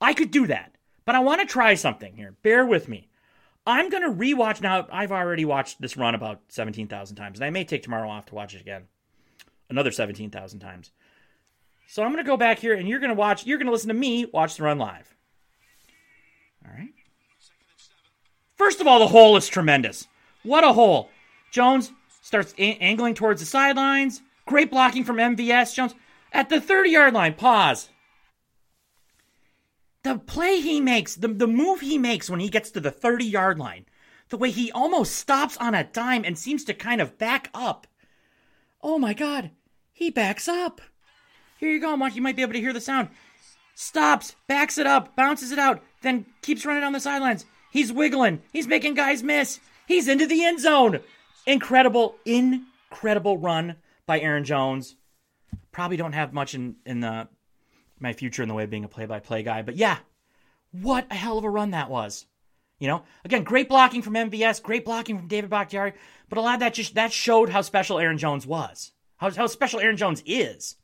I 0.00 0.14
could 0.14 0.30
do 0.30 0.46
that. 0.46 0.76
But 1.04 1.14
I 1.14 1.20
want 1.20 1.40
to 1.40 1.46
try 1.46 1.74
something 1.74 2.16
here. 2.16 2.36
Bear 2.42 2.64
with 2.64 2.88
me. 2.88 3.09
I'm 3.66 3.90
going 3.90 4.02
to 4.02 4.10
rewatch 4.10 4.60
now. 4.60 4.86
I've 4.90 5.12
already 5.12 5.44
watched 5.44 5.80
this 5.80 5.96
run 5.96 6.14
about 6.14 6.40
17,000 6.48 7.16
times, 7.16 7.38
and 7.38 7.44
I 7.44 7.50
may 7.50 7.64
take 7.64 7.82
tomorrow 7.82 8.08
off 8.08 8.26
to 8.26 8.34
watch 8.34 8.54
it 8.54 8.60
again. 8.60 8.84
Another 9.68 9.90
17,000 9.92 10.58
times. 10.58 10.90
So 11.86 12.02
I'm 12.02 12.12
going 12.12 12.24
to 12.24 12.28
go 12.28 12.36
back 12.36 12.58
here, 12.58 12.74
and 12.74 12.88
you're 12.88 13.00
going 13.00 13.10
to 13.10 13.14
watch, 13.14 13.46
you're 13.46 13.58
going 13.58 13.66
to 13.66 13.72
listen 13.72 13.88
to 13.88 13.94
me 13.94 14.26
watch 14.32 14.56
the 14.56 14.64
run 14.64 14.78
live. 14.78 15.14
All 16.64 16.72
right. 16.72 16.90
First 18.56 18.80
of 18.80 18.86
all, 18.86 18.98
the 18.98 19.08
hole 19.08 19.36
is 19.36 19.48
tremendous. 19.48 20.06
What 20.42 20.64
a 20.64 20.72
hole. 20.72 21.10
Jones 21.50 21.92
starts 22.22 22.54
a- 22.58 22.76
angling 22.78 23.14
towards 23.14 23.40
the 23.40 23.46
sidelines. 23.46 24.22
Great 24.46 24.70
blocking 24.70 25.04
from 25.04 25.16
MVS. 25.16 25.74
Jones 25.74 25.94
at 26.32 26.48
the 26.48 26.60
30 26.60 26.90
yard 26.90 27.14
line. 27.14 27.34
Pause 27.34 27.90
the 30.02 30.18
play 30.18 30.60
he 30.60 30.80
makes, 30.80 31.14
the, 31.14 31.28
the 31.28 31.46
move 31.46 31.80
he 31.80 31.98
makes 31.98 32.30
when 32.30 32.40
he 32.40 32.48
gets 32.48 32.70
to 32.70 32.80
the 32.80 32.90
30 32.90 33.24
yard 33.24 33.58
line, 33.58 33.86
the 34.28 34.36
way 34.36 34.50
he 34.50 34.70
almost 34.72 35.16
stops 35.16 35.56
on 35.56 35.74
a 35.74 35.84
dime 35.84 36.24
and 36.24 36.38
seems 36.38 36.64
to 36.64 36.74
kind 36.74 37.00
of 37.00 37.18
back 37.18 37.50
up. 37.54 37.86
Oh 38.82 38.98
my 38.98 39.14
God, 39.14 39.50
he 39.92 40.10
backs 40.10 40.48
up. 40.48 40.80
Here 41.58 41.70
you 41.70 41.80
go, 41.80 41.96
Mark. 41.96 42.14
You 42.14 42.22
might 42.22 42.36
be 42.36 42.42
able 42.42 42.54
to 42.54 42.60
hear 42.60 42.72
the 42.72 42.80
sound. 42.80 43.08
Stops, 43.74 44.36
backs 44.46 44.78
it 44.78 44.86
up, 44.86 45.14
bounces 45.16 45.52
it 45.52 45.58
out, 45.58 45.82
then 46.02 46.26
keeps 46.42 46.64
running 46.64 46.82
down 46.82 46.92
the 46.92 47.00
sidelines. 47.00 47.44
He's 47.70 47.92
wiggling. 47.92 48.42
He's 48.52 48.66
making 48.66 48.94
guys 48.94 49.22
miss. 49.22 49.60
He's 49.86 50.08
into 50.08 50.26
the 50.26 50.44
end 50.44 50.60
zone. 50.60 51.00
Incredible, 51.46 52.16
incredible 52.24 52.66
incredible 52.90 53.38
run 53.38 53.76
by 54.06 54.20
Aaron 54.20 54.44
Jones. 54.44 54.96
Probably 55.72 55.96
don't 55.96 56.12
have 56.12 56.32
much 56.32 56.54
in 56.54 56.76
in 56.84 57.00
the 57.00 57.28
my 58.00 58.12
future 58.12 58.42
in 58.42 58.48
the 58.48 58.54
way 58.54 58.64
of 58.64 58.70
being 58.70 58.84
a 58.84 58.88
play-by-play 58.88 59.42
guy, 59.42 59.62
but 59.62 59.76
yeah, 59.76 59.98
what 60.72 61.06
a 61.10 61.14
hell 61.14 61.38
of 61.38 61.44
a 61.44 61.50
run 61.50 61.72
that 61.72 61.90
was. 61.90 62.26
You 62.78 62.88
know, 62.88 63.02
again, 63.24 63.44
great 63.44 63.68
blocking 63.68 64.00
from 64.00 64.14
MVS, 64.14 64.62
great 64.62 64.86
blocking 64.86 65.18
from 65.18 65.28
David 65.28 65.50
Bakhtiari, 65.50 65.92
but 66.30 66.38
a 66.38 66.40
lot 66.40 66.54
of 66.54 66.60
that 66.60 66.74
just 66.74 66.94
that 66.94 67.12
showed 67.12 67.50
how 67.50 67.60
special 67.60 67.98
Aaron 67.98 68.16
Jones 68.16 68.46
was, 68.46 68.92
how 69.18 69.30
how 69.30 69.46
special 69.46 69.80
Aaron 69.80 69.98
Jones 69.98 70.22
is. 70.24 70.76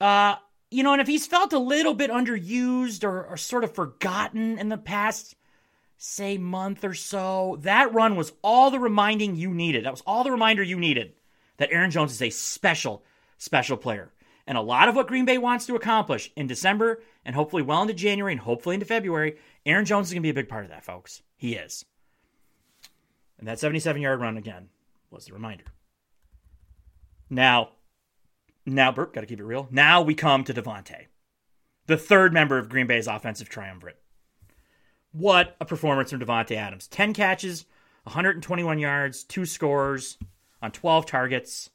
Uh, 0.00 0.36
you 0.70 0.82
know, 0.82 0.92
and 0.92 1.00
if 1.00 1.08
he's 1.08 1.26
felt 1.26 1.52
a 1.52 1.58
little 1.58 1.94
bit 1.94 2.10
underused 2.10 3.04
or, 3.04 3.24
or 3.26 3.36
sort 3.36 3.64
of 3.64 3.74
forgotten 3.74 4.58
in 4.58 4.68
the 4.68 4.78
past, 4.78 5.34
say, 5.98 6.38
month 6.38 6.84
or 6.84 6.94
so, 6.94 7.58
that 7.62 7.94
run 7.94 8.16
was 8.16 8.32
all 8.42 8.70
the 8.70 8.78
reminding 8.78 9.36
you 9.36 9.52
needed. 9.52 9.84
That 9.84 9.92
was 9.92 10.02
all 10.06 10.24
the 10.24 10.32
reminder 10.32 10.62
you 10.62 10.78
needed 10.78 11.14
that 11.56 11.70
Aaron 11.72 11.90
Jones 11.90 12.12
is 12.12 12.22
a 12.22 12.30
special, 12.30 13.04
special 13.38 13.76
player. 13.76 14.12
And 14.46 14.58
a 14.58 14.62
lot 14.62 14.88
of 14.88 14.96
what 14.96 15.06
Green 15.06 15.24
Bay 15.24 15.38
wants 15.38 15.66
to 15.66 15.74
accomplish 15.74 16.30
in 16.36 16.46
December 16.46 17.02
and 17.24 17.34
hopefully 17.34 17.62
well 17.62 17.82
into 17.82 17.94
January 17.94 18.32
and 18.32 18.40
hopefully 18.40 18.74
into 18.74 18.86
February, 18.86 19.36
Aaron 19.64 19.86
Jones 19.86 20.08
is 20.08 20.12
going 20.12 20.22
to 20.22 20.26
be 20.26 20.30
a 20.30 20.34
big 20.34 20.48
part 20.48 20.64
of 20.64 20.70
that, 20.70 20.84
folks. 20.84 21.22
He 21.36 21.54
is. 21.54 21.84
And 23.38 23.48
that 23.48 23.58
77 23.58 24.00
yard 24.02 24.20
run, 24.20 24.36
again, 24.36 24.68
was 25.10 25.26
the 25.26 25.32
reminder. 25.32 25.64
Now, 27.30 27.70
now, 28.66 28.92
Bert, 28.92 29.12
got 29.12 29.20
to 29.20 29.26
keep 29.26 29.40
it 29.40 29.44
real. 29.44 29.68
Now 29.70 30.00
we 30.00 30.14
come 30.14 30.44
to 30.44 30.54
Davante, 30.54 31.06
the 31.86 31.96
third 31.98 32.32
member 32.32 32.58
of 32.58 32.68
Green 32.68 32.86
Bay's 32.86 33.06
offensive 33.06 33.48
triumvirate. 33.48 34.00
What 35.12 35.56
a 35.60 35.64
performance 35.64 36.10
from 36.10 36.20
Davante 36.20 36.56
Adams. 36.56 36.88
10 36.88 37.12
catches, 37.12 37.66
121 38.04 38.78
yards, 38.78 39.22
two 39.22 39.46
scores 39.46 40.18
on 40.62 40.72
12 40.72 41.06
targets. 41.06 41.70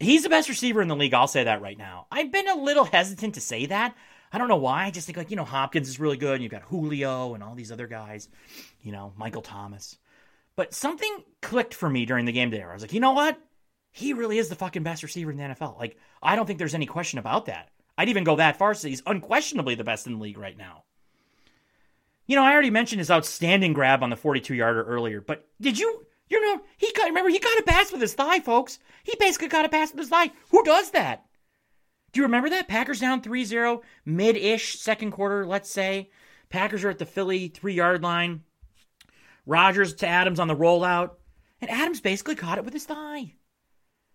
He's 0.00 0.22
the 0.22 0.28
best 0.28 0.48
receiver 0.48 0.80
in 0.80 0.88
the 0.88 0.96
league. 0.96 1.14
I'll 1.14 1.26
say 1.26 1.44
that 1.44 1.60
right 1.60 1.76
now. 1.76 2.06
I've 2.10 2.30
been 2.30 2.48
a 2.48 2.54
little 2.54 2.84
hesitant 2.84 3.34
to 3.34 3.40
say 3.40 3.66
that. 3.66 3.94
I 4.32 4.38
don't 4.38 4.48
know 4.48 4.56
why. 4.56 4.84
I 4.84 4.90
just 4.90 5.06
think, 5.06 5.18
like, 5.18 5.30
you 5.30 5.36
know, 5.36 5.44
Hopkins 5.44 5.88
is 5.88 5.98
really 5.98 6.16
good. 6.16 6.34
And 6.34 6.42
you've 6.42 6.52
got 6.52 6.62
Julio 6.62 7.34
and 7.34 7.42
all 7.42 7.54
these 7.54 7.72
other 7.72 7.86
guys, 7.86 8.28
you 8.82 8.92
know, 8.92 9.12
Michael 9.16 9.42
Thomas. 9.42 9.98
But 10.54 10.74
something 10.74 11.24
clicked 11.40 11.74
for 11.74 11.88
me 11.88 12.04
during 12.04 12.26
the 12.26 12.32
game 12.32 12.50
today. 12.50 12.62
I 12.62 12.72
was 12.72 12.82
like, 12.82 12.92
you 12.92 13.00
know 13.00 13.12
what? 13.12 13.38
he 13.98 14.12
really 14.12 14.38
is 14.38 14.48
the 14.48 14.54
fucking 14.54 14.82
best 14.82 15.02
receiver 15.02 15.30
in 15.30 15.36
the 15.36 15.42
NFL. 15.42 15.78
Like, 15.78 15.96
I 16.22 16.36
don't 16.36 16.46
think 16.46 16.58
there's 16.58 16.74
any 16.74 16.86
question 16.86 17.18
about 17.18 17.46
that. 17.46 17.70
I'd 17.96 18.08
even 18.08 18.24
go 18.24 18.36
that 18.36 18.56
far 18.56 18.74
say 18.74 18.90
he's 18.90 19.02
unquestionably 19.06 19.74
the 19.74 19.84
best 19.84 20.06
in 20.06 20.14
the 20.14 20.22
league 20.22 20.38
right 20.38 20.56
now. 20.56 20.84
You 22.26 22.36
know, 22.36 22.44
I 22.44 22.52
already 22.52 22.70
mentioned 22.70 23.00
his 23.00 23.10
outstanding 23.10 23.72
grab 23.72 24.02
on 24.02 24.10
the 24.10 24.16
42 24.16 24.54
yarder 24.54 24.84
earlier, 24.84 25.20
but 25.20 25.48
did 25.60 25.78
you, 25.78 26.06
you 26.28 26.40
know, 26.40 26.62
he 26.76 26.92
got, 26.92 27.06
remember, 27.06 27.30
he 27.30 27.38
got 27.38 27.58
a 27.58 27.62
pass 27.62 27.90
with 27.90 28.00
his 28.00 28.14
thigh, 28.14 28.40
folks. 28.40 28.78
He 29.02 29.14
basically 29.18 29.48
got 29.48 29.64
a 29.64 29.68
pass 29.68 29.90
with 29.90 30.00
his 30.00 30.08
thigh. 30.08 30.30
Who 30.50 30.62
does 30.64 30.90
that? 30.90 31.24
Do 32.12 32.20
you 32.20 32.24
remember 32.24 32.50
that? 32.50 32.68
Packers 32.68 33.00
down 33.00 33.20
3 33.20 33.44
0, 33.44 33.82
mid 34.04 34.36
ish 34.36 34.78
second 34.78 35.12
quarter, 35.12 35.46
let's 35.46 35.70
say. 35.70 36.10
Packers 36.48 36.84
are 36.84 36.90
at 36.90 36.98
the 36.98 37.06
Philly 37.06 37.48
three 37.48 37.74
yard 37.74 38.02
line. 38.02 38.42
Rodgers 39.46 39.94
to 39.94 40.06
Adams 40.06 40.40
on 40.40 40.48
the 40.48 40.56
rollout. 40.56 41.12
And 41.60 41.70
Adams 41.70 42.00
basically 42.00 42.34
caught 42.34 42.58
it 42.58 42.64
with 42.64 42.74
his 42.74 42.84
thigh. 42.84 43.34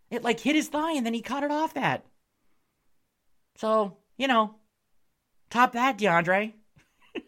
It 0.10 0.24
like 0.24 0.39
hit 0.39 0.55
his 0.55 0.67
thigh 0.67 0.93
and 0.93 1.05
then 1.05 1.13
he 1.13 1.22
caught 1.22 1.43
it 1.43 1.51
off 1.51 1.74
that. 1.74 2.05
So, 3.58 3.98
you 4.17 4.27
know, 4.27 4.55
top 5.50 5.74
that, 5.74 5.98
DeAndre. 5.98 6.53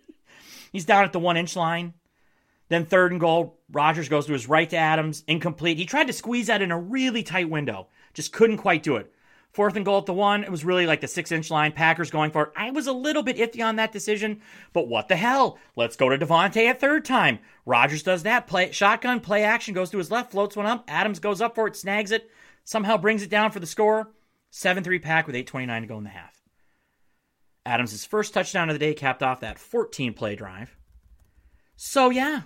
He's 0.72 0.86
down 0.86 1.04
at 1.04 1.14
the 1.14 1.20
one 1.20 1.38
inch 1.38 1.56
line. 1.56 1.94
Then 2.70 2.86
third 2.86 3.12
and 3.12 3.22
goal, 3.22 3.60
Rodgers 3.72 4.10
goes 4.10 4.26
to 4.26 4.34
his 4.34 4.50
right 4.50 4.70
to 4.70 4.78
Adams, 4.78 5.24
incomplete. 5.28 5.78
He 5.78 5.86
tried 5.86 6.08
to 6.08 6.14
squeeze 6.14 6.48
that 6.48 6.62
in 6.62 6.72
a 6.72 6.80
really 6.80 7.24
tight 7.24 7.50
window, 7.50 7.88
just 8.14 8.34
couldn't 8.34 8.58
quite 8.58 8.84
do 8.84 8.96
it. 8.96 9.12
Fourth 9.52 9.76
and 9.78 9.86
goal 9.86 10.00
at 10.00 10.06
the 10.06 10.14
one, 10.14 10.44
it 10.44 10.52
was 10.52 10.66
really 10.66 10.86
like 10.86 11.00
the 11.00 11.08
six 11.08 11.32
inch 11.32 11.50
line. 11.50 11.72
Packers 11.72 12.12
going 12.12 12.32
for 12.32 12.44
it. 12.44 12.52
I 12.58 12.72
was 12.72 12.88
a 12.88 12.92
little 12.94 13.24
bit 13.24 13.38
iffy 13.38 13.64
on 13.64 13.78
that 13.78 13.94
decision, 13.94 14.42
but 14.74 14.88
what 14.88 15.08
the 15.08 15.16
hell? 15.16 15.58
Let's 15.78 15.96
go 15.96 16.10
to 16.10 16.18
Davante 16.18 16.70
at 16.70 16.82
third 16.82 17.06
time. 17.06 17.40
Rodgers 17.66 18.04
does 18.04 18.24
that. 18.24 18.48
Play 18.48 18.72
shotgun, 18.72 19.22
play 19.22 19.44
action, 19.44 19.74
goes 19.74 19.92
to 19.92 19.98
his 19.98 20.12
left, 20.12 20.32
floats 20.32 20.58
one 20.58 20.66
up. 20.66 20.84
Adams 20.90 21.20
goes 21.20 21.40
up 21.40 21.56
for 21.56 21.68
it, 21.68 21.76
snags 21.78 22.12
it 22.12 22.30
somehow 22.66 22.98
brings 22.98 23.24
it 23.24 23.30
down 23.30 23.52
for 23.52 23.62
the 23.62 23.68
score. 23.68 24.12
7 24.50 24.84
3 24.84 25.00
pack 25.00 25.28
with 25.28 25.36
8.29 25.36 25.82
to 25.82 25.88
go 25.88 25.98
in 25.98 26.04
the 26.04 26.10
half. 26.10 26.42
Adams' 27.66 28.06
first 28.06 28.34
touchdown 28.34 28.70
of 28.70 28.76
the 28.76 28.80
day 28.80 28.94
capped 28.94 29.24
off 29.24 29.40
that 29.40 29.58
14 29.58 30.14
play 30.14 30.36
drive. 30.36 30.76
So, 31.76 32.10
yeah, 32.10 32.42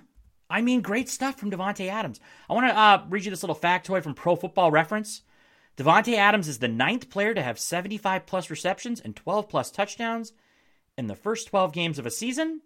I 0.50 0.62
mean, 0.62 0.82
great 0.82 1.10
stuff 1.10 1.38
from 1.38 1.52
Davante 1.52 1.88
Adams. 1.88 2.20
I 2.50 2.54
want 2.54 2.68
to 2.68 2.78
uh, 2.78 3.06
read 3.10 3.26
you 3.26 3.32
this 3.32 3.44
little 3.44 3.56
factoid 3.56 4.04
from 4.04 4.16
Pro 4.16 4.36
Football 4.36 4.72
Reference. 4.72 5.22
Davante 5.78 6.16
Adams 6.16 6.48
is 6.48 6.60
the 6.60 6.68
ninth 6.68 7.10
player 7.10 7.34
to 7.34 7.42
have 7.42 7.60
75 7.60 8.26
plus 8.26 8.50
receptions 8.50 9.00
and 9.00 9.16
12 9.16 9.48
plus 9.48 9.72
touchdowns 9.72 10.34
in 10.98 11.08
the 11.08 11.16
first 11.16 11.48
12 11.48 11.72
games 11.72 12.00
of 12.00 12.06
a 12.06 12.12
season. 12.12 12.62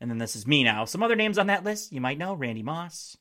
And 0.00 0.10
then 0.10 0.18
this 0.18 0.34
is 0.34 0.46
me 0.46 0.64
now. 0.64 0.84
Some 0.84 1.02
other 1.02 1.16
names 1.16 1.38
on 1.38 1.46
that 1.46 1.64
list 1.64 1.92
you 1.92 2.00
might 2.00 2.18
know 2.18 2.34
Randy 2.34 2.62
Moss, 2.62 3.16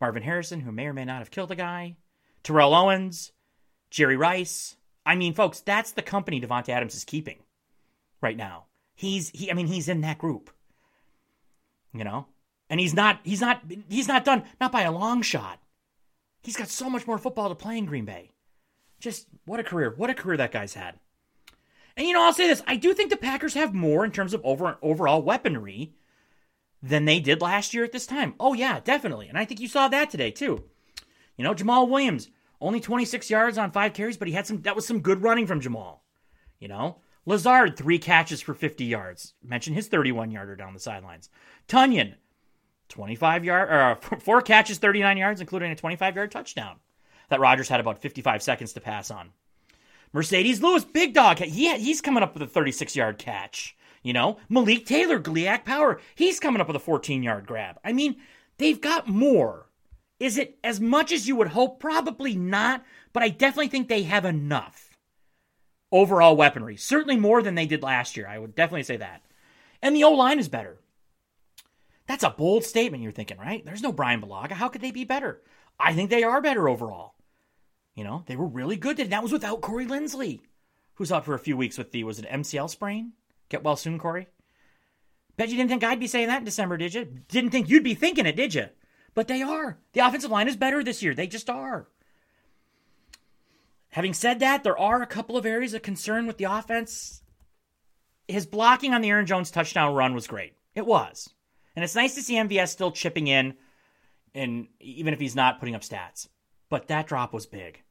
Marvin 0.00 0.22
Harrison, 0.22 0.60
who 0.60 0.70
may 0.70 0.86
or 0.86 0.92
may 0.92 1.04
not 1.04 1.18
have 1.18 1.30
killed 1.30 1.50
a 1.50 1.56
guy, 1.56 1.96
Terrell 2.42 2.74
Owens, 2.74 3.32
Jerry 3.90 4.16
Rice. 4.16 4.76
I 5.04 5.16
mean, 5.16 5.34
folks, 5.34 5.60
that's 5.60 5.92
the 5.92 6.02
company 6.02 6.40
Davante 6.40 6.68
Adams 6.68 6.94
is 6.94 7.04
keeping 7.04 7.38
right 8.20 8.36
now. 8.36 8.66
He's 8.94 9.30
he 9.30 9.50
I 9.50 9.54
mean, 9.54 9.66
he's 9.66 9.88
in 9.88 10.02
that 10.02 10.18
group. 10.18 10.50
You 11.92 12.04
know? 12.04 12.26
And 12.70 12.80
he's 12.80 12.94
not 12.94 13.20
he's 13.24 13.40
not 13.40 13.62
he's 13.88 14.08
not 14.08 14.24
done 14.24 14.44
not 14.60 14.72
by 14.72 14.82
a 14.82 14.92
long 14.92 15.22
shot. 15.22 15.60
He's 16.42 16.56
got 16.56 16.68
so 16.68 16.88
much 16.88 17.06
more 17.06 17.18
football 17.18 17.48
to 17.48 17.54
play 17.54 17.78
in 17.78 17.86
Green 17.86 18.04
Bay. 18.04 18.30
Just 19.00 19.26
what 19.44 19.60
a 19.60 19.64
career. 19.64 19.94
What 19.96 20.10
a 20.10 20.14
career 20.14 20.36
that 20.36 20.52
guy's 20.52 20.74
had. 20.74 20.98
And 21.96 22.06
you 22.06 22.14
know, 22.14 22.22
I'll 22.22 22.32
say 22.32 22.46
this, 22.46 22.62
I 22.66 22.76
do 22.76 22.94
think 22.94 23.10
the 23.10 23.16
Packers 23.16 23.54
have 23.54 23.74
more 23.74 24.04
in 24.04 24.12
terms 24.12 24.32
of 24.32 24.40
over, 24.44 24.78
overall 24.82 25.20
weaponry 25.20 25.94
than 26.80 27.06
they 27.06 27.18
did 27.18 27.42
last 27.42 27.74
year 27.74 27.82
at 27.82 27.90
this 27.90 28.06
time. 28.06 28.34
Oh 28.38 28.54
yeah, 28.54 28.78
definitely. 28.78 29.28
And 29.28 29.36
I 29.36 29.44
think 29.44 29.58
you 29.58 29.66
saw 29.66 29.88
that 29.88 30.08
today 30.08 30.30
too. 30.30 30.62
You 31.36 31.42
know, 31.42 31.54
Jamaal 31.54 31.88
Williams, 31.88 32.30
only 32.60 32.78
26 32.78 33.30
yards 33.30 33.58
on 33.58 33.72
five 33.72 33.94
carries, 33.94 34.16
but 34.16 34.28
he 34.28 34.34
had 34.34 34.46
some, 34.46 34.62
that 34.62 34.76
was 34.76 34.86
some 34.86 35.00
good 35.00 35.22
running 35.22 35.46
from 35.46 35.60
Jamaal. 35.60 35.98
You 36.60 36.68
know, 36.68 36.98
Lazard, 37.26 37.76
three 37.76 37.98
catches 37.98 38.40
for 38.40 38.54
50 38.54 38.84
yards. 38.84 39.34
Mention 39.42 39.74
his 39.74 39.88
31 39.88 40.30
yarder 40.30 40.54
down 40.54 40.74
the 40.74 40.80
sidelines. 40.80 41.30
Tonyan, 41.68 42.14
25 42.88 43.44
yard, 43.44 43.68
or 43.68 43.80
uh, 43.80 43.94
four 44.18 44.42
catches, 44.42 44.78
39 44.78 45.16
yards, 45.16 45.40
including 45.40 45.70
a 45.70 45.76
25 45.76 46.16
yard 46.16 46.30
touchdown 46.30 46.76
that 47.28 47.40
Rodgers 47.40 47.68
had 47.68 47.80
about 47.80 48.00
55 48.00 48.42
seconds 48.42 48.72
to 48.72 48.80
pass 48.80 49.10
on. 49.10 49.30
Marcedes 50.14 50.62
Lewis, 50.62 50.84
big 50.84 51.12
dog, 51.12 51.38
he, 51.38 51.76
he's 51.76 52.00
coming 52.00 52.22
up 52.22 52.34
with 52.34 52.42
a 52.42 52.46
36 52.46 52.96
yard 52.96 53.18
catch. 53.18 53.76
You 54.02 54.12
know, 54.12 54.38
Malik 54.48 54.86
Taylor, 54.86 55.18
GLIAC 55.18 55.64
Power, 55.64 56.00
he's 56.14 56.40
coming 56.40 56.60
up 56.60 56.68
with 56.68 56.76
a 56.76 56.80
14 56.80 57.22
yard 57.22 57.46
grab. 57.46 57.78
I 57.84 57.92
mean, 57.92 58.16
they've 58.56 58.80
got 58.80 59.08
more 59.08 59.68
is 60.18 60.36
it 60.36 60.58
as 60.64 60.80
much 60.80 61.12
as 61.12 61.28
you 61.28 61.36
would 61.36 61.48
hope? 61.48 61.78
Probably 61.78 62.34
not, 62.34 62.84
but 63.12 63.22
I 63.22 63.28
definitely 63.28 63.68
think 63.68 63.88
they 63.88 64.02
have 64.02 64.24
enough 64.24 64.96
overall 65.92 66.36
weaponry. 66.36 66.76
Certainly 66.76 67.16
more 67.18 67.42
than 67.42 67.54
they 67.54 67.66
did 67.66 67.82
last 67.82 68.16
year. 68.16 68.26
I 68.26 68.38
would 68.38 68.54
definitely 68.54 68.82
say 68.82 68.96
that. 68.96 69.22
And 69.80 69.94
the 69.94 70.04
O 70.04 70.10
line 70.10 70.38
is 70.38 70.48
better. 70.48 70.78
That's 72.08 72.24
a 72.24 72.30
bold 72.30 72.64
statement, 72.64 73.02
you're 73.02 73.12
thinking, 73.12 73.36
right? 73.38 73.62
There's 73.64 73.82
no 73.82 73.92
Bryan 73.92 74.22
Bulaga. 74.22 74.52
How 74.52 74.68
could 74.68 74.80
they 74.80 74.90
be 74.90 75.04
better? 75.04 75.42
I 75.78 75.92
think 75.92 76.08
they 76.08 76.24
are 76.24 76.40
better 76.40 76.66
overall. 76.68 77.14
You 77.94 78.02
know, 78.02 78.24
they 78.26 78.34
were 78.34 78.46
really 78.46 78.76
good. 78.76 78.96
That 78.96 79.22
was 79.22 79.30
without 79.30 79.60
Corey 79.60 79.86
Linsley, 79.86 80.40
who's 80.94 81.12
out 81.12 81.26
for 81.26 81.34
a 81.34 81.38
few 81.38 81.56
weeks 81.56 81.76
with 81.76 81.92
the, 81.92 82.04
was 82.04 82.18
it 82.18 82.28
MCL 82.28 82.70
sprain? 82.70 83.12
Get 83.50 83.62
well 83.62 83.76
soon, 83.76 83.98
Corey. 83.98 84.26
Bet 85.36 85.50
you 85.50 85.56
didn't 85.56 85.68
think 85.68 85.84
I'd 85.84 86.00
be 86.00 86.06
saying 86.06 86.28
that 86.28 86.38
in 86.38 86.44
December, 86.44 86.78
did 86.78 86.94
you? 86.94 87.04
Didn't 87.28 87.50
think 87.50 87.68
you'd 87.68 87.84
be 87.84 87.94
thinking 87.94 88.26
it, 88.26 88.36
did 88.36 88.54
you? 88.54 88.68
But 89.14 89.28
they 89.28 89.42
are. 89.42 89.78
The 89.92 90.00
offensive 90.00 90.30
line 90.30 90.48
is 90.48 90.56
better 90.56 90.82
this 90.82 91.02
year. 91.02 91.14
They 91.14 91.26
just 91.26 91.50
are. 91.50 91.88
Having 93.90 94.14
said 94.14 94.40
that, 94.40 94.64
there 94.64 94.78
are 94.78 95.02
a 95.02 95.06
couple 95.06 95.36
of 95.36 95.44
areas 95.44 95.74
of 95.74 95.82
concern 95.82 96.26
with 96.26 96.38
the 96.38 96.44
offense. 96.44 97.22
His 98.26 98.46
blocking 98.46 98.94
on 98.94 99.02
the 99.02 99.10
Aaron 99.10 99.26
Jones 99.26 99.50
touchdown 99.50 99.94
run 99.94 100.14
was 100.14 100.26
great. 100.26 100.54
It 100.74 100.86
was. 100.86 101.30
And 101.78 101.84
it's 101.84 101.94
nice 101.94 102.16
to 102.16 102.22
see 102.22 102.34
MVS 102.34 102.70
still 102.70 102.90
chipping 102.90 103.28
in, 103.28 103.54
and 104.34 104.66
even 104.80 105.14
if 105.14 105.20
he's 105.20 105.36
not 105.36 105.60
putting 105.60 105.76
up 105.76 105.82
stats. 105.82 106.26
But 106.68 106.88
that 106.88 107.06
drop 107.06 107.32
was 107.32 107.46
big. 107.46 107.84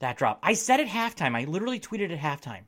That 0.00 0.18
drop. 0.18 0.38
I 0.42 0.52
said 0.52 0.80
at 0.80 0.88
halftime. 0.88 1.34
I 1.34 1.44
literally 1.44 1.80
tweeted 1.80 2.12
at 2.12 2.18
halftime. 2.18 2.64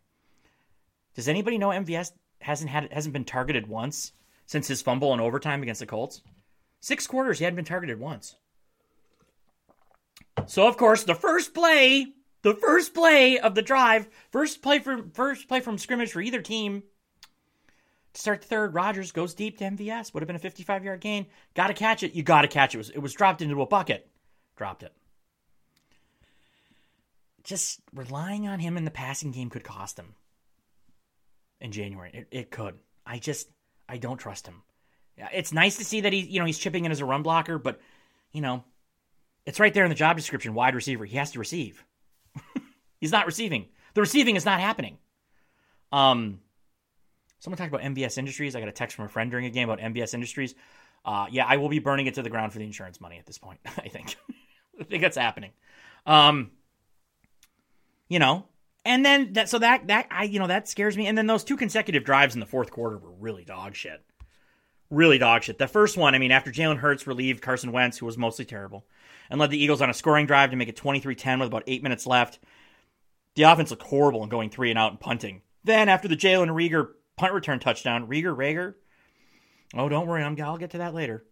Does 1.17 1.29
anybody 1.29 1.59
know 1.59 1.69
MVS 1.69 2.13
hasn't 2.41 2.71
had 2.71 2.91
hasn't 2.91 3.13
been 3.13 3.27
targeted 3.27 3.67
once 3.67 4.13
since 4.47 4.67
his 4.67 4.81
fumble 4.81 5.13
in 5.13 5.21
overtime 5.21 5.63
against 5.63 5.81
the 5.81 5.87
Colts? 5.87 6.23
Six 6.81 7.07
quarters, 7.07 7.37
he 7.37 7.45
hadn't 7.45 7.57
been 7.57 7.67
targeted 7.67 8.01
once. 8.01 8.37
So 10.47 10.67
of 10.67 10.79
course, 10.79 11.05
the 11.05 11.15
first 11.15 11.53
play, 11.53 12.07
the 12.41 12.55
first 12.55 12.95
play 12.95 13.39
of 13.39 13.55
the 13.55 13.61
drive, 13.61 14.09
first 14.33 14.63
play 14.63 14.79
from 14.79 15.11
first 15.11 15.47
play 15.47 15.61
from 15.61 15.77
scrimmage 15.77 16.13
for 16.13 16.23
either 16.23 16.41
team. 16.41 16.85
Start 18.17 18.41
the 18.41 18.49
third, 18.49 18.73
Rodgers 18.73 19.13
goes 19.13 19.35
deep 19.35 19.59
to 19.59 19.65
MVS. 19.65 20.15
Would 20.15 20.23
have 20.23 20.27
been 20.27 20.37
a 20.37 20.41
55 20.41 20.85
yard 20.85 21.01
gain. 21.01 21.27
Got 21.55 21.67
to 21.67 21.75
catch 21.75 22.03
it. 22.03 22.15
You 22.15 22.23
got 22.23 22.43
to 22.43 22.49
catch 22.49 22.75
it. 22.75 22.77
It 22.77 22.79
was, 22.79 22.91
it 22.91 22.99
was 22.99 23.13
dropped 23.13 23.43
into 23.43 23.61
a 23.61 23.67
bucket. 23.67 24.09
dropped 24.57 24.83
it. 24.83 24.93
Just 27.45 27.81
relying 27.95 28.49
on 28.49 28.59
him 28.59 28.79
in 28.79 28.87
the 28.87 28.91
passing 28.91 29.33
game 29.33 29.51
could 29.51 29.65
cost 29.65 29.99
him 29.99 30.15
in 31.61 31.73
January. 31.73 32.11
It, 32.13 32.29
it 32.31 32.51
could. 32.51 32.75
I 33.05 33.19
just 33.19 33.49
I 33.89 33.99
don't 33.99 34.17
trust 34.17 34.47
him. 34.47 34.63
It's 35.33 35.53
nice 35.53 35.77
to 35.77 35.85
see 35.85 36.01
that 36.01 36.13
he's 36.13 36.27
you 36.27 36.41
know 36.41 36.47
he's 36.47 36.59
chipping 36.59 36.87
in 36.87 36.93
as 36.93 37.01
a 37.01 37.05
run 37.05 37.23
blocker, 37.23 37.59
but 37.59 37.81
you 38.33 38.41
know 38.41 38.65
it's 39.45 39.61
right 39.61 39.73
there 39.73 39.85
in 39.85 39.91
the 39.91 39.95
job 39.95 40.17
description. 40.17 40.55
Wide 40.55 40.75
receiver. 40.75 41.05
He 41.05 41.19
has 41.19 41.33
to 41.33 41.39
receive. 41.39 41.85
he's 43.01 43.13
not 43.13 43.27
receiving. 43.27 43.67
The 43.95 44.01
receiving 44.01 44.37
is 44.37 44.45
not 44.45 44.61
happening. 44.61 44.99
Um, 45.93 46.41
someone 47.47 47.59
talked 47.59 47.73
about 47.73 47.83
MVS 47.83 48.19
Industries. 48.19 48.57
I 48.57 48.61
got 48.61 48.69
a 48.69 48.73
text 48.73 48.97
from 48.97 49.05
a 49.05 49.09
friend 49.09 49.31
during 49.31 49.47
a 49.47 49.51
game 49.51 49.71
about 49.71 49.79
MVS 49.79 50.15
Industries. 50.15 50.57
Uh, 51.05 51.27
yeah, 51.31 51.47
I 51.47 51.59
will 51.59 51.69
be 51.69 51.79
burning 51.79 52.09
it 52.09 52.15
to 52.15 52.23
the 52.23 52.29
ground 52.29 52.53
for 52.53 52.59
the 52.59 52.65
insurance 52.65 53.01
money 53.01 53.19
at 53.19 53.27
this 53.27 53.39
point. 53.39 53.61
I 53.67 53.87
think. 53.87 54.17
I 54.81 54.83
think 54.83 55.01
that's 55.01 55.17
happening. 55.17 55.53
Um, 56.07 56.51
you 58.09 58.19
know, 58.19 58.47
and 58.85 59.07
then 59.07 59.35
that 59.35 59.49
so 59.49 59.61
that 59.61 59.87
that 59.87 60.09
I 60.11 60.25
you 60.25 60.41
know 60.41 60.49
that 60.49 60.69
scares 60.69 60.97
me. 60.97 61.07
And 61.07 61.17
then 61.17 61.29
those 61.29 61.45
two 61.45 61.57
consecutive 61.57 62.03
drives 62.03 62.35
in 62.35 62.41
the 62.41 62.47
fourth 62.47 62.73
quarter 62.73 62.99
were 62.99 63.13
really 63.13 63.45
dog 63.45 63.77
shit. 63.77 64.03
Really 64.91 65.19
dog 65.19 65.45
shit. 65.45 65.57
The 65.57 65.69
first 65.69 65.97
one, 65.97 66.17
I 66.17 66.19
mean, 66.19 66.33
after 66.33 66.51
Jalen 66.51 66.79
Hurts 66.79 67.07
relieved 67.07 67.43
Carson 67.43 67.71
Wentz, 67.71 67.99
who 67.99 68.07
was 68.07 68.19
mostly 68.19 68.45
terrible, 68.45 68.87
and 69.31 69.39
led 69.39 69.51
the 69.51 69.63
Eagles 69.63 69.83
on 69.83 69.91
a 69.91 69.95
scoring 69.95 70.27
drive 70.27 70.51
to 70.51 70.57
make 70.57 70.69
it 70.69 70.77
23-10 70.77 71.39
with 71.39 71.47
about 71.47 71.65
eight 71.69 71.85
minutes 71.85 72.09
left. 72.09 72.41
The 73.37 73.45
offense 73.45 73.71
looked 73.71 73.85
horrible 73.85 74.23
and 74.23 74.31
going 74.31 74.51
three 74.51 74.71
and 74.71 74.79
out 74.79 74.91
and 74.91 74.99
punting. 74.99 75.43
Then 75.63 75.89
after 75.89 76.09
the 76.09 76.17
Jalen 76.17 76.49
Reagor 76.49 76.91
punt 77.17 77.33
return 77.33 77.59
touchdown, 77.59 78.07
Rieger 78.09 78.37
Rager. 78.37 78.75
Oh, 79.75 79.89
don't 79.89 80.07
worry, 80.07 80.23
I'm, 80.23 80.41
I'll 80.41 80.59
get 80.59 80.71
to 80.71 80.79
that 80.79 80.95
later. 80.95 81.25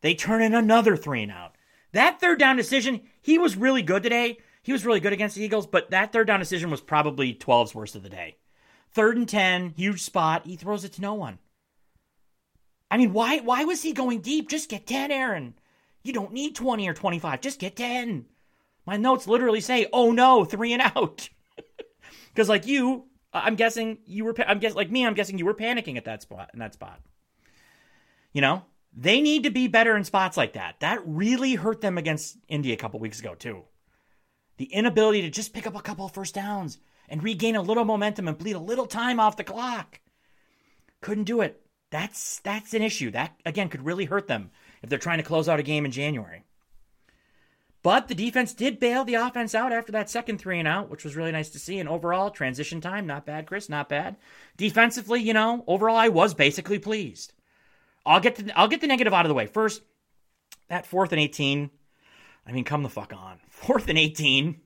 They 0.00 0.14
turn 0.14 0.42
in 0.42 0.54
another 0.54 0.96
three 0.96 1.22
and 1.22 1.32
out. 1.32 1.54
That 1.92 2.20
third 2.20 2.38
down 2.38 2.56
decision, 2.56 3.02
he 3.22 3.38
was 3.38 3.56
really 3.56 3.82
good 3.82 4.02
today. 4.02 4.38
He 4.62 4.72
was 4.72 4.84
really 4.84 5.00
good 5.00 5.12
against 5.12 5.36
the 5.36 5.42
Eagles, 5.42 5.66
but 5.66 5.90
that 5.90 6.12
third 6.12 6.26
down 6.26 6.40
decision 6.40 6.70
was 6.70 6.80
probably 6.80 7.34
12's 7.34 7.74
worst 7.74 7.94
of 7.94 8.02
the 8.02 8.08
day. 8.08 8.36
Third 8.92 9.16
and 9.16 9.28
10, 9.28 9.70
huge 9.76 10.02
spot. 10.02 10.46
He 10.46 10.56
throws 10.56 10.84
it 10.84 10.92
to 10.94 11.00
no 11.00 11.14
one. 11.14 11.38
I 12.90 12.96
mean, 12.96 13.12
why 13.12 13.38
why 13.38 13.64
was 13.64 13.82
he 13.82 13.92
going 13.92 14.20
deep? 14.20 14.48
Just 14.48 14.70
get 14.70 14.86
10, 14.86 15.10
Aaron. 15.10 15.54
You 16.02 16.12
don't 16.12 16.32
need 16.32 16.54
20 16.54 16.88
or 16.88 16.94
25. 16.94 17.40
Just 17.40 17.58
get 17.58 17.76
10. 17.76 18.26
My 18.86 18.96
notes 18.96 19.26
literally 19.26 19.60
say, 19.60 19.86
"Oh 19.92 20.12
no, 20.12 20.44
3 20.44 20.74
and 20.74 20.82
out." 20.82 21.28
Cuz 22.36 22.48
like 22.48 22.66
you, 22.66 23.06
I'm 23.34 23.56
guessing 23.56 23.98
you 24.06 24.24
were 24.24 24.34
I'm 24.46 24.60
guess 24.60 24.74
like 24.74 24.90
me, 24.90 25.04
I'm 25.04 25.14
guessing 25.14 25.38
you 25.38 25.44
were 25.44 25.54
panicking 25.54 25.96
at 25.96 26.04
that 26.04 26.22
spot 26.22 26.50
in 26.52 26.60
that 26.60 26.74
spot. 26.74 27.00
You 28.32 28.40
know? 28.40 28.64
They 28.96 29.20
need 29.20 29.42
to 29.42 29.50
be 29.50 29.66
better 29.66 29.96
in 29.96 30.04
spots 30.04 30.36
like 30.36 30.52
that. 30.52 30.76
That 30.78 31.00
really 31.04 31.56
hurt 31.56 31.80
them 31.80 31.98
against 31.98 32.36
Indy 32.46 32.72
a 32.72 32.76
couple 32.76 33.00
weeks 33.00 33.18
ago, 33.18 33.34
too. 33.34 33.64
The 34.56 34.66
inability 34.66 35.22
to 35.22 35.30
just 35.30 35.52
pick 35.52 35.66
up 35.66 35.74
a 35.74 35.82
couple 35.82 36.06
first 36.08 36.34
downs 36.34 36.78
and 37.08 37.22
regain 37.22 37.56
a 37.56 37.62
little 37.62 37.84
momentum 37.84 38.28
and 38.28 38.38
bleed 38.38 38.54
a 38.54 38.60
little 38.60 38.86
time 38.86 39.18
off 39.18 39.36
the 39.36 39.42
clock. 39.42 39.98
Couldn't 41.00 41.24
do 41.24 41.40
it. 41.40 41.60
That's 41.90 42.38
that's 42.40 42.72
an 42.72 42.82
issue. 42.82 43.10
That 43.10 43.36
again 43.44 43.68
could 43.68 43.84
really 43.84 44.04
hurt 44.04 44.26
them 44.26 44.50
if 44.82 44.88
they're 44.88 44.98
trying 44.98 45.18
to 45.18 45.24
close 45.24 45.48
out 45.48 45.60
a 45.60 45.64
game 45.64 45.84
in 45.84 45.90
January. 45.90 46.43
But 47.84 48.08
the 48.08 48.16
defense 48.16 48.52
did 48.52 48.80
bail 48.80 49.04
the 49.04 49.14
offense 49.14 49.54
out 49.54 49.72
after 49.72 49.92
that 49.92 50.10
second 50.10 50.38
three 50.38 50.58
and 50.58 50.66
out, 50.66 50.90
which 50.90 51.04
was 51.04 51.14
really 51.14 51.30
nice 51.30 51.50
to 51.50 51.60
see. 51.60 51.78
And 51.78 51.88
overall, 51.88 52.30
transition 52.30 52.80
time, 52.80 53.06
not 53.06 53.26
bad, 53.26 53.46
Chris, 53.46 53.68
not 53.68 53.88
bad. 53.88 54.16
Defensively, 54.56 55.20
you 55.20 55.34
know, 55.34 55.62
overall, 55.68 55.96
I 55.96 56.08
was 56.08 56.34
basically 56.34 56.80
pleased. 56.80 57.32
I'll 58.04 58.20
get 58.20 58.34
the 58.34 58.58
I'll 58.58 58.66
get 58.66 58.80
the 58.80 58.88
negative 58.88 59.14
out 59.14 59.24
of 59.24 59.28
the 59.28 59.34
way 59.34 59.46
first. 59.46 59.82
That 60.68 60.86
fourth 60.86 61.12
and 61.12 61.20
eighteen 61.20 61.70
I 62.46 62.52
mean, 62.52 62.64
come 62.64 62.82
the 62.82 62.88
fuck 62.88 63.12
on. 63.12 63.38
Fourth 63.48 63.88
and 63.88 63.98
18. 63.98 64.60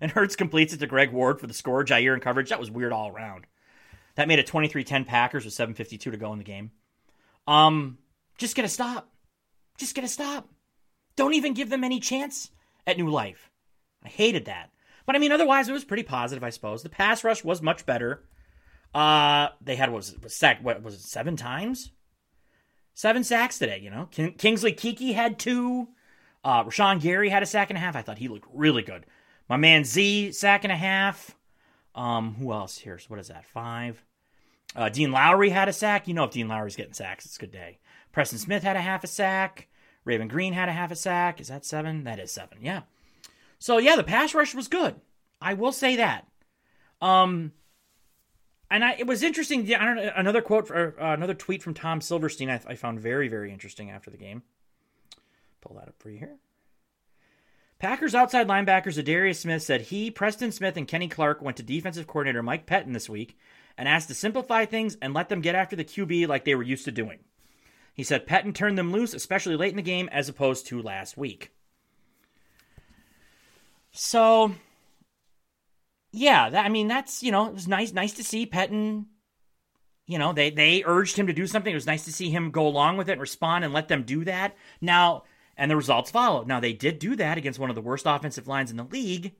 And 0.00 0.10
Hurts 0.10 0.36
completes 0.36 0.72
it 0.72 0.78
to 0.78 0.86
Greg 0.86 1.12
Ward 1.12 1.40
for 1.40 1.46
the 1.46 1.54
score. 1.54 1.84
Jaire 1.84 2.14
in 2.14 2.20
coverage. 2.20 2.50
That 2.50 2.60
was 2.60 2.70
weird 2.70 2.92
all 2.92 3.08
around. 3.08 3.46
That 4.14 4.28
made 4.28 4.38
it 4.38 4.46
23 4.46 4.84
10 4.84 5.04
Packers 5.04 5.44
with 5.44 5.54
7.52 5.54 6.00
to 6.00 6.16
go 6.16 6.32
in 6.32 6.38
the 6.38 6.44
game. 6.44 6.70
Um, 7.46 7.98
just 8.38 8.56
get 8.56 8.64
a 8.64 8.68
stop. 8.68 9.10
Just 9.78 9.94
get 9.94 10.04
a 10.04 10.08
stop. 10.08 10.48
Don't 11.16 11.34
even 11.34 11.54
give 11.54 11.70
them 11.70 11.84
any 11.84 11.98
chance 12.00 12.50
at 12.86 12.98
new 12.98 13.08
life. 13.08 13.50
I 14.04 14.08
hated 14.08 14.44
that. 14.44 14.70
But 15.06 15.16
I 15.16 15.18
mean, 15.18 15.32
otherwise, 15.32 15.68
it 15.68 15.72
was 15.72 15.84
pretty 15.84 16.02
positive, 16.02 16.44
I 16.44 16.50
suppose. 16.50 16.82
The 16.82 16.88
pass 16.88 17.24
rush 17.24 17.42
was 17.42 17.62
much 17.62 17.86
better. 17.86 18.24
Uh, 18.94 19.48
they 19.60 19.76
had, 19.76 19.90
what 19.90 19.96
was 19.96 20.12
it, 20.12 20.22
was 20.22 20.34
sack, 20.34 20.58
what 20.62 20.82
was 20.82 20.94
it, 20.94 21.00
seven 21.00 21.36
times? 21.36 21.90
Seven 22.94 23.24
sacks 23.24 23.58
today, 23.58 23.78
you 23.78 23.90
know? 23.90 24.06
Kingsley 24.06 24.72
Keke 24.72 25.14
had 25.14 25.38
two. 25.38 25.88
Uh, 26.42 26.64
Rashan 26.64 27.00
Gary 27.00 27.28
had 27.28 27.42
a 27.42 27.46
sack 27.46 27.70
and 27.70 27.76
a 27.76 27.80
half. 27.80 27.94
I 27.94 28.02
thought 28.02 28.18
he 28.18 28.28
looked 28.28 28.48
really 28.52 28.82
good. 28.82 29.04
My 29.48 29.56
man 29.56 29.84
Z, 29.84 30.32
sack 30.32 30.64
and 30.64 30.72
a 30.72 30.76
half. 30.76 31.36
Um, 31.94 32.34
who 32.34 32.52
else 32.52 32.78
here? 32.78 32.98
So 32.98 33.06
what 33.08 33.20
is 33.20 33.28
that? 33.28 33.44
Five. 33.46 34.02
Uh, 34.74 34.88
Dean 34.88 35.10
Lowry 35.10 35.50
had 35.50 35.68
a 35.68 35.72
sack. 35.72 36.08
You 36.08 36.14
know 36.14 36.24
if 36.24 36.32
Dean 36.32 36.48
Lowry's 36.48 36.76
getting 36.76 36.92
sacks, 36.92 37.24
it's 37.24 37.36
a 37.36 37.40
good 37.40 37.52
day. 37.52 37.78
Preston 38.12 38.38
Smith 38.38 38.62
had 38.62 38.76
a 38.76 38.80
half 38.80 39.04
a 39.04 39.06
sack. 39.06 39.68
Raven 40.06 40.28
Greene 40.28 40.54
had 40.54 40.70
a 40.70 40.72
half 40.72 40.90
a 40.90 40.96
sack. 40.96 41.40
Is 41.40 41.48
that 41.48 41.66
seven? 41.66 42.04
That 42.04 42.18
is 42.18 42.30
seven. 42.30 42.58
Yeah. 42.62 42.82
So 43.58 43.76
yeah, 43.76 43.96
the 43.96 44.04
pass 44.04 44.34
rush 44.34 44.54
was 44.54 44.68
good. 44.68 44.94
I 45.42 45.52
will 45.52 45.72
say 45.72 45.96
that. 45.96 46.26
Um, 47.02 47.52
and 48.70 48.82
I, 48.84 48.94
it 48.98 49.06
was 49.06 49.22
interesting. 49.22 49.74
I 49.74 49.84
don't 49.84 49.96
know, 49.96 50.12
another 50.16 50.40
quote 50.40 50.68
for 50.68 50.98
uh, 50.98 51.12
another 51.12 51.34
tweet 51.34 51.62
from 51.62 51.74
Tom 51.74 52.00
Silverstein. 52.00 52.48
I, 52.48 52.60
I 52.66 52.74
found 52.76 53.00
very 53.00 53.28
very 53.28 53.52
interesting 53.52 53.90
after 53.90 54.10
the 54.10 54.16
game. 54.16 54.42
Pull 55.60 55.76
that 55.76 55.88
up 55.88 55.96
for 55.98 56.08
you 56.08 56.18
here. 56.18 56.36
Packers 57.78 58.14
outside 58.14 58.48
linebackers 58.48 59.02
Za'Darius 59.02 59.36
Smith 59.36 59.62
said 59.62 59.82
he, 59.82 60.10
Preston 60.10 60.50
Smith, 60.50 60.78
and 60.78 60.88
Kenny 60.88 61.08
Clark 61.08 61.42
went 61.42 61.58
to 61.58 61.62
defensive 61.62 62.06
coordinator 62.06 62.42
Mike 62.42 62.66
Pettine 62.66 62.94
this 62.94 63.08
week 63.08 63.36
and 63.76 63.86
asked 63.86 64.08
to 64.08 64.14
simplify 64.14 64.64
things 64.64 64.96
and 65.02 65.12
let 65.12 65.28
them 65.28 65.42
get 65.42 65.54
after 65.54 65.76
the 65.76 65.84
QB 65.84 66.26
like 66.26 66.46
they 66.46 66.54
were 66.54 66.62
used 66.62 66.86
to 66.86 66.92
doing. 66.92 67.18
He 67.96 68.04
said 68.04 68.26
Pettine 68.26 68.54
turned 68.54 68.78
them 68.78 68.92
loose, 68.92 69.14
especially 69.14 69.56
late 69.56 69.70
in 69.70 69.76
the 69.76 69.82
game, 69.82 70.08
as 70.12 70.28
opposed 70.28 70.66
to 70.68 70.80
last 70.80 71.16
week. 71.16 71.50
So, 73.90 74.54
yeah, 76.12 76.50
that, 76.50 76.64
I 76.64 76.68
mean 76.68 76.86
that's 76.86 77.22
you 77.22 77.32
know 77.32 77.46
it 77.46 77.54
was 77.54 77.66
nice 77.66 77.92
nice 77.92 78.12
to 78.14 78.24
see 78.24 78.46
Pettine. 78.46 79.06
You 80.06 80.18
know 80.18 80.32
they 80.32 80.50
they 80.50 80.84
urged 80.84 81.16
him 81.16 81.26
to 81.26 81.32
do 81.32 81.46
something. 81.46 81.72
It 81.72 81.74
was 81.74 81.86
nice 81.86 82.04
to 82.04 82.12
see 82.12 82.30
him 82.30 82.50
go 82.50 82.68
along 82.68 82.98
with 82.98 83.08
it 83.08 83.12
and 83.12 83.20
respond 83.20 83.64
and 83.64 83.74
let 83.74 83.88
them 83.88 84.04
do 84.04 84.24
that. 84.24 84.54
Now 84.80 85.24
and 85.56 85.70
the 85.70 85.76
results 85.76 86.10
followed. 86.10 86.46
Now, 86.46 86.60
they 86.60 86.72
did 86.72 86.98
do 86.98 87.16
that 87.16 87.38
against 87.38 87.58
one 87.58 87.70
of 87.70 87.76
the 87.76 87.82
worst 87.82 88.04
offensive 88.06 88.46
lines 88.46 88.70
in 88.70 88.76
the 88.76 88.84
league. 88.84 89.32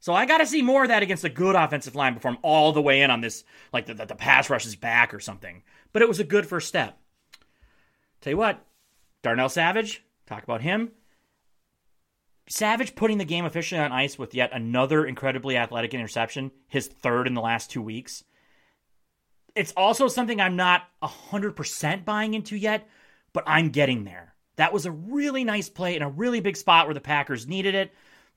So 0.00 0.14
I 0.14 0.26
got 0.26 0.38
to 0.38 0.46
see 0.46 0.62
more 0.62 0.82
of 0.82 0.88
that 0.88 1.02
against 1.02 1.24
a 1.24 1.28
good 1.28 1.54
offensive 1.54 1.94
line 1.94 2.14
before 2.14 2.30
I'm 2.30 2.38
all 2.42 2.72
the 2.72 2.82
way 2.82 3.02
in 3.02 3.10
on 3.10 3.20
this, 3.20 3.44
like 3.72 3.86
the, 3.86 3.94
the, 3.94 4.06
the 4.06 4.14
pass 4.14 4.50
rush 4.50 4.66
is 4.66 4.76
back 4.76 5.12
or 5.12 5.20
something. 5.20 5.62
But 5.92 6.02
it 6.02 6.08
was 6.08 6.20
a 6.20 6.24
good 6.24 6.46
first 6.46 6.68
step. 6.68 6.98
Tell 8.20 8.32
you 8.32 8.36
what, 8.36 8.64
Darnell 9.22 9.48
Savage, 9.48 10.04
talk 10.26 10.42
about 10.42 10.60
him. 10.60 10.92
Savage 12.48 12.94
putting 12.96 13.18
the 13.18 13.24
game 13.24 13.44
officially 13.44 13.80
on 13.80 13.92
ice 13.92 14.18
with 14.18 14.34
yet 14.34 14.50
another 14.52 15.06
incredibly 15.06 15.56
athletic 15.56 15.94
interception, 15.94 16.50
his 16.68 16.88
third 16.88 17.26
in 17.26 17.34
the 17.34 17.40
last 17.40 17.70
two 17.70 17.80
weeks. 17.80 18.24
It's 19.54 19.72
also 19.76 20.08
something 20.08 20.40
I'm 20.40 20.56
not 20.56 20.82
100% 21.02 22.04
buying 22.04 22.34
into 22.34 22.56
yet, 22.56 22.88
but 23.32 23.44
I'm 23.46 23.70
getting 23.70 24.04
there. 24.04 24.34
That 24.56 24.72
was 24.72 24.84
a 24.84 24.90
really 24.90 25.44
nice 25.44 25.68
play 25.68 25.96
in 25.96 26.02
a 26.02 26.10
really 26.10 26.40
big 26.40 26.56
spot 26.56 26.86
where 26.86 26.94
the 26.94 27.00
Packers 27.00 27.46
needed 27.46 27.74
it. 27.74 27.92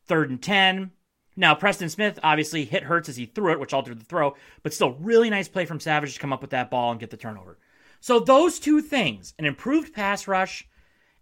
Third 0.06 0.30
and 0.30 0.42
10. 0.42 0.92
Now, 1.36 1.56
Preston 1.56 1.90
Smith 1.90 2.20
obviously 2.24 2.66
hit 2.66 2.84
Hurts 2.84 3.10
as 3.10 3.16
he 3.16 3.26
threw 3.26 3.52
it, 3.52 3.60
which 3.60 3.74
altered 3.74 4.00
the 4.00 4.06
throw, 4.06 4.36
but 4.62 4.74
still, 4.74 4.94
really 4.94 5.30
nice 5.30 5.48
play 5.48 5.66
from 5.66 5.80
Savage 5.80 6.14
to 6.14 6.20
come 6.20 6.32
up 6.32 6.42
with 6.42 6.52
that 6.52 6.70
ball 6.70 6.92
and 6.92 7.00
get 7.00 7.10
the 7.10 7.18
turnover. 7.18 7.58
So, 8.04 8.20
those 8.20 8.60
two 8.60 8.82
things, 8.82 9.34
an 9.40 9.46
improved 9.46 9.94
pass 9.94 10.28
rush 10.28 10.68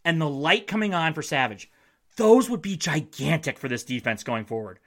and 0.04 0.20
the 0.20 0.28
light 0.28 0.66
coming 0.66 0.96
on 0.96 1.14
for 1.14 1.22
Savage, 1.22 1.70
those 2.18 2.50
would 2.50 2.64
be 2.64 2.76
gigantic 2.76 3.60
for 3.60 3.68
this 3.68 3.84
defense 3.84 4.24
going 4.24 4.46
forward. 4.46 4.80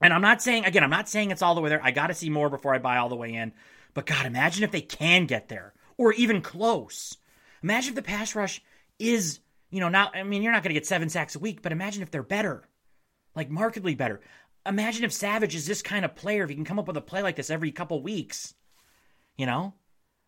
And 0.00 0.14
I'm 0.14 0.22
not 0.22 0.40
saying, 0.40 0.66
again, 0.66 0.84
I'm 0.84 0.90
not 0.90 1.08
saying 1.08 1.32
it's 1.32 1.42
all 1.42 1.56
the 1.56 1.60
way 1.60 1.68
there. 1.68 1.82
I 1.82 1.90
got 1.90 2.06
to 2.06 2.14
see 2.14 2.30
more 2.30 2.48
before 2.48 2.76
I 2.76 2.78
buy 2.78 2.98
all 2.98 3.08
the 3.08 3.16
way 3.16 3.34
in. 3.34 3.50
But 3.92 4.06
God, 4.06 4.24
imagine 4.24 4.62
if 4.62 4.70
they 4.70 4.82
can 4.82 5.26
get 5.26 5.48
there 5.48 5.74
or 5.96 6.12
even 6.12 6.42
close. 6.42 7.16
Imagine 7.60 7.88
if 7.88 7.96
the 7.96 8.02
pass 8.02 8.36
rush 8.36 8.62
is, 9.00 9.40
you 9.70 9.80
know, 9.80 9.88
now, 9.88 10.12
I 10.14 10.22
mean, 10.22 10.42
you're 10.42 10.52
not 10.52 10.62
going 10.62 10.72
to 10.72 10.78
get 10.78 10.86
seven 10.86 11.08
sacks 11.08 11.34
a 11.34 11.40
week, 11.40 11.60
but 11.60 11.72
imagine 11.72 12.04
if 12.04 12.12
they're 12.12 12.22
better, 12.22 12.62
like 13.34 13.50
markedly 13.50 13.96
better. 13.96 14.20
Imagine 14.64 15.02
if 15.02 15.12
Savage 15.12 15.56
is 15.56 15.66
this 15.66 15.82
kind 15.82 16.04
of 16.04 16.14
player, 16.14 16.44
if 16.44 16.50
he 16.50 16.54
can 16.54 16.64
come 16.64 16.78
up 16.78 16.86
with 16.86 16.96
a 16.96 17.00
play 17.00 17.20
like 17.20 17.34
this 17.34 17.50
every 17.50 17.72
couple 17.72 18.00
weeks. 18.00 18.54
You 19.36 19.46
know? 19.46 19.74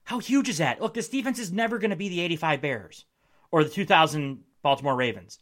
How 0.04 0.18
huge 0.18 0.48
is 0.48 0.58
that? 0.58 0.80
Look, 0.80 0.94
this 0.94 1.08
defense 1.08 1.38
is 1.38 1.52
never 1.52 1.78
going 1.78 1.90
to 1.90 1.96
be 1.96 2.08
the 2.08 2.20
85 2.20 2.60
Bears 2.60 3.04
or 3.50 3.64
the 3.64 3.70
2000 3.70 4.42
Baltimore 4.62 4.96
Ravens. 4.96 5.38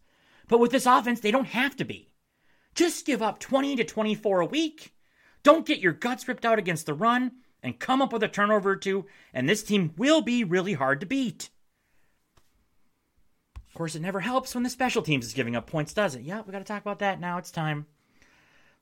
But 0.48 0.58
with 0.58 0.70
this 0.70 0.86
offense, 0.86 1.20
they 1.20 1.30
don't 1.30 1.46
have 1.46 1.76
to 1.76 1.84
be. 1.84 2.10
Just 2.74 3.06
give 3.06 3.22
up 3.22 3.38
20 3.38 3.76
to 3.76 3.84
24 3.84 4.40
a 4.40 4.46
week. 4.46 4.94
Don't 5.42 5.66
get 5.66 5.80
your 5.80 5.92
guts 5.92 6.28
ripped 6.28 6.44
out 6.44 6.58
against 6.58 6.86
the 6.86 6.94
run 6.94 7.32
and 7.62 7.78
come 7.78 8.02
up 8.02 8.12
with 8.12 8.22
a 8.22 8.28
turnover 8.28 8.70
or 8.70 8.76
two, 8.76 9.06
and 9.32 9.48
this 9.48 9.62
team 9.62 9.92
will 9.96 10.22
be 10.22 10.44
really 10.44 10.72
hard 10.72 11.00
to 11.00 11.06
beat. 11.06 11.50
Of 13.56 13.74
course, 13.74 13.94
it 13.94 14.02
never 14.02 14.20
helps 14.20 14.54
when 14.54 14.64
the 14.64 14.70
special 14.70 15.02
teams 15.02 15.26
is 15.26 15.32
giving 15.32 15.56
up 15.56 15.66
points, 15.66 15.92
does 15.92 16.14
it? 16.14 16.22
Yeah, 16.22 16.42
we 16.42 16.52
got 16.52 16.58
to 16.58 16.64
talk 16.64 16.82
about 16.82 16.98
that 17.00 17.20
now. 17.20 17.38
It's 17.38 17.50
time. 17.50 17.86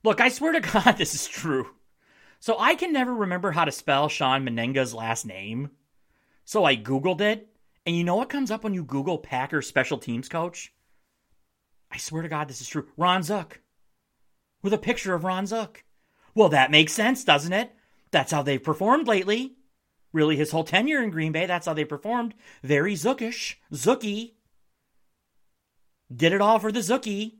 Look, 0.02 0.20
I 0.20 0.28
swear 0.28 0.52
to 0.52 0.60
God, 0.72 0.96
this 0.96 1.14
is 1.14 1.26
true. 1.26 1.68
So 2.40 2.56
I 2.58 2.74
can 2.74 2.92
never 2.92 3.14
remember 3.14 3.52
how 3.52 3.64
to 3.64 3.72
spell 3.72 4.08
Shawn 4.08 4.44
Mennenga's 4.44 4.94
last 4.94 5.26
name. 5.26 5.70
So 6.44 6.64
I 6.64 6.76
Googled 6.76 7.20
it. 7.20 7.48
And 7.84 7.96
you 7.96 8.04
know 8.04 8.16
what 8.16 8.28
comes 8.28 8.50
up 8.50 8.64
when 8.64 8.74
you 8.74 8.84
Google 8.84 9.18
Packers 9.18 9.66
special 9.66 9.98
teams 9.98 10.28
coach? 10.28 10.72
I 11.90 11.96
swear 11.96 12.22
to 12.22 12.28
God, 12.28 12.48
this 12.48 12.60
is 12.60 12.68
true. 12.68 12.86
Ron 12.96 13.22
Zook. 13.22 13.60
With 14.62 14.74
a 14.74 14.78
picture 14.78 15.14
of 15.14 15.24
Ron 15.24 15.46
Zook. 15.46 15.84
Well, 16.34 16.50
that 16.50 16.70
makes 16.70 16.92
sense, 16.92 17.24
doesn't 17.24 17.52
it? 17.52 17.72
That's 18.10 18.32
how 18.32 18.42
they've 18.42 18.62
performed 18.62 19.08
lately. 19.08 19.54
Really, 20.12 20.36
his 20.36 20.50
whole 20.50 20.64
tenure 20.64 21.02
in 21.02 21.10
Green 21.10 21.32
Bay, 21.32 21.46
that's 21.46 21.66
how 21.66 21.74
they 21.74 21.84
performed. 21.84 22.34
Very 22.62 22.94
Zookish. 22.94 23.56
Zookie. 23.72 24.32
Did 26.14 26.32
it 26.32 26.40
all 26.40 26.58
for 26.58 26.72
the 26.72 26.80
Zookie. 26.80 27.34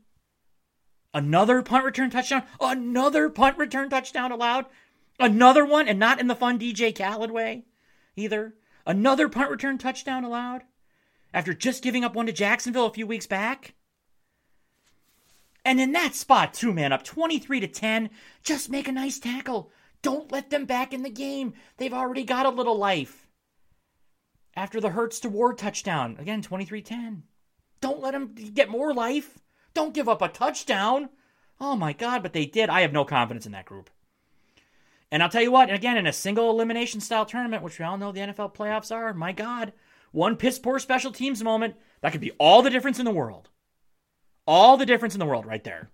Another 1.13 1.61
punt 1.63 1.85
return 1.85 2.09
touchdown. 2.09 2.43
Another 2.61 3.29
punt 3.29 3.57
return 3.57 3.89
touchdown 3.89 4.31
allowed. 4.31 4.65
Another 5.19 5.65
one, 5.65 5.87
and 5.87 5.99
not 5.99 6.19
in 6.19 6.27
the 6.27 6.35
fun 6.35 6.57
DJ 6.57 6.95
Khaled 6.95 7.31
way 7.31 7.65
either. 8.15 8.55
Another 8.85 9.29
punt 9.29 9.51
return 9.51 9.77
touchdown 9.77 10.23
allowed 10.23 10.63
after 11.33 11.53
just 11.53 11.83
giving 11.83 12.03
up 12.03 12.15
one 12.15 12.25
to 12.25 12.31
Jacksonville 12.31 12.85
a 12.85 12.93
few 12.93 13.05
weeks 13.05 13.27
back. 13.27 13.75
And 15.65 15.79
in 15.79 15.91
that 15.91 16.15
spot, 16.15 16.53
two 16.53 16.73
man 16.73 16.93
up 16.93 17.03
23 17.03 17.59
to 17.59 17.67
10, 17.67 18.09
just 18.43 18.69
make 18.69 18.87
a 18.87 18.91
nice 18.91 19.19
tackle. 19.19 19.71
Don't 20.01 20.31
let 20.31 20.49
them 20.49 20.65
back 20.65 20.93
in 20.93 21.03
the 21.03 21.09
game. 21.09 21.53
They've 21.77 21.93
already 21.93 22.23
got 22.23 22.45
a 22.45 22.49
little 22.49 22.77
life. 22.77 23.27
After 24.55 24.79
the 24.79 24.89
Hurts 24.89 25.19
to 25.21 25.29
Ward 25.29 25.57
touchdown, 25.57 26.15
again 26.19 26.41
23 26.41 26.81
10. 26.81 27.23
Don't 27.81 28.01
let 28.01 28.11
them 28.13 28.33
get 28.53 28.69
more 28.69 28.93
life. 28.93 29.37
Don't 29.73 29.93
give 29.93 30.09
up 30.09 30.21
a 30.21 30.29
touchdown. 30.29 31.09
Oh 31.61 31.75
my 31.75 31.93
God, 31.93 32.23
but 32.23 32.33
they 32.33 32.45
did. 32.45 32.69
I 32.69 32.81
have 32.81 32.93
no 32.93 33.05
confidence 33.05 33.45
in 33.45 33.51
that 33.51 33.65
group. 33.65 33.89
And 35.11 35.23
I'll 35.23 35.29
tell 35.29 35.41
you 35.41 35.51
what, 35.51 35.71
again, 35.71 35.97
in 35.97 36.05
a 36.05 36.13
single 36.13 36.49
elimination 36.51 37.01
style 37.01 37.25
tournament, 37.25 37.63
which 37.63 37.79
we 37.79 37.85
all 37.85 37.97
know 37.97 38.11
the 38.11 38.19
NFL 38.19 38.53
playoffs 38.53 38.95
are, 38.95 39.13
my 39.13 39.31
God, 39.31 39.73
one 40.11 40.35
piss 40.35 40.59
poor 40.59 40.79
special 40.79 41.11
teams 41.11 41.43
moment, 41.43 41.75
that 42.01 42.11
could 42.11 42.21
be 42.21 42.31
all 42.31 42.61
the 42.61 42.69
difference 42.69 42.99
in 42.99 43.05
the 43.05 43.11
world. 43.11 43.49
All 44.45 44.77
the 44.77 44.85
difference 44.85 45.15
in 45.15 45.19
the 45.19 45.25
world 45.25 45.45
right 45.45 45.63
there. 45.63 45.89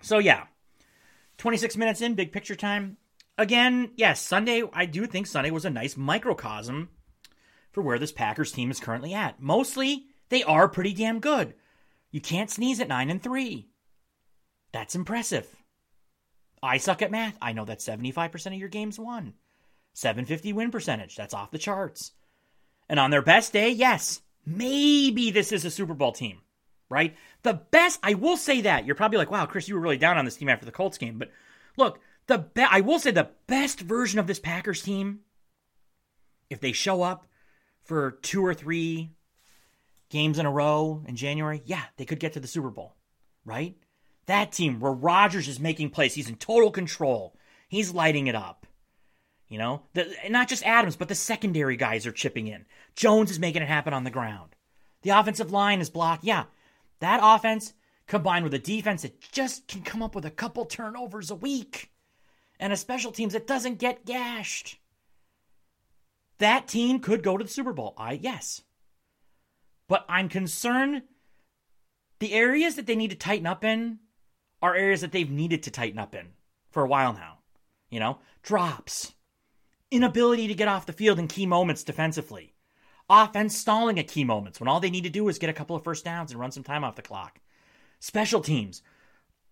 So, 0.00 0.18
yeah, 0.18 0.44
26 1.38 1.76
minutes 1.76 2.00
in, 2.00 2.14
big 2.14 2.32
picture 2.32 2.56
time. 2.56 2.98
Again, 3.38 3.92
yes, 3.96 4.20
Sunday, 4.20 4.62
I 4.72 4.86
do 4.86 5.06
think 5.06 5.26
Sunday 5.26 5.50
was 5.50 5.64
a 5.64 5.70
nice 5.70 5.96
microcosm 5.96 6.90
for 7.70 7.82
where 7.82 7.98
this 7.98 8.12
Packers 8.12 8.52
team 8.52 8.70
is 8.70 8.80
currently 8.80 9.14
at. 9.14 9.40
Mostly, 9.40 10.06
they 10.28 10.42
are 10.42 10.68
pretty 10.68 10.92
damn 10.92 11.20
good. 11.20 11.54
You 12.10 12.20
can't 12.20 12.50
sneeze 12.50 12.80
at 12.80 12.88
9 12.88 13.10
and 13.10 13.22
3. 13.22 13.68
That's 14.72 14.94
impressive. 14.94 15.48
I 16.62 16.78
suck 16.78 17.02
at 17.02 17.10
math. 17.10 17.36
I 17.42 17.52
know 17.52 17.64
that 17.64 17.80
75% 17.80 18.46
of 18.46 18.52
your 18.54 18.68
games 18.68 18.98
won. 18.98 19.34
750 19.94 20.52
win 20.52 20.70
percentage. 20.70 21.16
That's 21.16 21.34
off 21.34 21.50
the 21.50 21.58
charts. 21.58 22.12
And 22.88 23.00
on 23.00 23.10
their 23.10 23.22
best 23.22 23.52
day, 23.52 23.70
yes, 23.70 24.22
maybe 24.46 25.30
this 25.30 25.52
is 25.52 25.64
a 25.64 25.70
Super 25.70 25.94
Bowl 25.94 26.12
team, 26.12 26.40
right? 26.88 27.16
The 27.42 27.54
best, 27.54 27.98
I 28.02 28.14
will 28.14 28.36
say 28.36 28.62
that. 28.62 28.86
You're 28.86 28.94
probably 28.94 29.18
like, 29.18 29.30
wow, 29.30 29.46
Chris, 29.46 29.68
you 29.68 29.74
were 29.74 29.80
really 29.80 29.96
down 29.96 30.18
on 30.18 30.24
this 30.24 30.36
team 30.36 30.48
after 30.48 30.66
the 30.66 30.72
Colts 30.72 30.98
game. 30.98 31.18
But 31.18 31.30
look, 31.76 32.00
the 32.26 32.38
be- 32.38 32.62
I 32.62 32.80
will 32.80 32.98
say 32.98 33.10
the 33.10 33.30
best 33.46 33.80
version 33.80 34.18
of 34.18 34.26
this 34.26 34.38
Packers 34.38 34.82
team, 34.82 35.20
if 36.48 36.60
they 36.60 36.72
show 36.72 37.02
up 37.02 37.26
for 37.82 38.12
two 38.22 38.44
or 38.44 38.54
three 38.54 39.10
games 40.10 40.38
in 40.38 40.46
a 40.46 40.50
row 40.50 41.02
in 41.06 41.16
January, 41.16 41.62
yeah, 41.64 41.84
they 41.96 42.04
could 42.04 42.20
get 42.20 42.34
to 42.34 42.40
the 42.40 42.46
Super 42.46 42.70
Bowl, 42.70 42.94
right? 43.44 43.76
That 44.26 44.52
team 44.52 44.80
where 44.80 44.92
Rodgers 44.92 45.48
is 45.48 45.58
making 45.58 45.90
plays, 45.90 46.14
he's 46.14 46.28
in 46.28 46.36
total 46.36 46.70
control. 46.70 47.36
He's 47.68 47.92
lighting 47.92 48.26
it 48.26 48.34
up. 48.34 48.66
You 49.48 49.58
know, 49.58 49.82
the, 49.92 50.14
not 50.30 50.48
just 50.48 50.64
Adams, 50.64 50.96
but 50.96 51.08
the 51.08 51.14
secondary 51.14 51.76
guys 51.76 52.06
are 52.06 52.12
chipping 52.12 52.46
in. 52.46 52.64
Jones 52.96 53.30
is 53.30 53.38
making 53.38 53.62
it 53.62 53.68
happen 53.68 53.92
on 53.92 54.04
the 54.04 54.10
ground. 54.10 54.56
The 55.02 55.10
offensive 55.10 55.52
line 55.52 55.80
is 55.80 55.90
blocked. 55.90 56.24
Yeah, 56.24 56.44
that 57.00 57.20
offense 57.22 57.74
combined 58.06 58.44
with 58.44 58.54
a 58.54 58.58
defense 58.58 59.02
that 59.02 59.20
just 59.20 59.68
can 59.68 59.82
come 59.82 60.02
up 60.02 60.14
with 60.14 60.24
a 60.24 60.30
couple 60.30 60.64
turnovers 60.64 61.30
a 61.30 61.34
week 61.34 61.90
and 62.58 62.72
a 62.72 62.76
special 62.76 63.12
teams 63.12 63.32
that 63.32 63.46
doesn't 63.46 63.78
get 63.78 64.06
gashed. 64.06 64.78
That 66.38 66.66
team 66.68 67.00
could 67.00 67.22
go 67.22 67.36
to 67.36 67.44
the 67.44 67.50
Super 67.50 67.72
Bowl. 67.72 67.94
I 67.96 68.12
yes. 68.12 68.62
But 69.88 70.04
I'm 70.08 70.28
concerned 70.28 71.02
the 72.20 72.32
areas 72.32 72.76
that 72.76 72.86
they 72.86 72.96
need 72.96 73.10
to 73.10 73.16
tighten 73.16 73.46
up 73.46 73.64
in 73.64 73.98
are 74.62 74.76
areas 74.76 75.00
that 75.00 75.12
they've 75.12 75.30
needed 75.30 75.64
to 75.64 75.70
tighten 75.70 75.98
up 75.98 76.14
in 76.14 76.28
for 76.70 76.84
a 76.84 76.88
while 76.88 77.12
now. 77.12 77.38
You 77.90 78.00
know, 78.00 78.18
drops, 78.42 79.12
inability 79.90 80.48
to 80.48 80.54
get 80.54 80.68
off 80.68 80.86
the 80.86 80.92
field 80.92 81.18
in 81.18 81.28
key 81.28 81.44
moments 81.44 81.84
defensively, 81.84 82.54
offense 83.10 83.56
stalling 83.56 83.98
at 83.98 84.08
key 84.08 84.24
moments 84.24 84.60
when 84.60 84.68
all 84.68 84.80
they 84.80 84.90
need 84.90 85.04
to 85.04 85.10
do 85.10 85.28
is 85.28 85.38
get 85.38 85.50
a 85.50 85.54
couple 85.54 85.76
of 85.76 85.84
first 85.84 86.04
downs 86.04 86.30
and 86.30 86.40
run 86.40 86.52
some 86.52 86.62
time 86.62 86.84
off 86.84 86.96
the 86.96 87.02
clock. 87.02 87.40
Special 88.00 88.40
teams. 88.40 88.82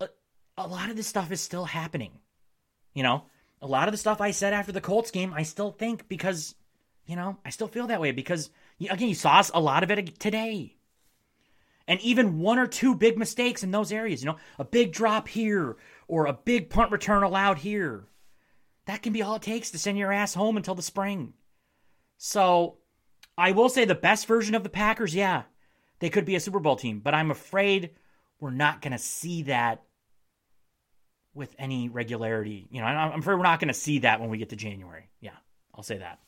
A, 0.01 0.09
a 0.57 0.67
lot 0.67 0.89
of 0.89 0.97
this 0.97 1.07
stuff 1.07 1.31
is 1.31 1.41
still 1.41 1.67
happening. 1.67 2.13
You 2.95 3.03
know, 3.03 3.25
a 3.61 3.67
lot 3.67 3.89
of 3.89 3.93
the 3.93 3.99
stuff 3.99 4.21
I 4.21 4.31
said 4.31 4.55
after 4.55 4.73
the 4.73 4.81
Colts 4.81 5.11
game, 5.11 5.35
I 5.35 5.43
still 5.43 5.71
think 5.73 6.09
because, 6.09 6.55
you 7.07 7.17
know, 7.17 7.37
I 7.45 7.51
still 7.51 7.69
feel 7.69 7.87
that 7.89 8.01
way 8.01 8.13
because, 8.13 8.51
again, 8.81 9.09
you 9.09 9.15
saw 9.15 9.43
a 9.53 9.61
lot 9.61 9.83
of 9.83 9.91
it 9.91 10.19
today 10.19 10.77
and 11.89 12.01
even 12.01 12.39
one 12.39 12.59
or 12.59 12.67
two 12.67 12.95
big 12.95 13.19
mistakes 13.19 13.63
in 13.63 13.71
those 13.71 13.93
areas, 13.93 14.23
you 14.23 14.27
know, 14.27 14.37
a 14.59 14.65
big 14.65 14.93
drop 14.93 15.29
here 15.29 15.77
or 16.09 16.27
a 16.27 16.33
big 16.33 16.71
punt 16.71 16.93
return 16.93 17.23
allowed 17.23 17.59
here. 17.59 18.05
That 18.87 19.03
can 19.03 19.13
be 19.13 19.23
all 19.23 19.37
it 19.37 19.43
takes 19.43 19.71
to 19.71 19.79
send 19.79 19.99
your 19.99 20.13
ass 20.13 20.35
home 20.35 20.57
until 20.57 20.75
the 20.75 20.83
spring. 20.83 21.35
So, 22.17 22.79
I 23.39 23.53
will 23.53 23.69
say 23.69 23.85
the 23.85 23.95
best 23.95 24.27
version 24.27 24.55
of 24.55 24.63
the 24.63 24.69
Packers, 24.69 25.15
yeah, 25.15 25.45
they 26.01 26.11
could 26.11 26.25
be 26.25 26.35
a 26.35 26.41
Super 26.41 26.61
Bowl 26.61 26.77
team, 26.77 27.01
but 27.01 27.15
I'm 27.15 27.31
afraid 27.31 27.91
we're 28.41 28.51
not 28.51 28.83
going 28.83 28.93
to 28.93 28.99
see 28.99 29.45
that 29.45 29.83
with 31.33 31.55
any 31.59 31.89
regularity. 31.89 32.67
You 32.71 32.81
know, 32.81 32.87
I'm 32.87 33.21
afraid 33.21 33.37
we're 33.37 33.43
not 33.43 33.61
going 33.61 33.69
to 33.69 33.75
see 33.75 34.01
that 34.01 34.21
when 34.21 34.31
we 34.31 34.39
get 34.39 34.51
to 34.51 34.57
January. 34.57 35.09
Yeah, 35.21 35.37
I'll 35.75 35.83
say 35.83 35.99
that. 35.99 36.19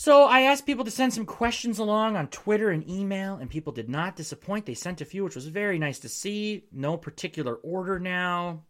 So 0.00 0.24
I 0.24 0.40
asked 0.40 0.64
people 0.64 0.86
to 0.86 0.90
send 0.90 1.12
some 1.12 1.26
questions 1.26 1.78
along 1.78 2.16
on 2.16 2.28
Twitter 2.28 2.70
and 2.70 2.88
email, 2.88 3.34
and 3.36 3.50
people 3.50 3.70
did 3.70 3.90
not 3.90 4.16
disappoint. 4.16 4.64
They 4.64 4.72
sent 4.72 5.02
a 5.02 5.04
few, 5.04 5.24
which 5.24 5.34
was 5.34 5.46
very 5.48 5.78
nice 5.78 5.98
to 5.98 6.08
see. 6.08 6.64
No 6.72 6.96
particular 6.96 7.56
order 7.56 7.98
now. 7.98 8.62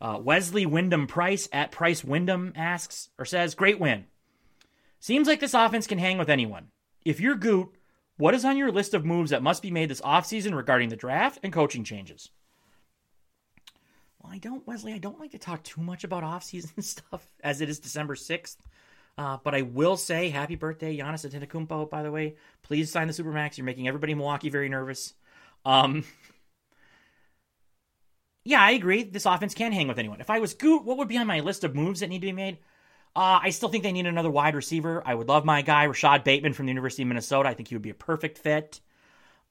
Uh, 0.00 0.18
Wesley 0.22 0.64
Wyndham 0.64 1.06
Price 1.06 1.50
at 1.52 1.70
Price 1.70 2.02
Wyndham 2.02 2.54
asks 2.56 3.10
or 3.18 3.26
says, 3.26 3.54
"Great 3.54 3.78
win. 3.78 4.06
Seems 5.00 5.28
like 5.28 5.40
this 5.40 5.52
offense 5.52 5.86
can 5.86 5.98
hang 5.98 6.16
with 6.16 6.30
anyone. 6.30 6.70
If 7.04 7.20
you're 7.20 7.36
Gute, 7.36 7.74
what 8.16 8.34
is 8.34 8.46
on 8.46 8.56
your 8.56 8.72
list 8.72 8.94
of 8.94 9.04
moves 9.04 9.32
that 9.32 9.42
must 9.42 9.60
be 9.60 9.70
made 9.70 9.90
this 9.90 10.00
offseason 10.00 10.56
regarding 10.56 10.88
the 10.88 10.96
draft 10.96 11.38
and 11.42 11.52
coaching 11.52 11.84
changes?" 11.84 12.30
Well, 14.22 14.32
I 14.32 14.38
don't, 14.38 14.66
Wesley. 14.66 14.94
I 14.94 14.98
don't 14.98 15.20
like 15.20 15.32
to 15.32 15.38
talk 15.38 15.62
too 15.62 15.82
much 15.82 16.04
about 16.04 16.22
offseason 16.22 16.82
stuff 16.82 17.28
as 17.44 17.60
it 17.60 17.68
is 17.68 17.78
December 17.78 18.16
sixth. 18.16 18.62
Uh, 19.18 19.36
but 19.42 19.54
I 19.54 19.62
will 19.62 19.96
say, 19.96 20.30
happy 20.30 20.54
birthday, 20.54 20.96
Giannis 20.96 21.28
Antetokounmpo. 21.28 21.90
By 21.90 22.02
the 22.02 22.10
way, 22.10 22.36
please 22.62 22.90
sign 22.90 23.06
the 23.06 23.12
supermax. 23.12 23.58
You're 23.58 23.66
making 23.66 23.86
everybody 23.86 24.12
in 24.12 24.18
Milwaukee 24.18 24.48
very 24.48 24.68
nervous. 24.68 25.12
Um, 25.64 26.04
yeah, 28.44 28.62
I 28.62 28.72
agree. 28.72 29.02
This 29.02 29.26
offense 29.26 29.54
can 29.54 29.72
hang 29.72 29.88
with 29.88 29.98
anyone. 29.98 30.20
If 30.20 30.30
I 30.30 30.38
was 30.38 30.54
Gute, 30.54 30.84
what 30.84 30.96
would 30.96 31.08
be 31.08 31.18
on 31.18 31.26
my 31.26 31.40
list 31.40 31.64
of 31.64 31.74
moves 31.74 32.00
that 32.00 32.08
need 32.08 32.20
to 32.20 32.26
be 32.26 32.32
made? 32.32 32.58
Uh, 33.14 33.40
I 33.42 33.50
still 33.50 33.68
think 33.68 33.82
they 33.82 33.92
need 33.92 34.06
another 34.06 34.30
wide 34.30 34.54
receiver. 34.54 35.02
I 35.04 35.14
would 35.14 35.28
love 35.28 35.44
my 35.44 35.62
guy 35.62 35.84
Rashod 35.84 36.24
Bateman 36.24 36.52
from 36.52 36.66
the 36.66 36.70
University 36.70 37.02
of 37.02 37.08
Minnesota. 37.08 37.48
I 37.48 37.54
think 37.54 37.68
he 37.68 37.74
would 37.74 37.82
be 37.82 37.90
a 37.90 37.94
perfect 37.94 38.38
fit. 38.38 38.80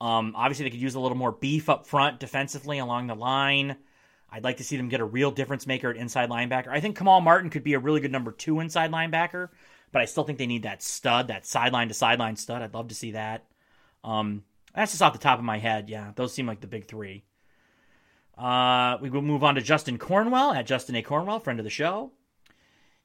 Um, 0.01 0.33
obviously, 0.35 0.63
they 0.63 0.69
could 0.69 0.81
use 0.81 0.95
a 0.95 0.99
little 0.99 1.17
more 1.17 1.33
beef 1.33 1.69
up 1.69 1.85
front 1.85 2.19
defensively 2.19 2.79
along 2.79 3.07
the 3.07 3.15
line. 3.15 3.75
I'd 4.31 4.43
like 4.43 4.57
to 4.57 4.63
see 4.63 4.77
them 4.77 4.89
get 4.89 4.99
a 4.99 5.05
real 5.05 5.31
difference 5.31 5.65
maker 5.65 5.89
at 5.89 5.97
inside 5.97 6.29
linebacker. 6.29 6.67
I 6.67 6.79
think 6.79 6.97
Kamal 6.97 7.21
Martin 7.21 7.49
could 7.49 7.63
be 7.63 7.73
a 7.73 7.79
really 7.79 7.99
good 7.99 8.11
number 8.11 8.31
two 8.31 8.59
inside 8.59 8.91
linebacker, 8.91 9.49
but 9.91 10.01
I 10.01 10.05
still 10.05 10.23
think 10.23 10.37
they 10.37 10.47
need 10.47 10.63
that 10.63 10.83
stud, 10.83 11.27
that 11.27 11.45
sideline 11.45 11.87
to 11.87 11.93
sideline 11.93 12.35
stud. 12.35 12.61
I'd 12.61 12.73
love 12.73 12.89
to 12.89 12.95
see 12.95 13.11
that. 13.11 13.45
Um, 14.03 14.43
that's 14.75 14.91
just 14.91 15.01
off 15.01 15.13
the 15.13 15.19
top 15.19 15.39
of 15.39 15.45
my 15.45 15.57
head. 15.57 15.89
Yeah, 15.89 16.11
those 16.15 16.33
seem 16.33 16.45
like 16.45 16.61
the 16.61 16.67
big 16.67 16.87
three. 16.87 17.23
Uh, 18.37 18.97
we 19.01 19.09
will 19.09 19.21
move 19.21 19.43
on 19.43 19.55
to 19.55 19.61
Justin 19.61 19.97
Cornwell 19.97 20.53
at 20.53 20.65
Justin 20.65 20.95
A. 20.95 21.01
Cornwell, 21.01 21.39
friend 21.39 21.59
of 21.59 21.65
the 21.65 21.69
show. 21.69 22.11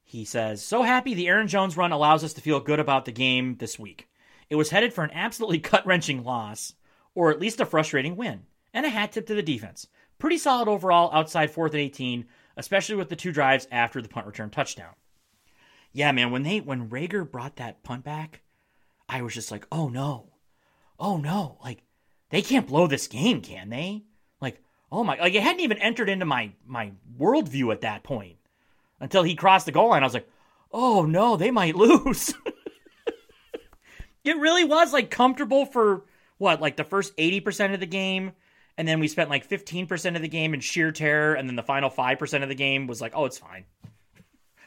He 0.03 0.23
says, 0.23 0.61
So 0.63 0.83
happy 0.83 1.13
the 1.13 1.27
Aaron 1.27 1.47
Jones 1.47 1.75
run 1.75 1.91
allows 1.91 2.23
us 2.23 2.33
to 2.33 2.41
feel 2.41 2.59
good 2.59 2.79
about 2.79 3.05
the 3.05 3.11
game 3.11 3.57
this 3.57 3.77
week. 3.77 4.07
It 4.49 4.55
was 4.55 4.69
headed 4.69 4.93
for 4.93 5.03
an 5.03 5.11
absolutely 5.11 5.57
gut 5.57 5.85
wrenching 5.85 6.23
loss, 6.23 6.73
or 7.15 7.31
at 7.31 7.39
least 7.39 7.59
a 7.59 7.65
frustrating 7.65 8.15
win, 8.15 8.43
and 8.73 8.85
a 8.85 8.89
hat 8.89 9.11
tip 9.11 9.25
to 9.27 9.35
the 9.35 9.41
defense. 9.41 9.87
Pretty 10.17 10.37
solid 10.37 10.67
overall 10.67 11.09
outside 11.13 11.51
fourth 11.51 11.73
and 11.73 11.81
18, 11.81 12.25
especially 12.57 12.95
with 12.95 13.09
the 13.09 13.15
two 13.15 13.31
drives 13.31 13.67
after 13.71 14.01
the 14.01 14.09
punt 14.09 14.25
return 14.25 14.49
touchdown. 14.49 14.93
yeah, 15.93 16.11
man, 16.11 16.31
when 16.31 16.43
they 16.43 16.59
when 16.59 16.89
Reagor 16.89 17.29
brought 17.29 17.57
that 17.57 17.83
punt 17.83 18.03
back, 18.03 18.41
I 19.07 19.21
was 19.21 19.33
just 19.33 19.51
like, 19.51 19.67
oh 19.71 19.87
no, 19.89 20.33
oh 20.99 21.17
no, 21.17 21.57
like 21.63 21.83
they 22.29 22.41
can't 22.41 22.67
blow 22.67 22.87
this 22.87 23.07
game, 23.07 23.41
can 23.41 23.69
they? 23.69 24.03
Like, 24.41 24.61
oh 24.91 25.03
my, 25.03 25.17
like 25.17 25.33
it 25.35 25.43
hadn't 25.43 25.61
even 25.61 25.77
entered 25.77 26.09
into 26.09 26.25
my 26.25 26.51
my 26.65 26.91
worldview 27.17 27.71
at 27.71 27.81
that 27.81 28.03
point 28.03 28.37
until 28.99 29.23
he 29.23 29.35
crossed 29.35 29.65
the 29.65 29.71
goal 29.71 29.89
line. 29.89 30.03
I 30.03 30.05
was 30.05 30.13
like, 30.13 30.29
oh 30.71 31.05
no, 31.05 31.37
they 31.37 31.51
might 31.51 31.75
lose. 31.77 32.33
it 34.23 34.37
really 34.37 34.63
was 34.63 34.93
like 34.93 35.11
comfortable 35.11 35.65
for 35.65 36.05
what, 36.37 36.61
like 36.61 36.75
the 36.75 36.83
first 36.83 37.15
80% 37.17 37.73
of 37.73 37.79
the 37.79 37.85
game. 37.85 38.33
And 38.77 38.87
then 38.87 38.99
we 38.99 39.07
spent 39.07 39.29
like 39.29 39.47
15% 39.47 40.15
of 40.15 40.21
the 40.21 40.27
game 40.27 40.53
in 40.53 40.59
sheer 40.59 40.91
terror. 40.91 41.33
And 41.33 41.47
then 41.47 41.55
the 41.55 41.63
final 41.63 41.89
5% 41.89 42.43
of 42.43 42.49
the 42.49 42.55
game 42.55 42.87
was 42.87 43.01
like, 43.01 43.13
oh, 43.15 43.25
it's 43.25 43.37
fine. 43.37 43.65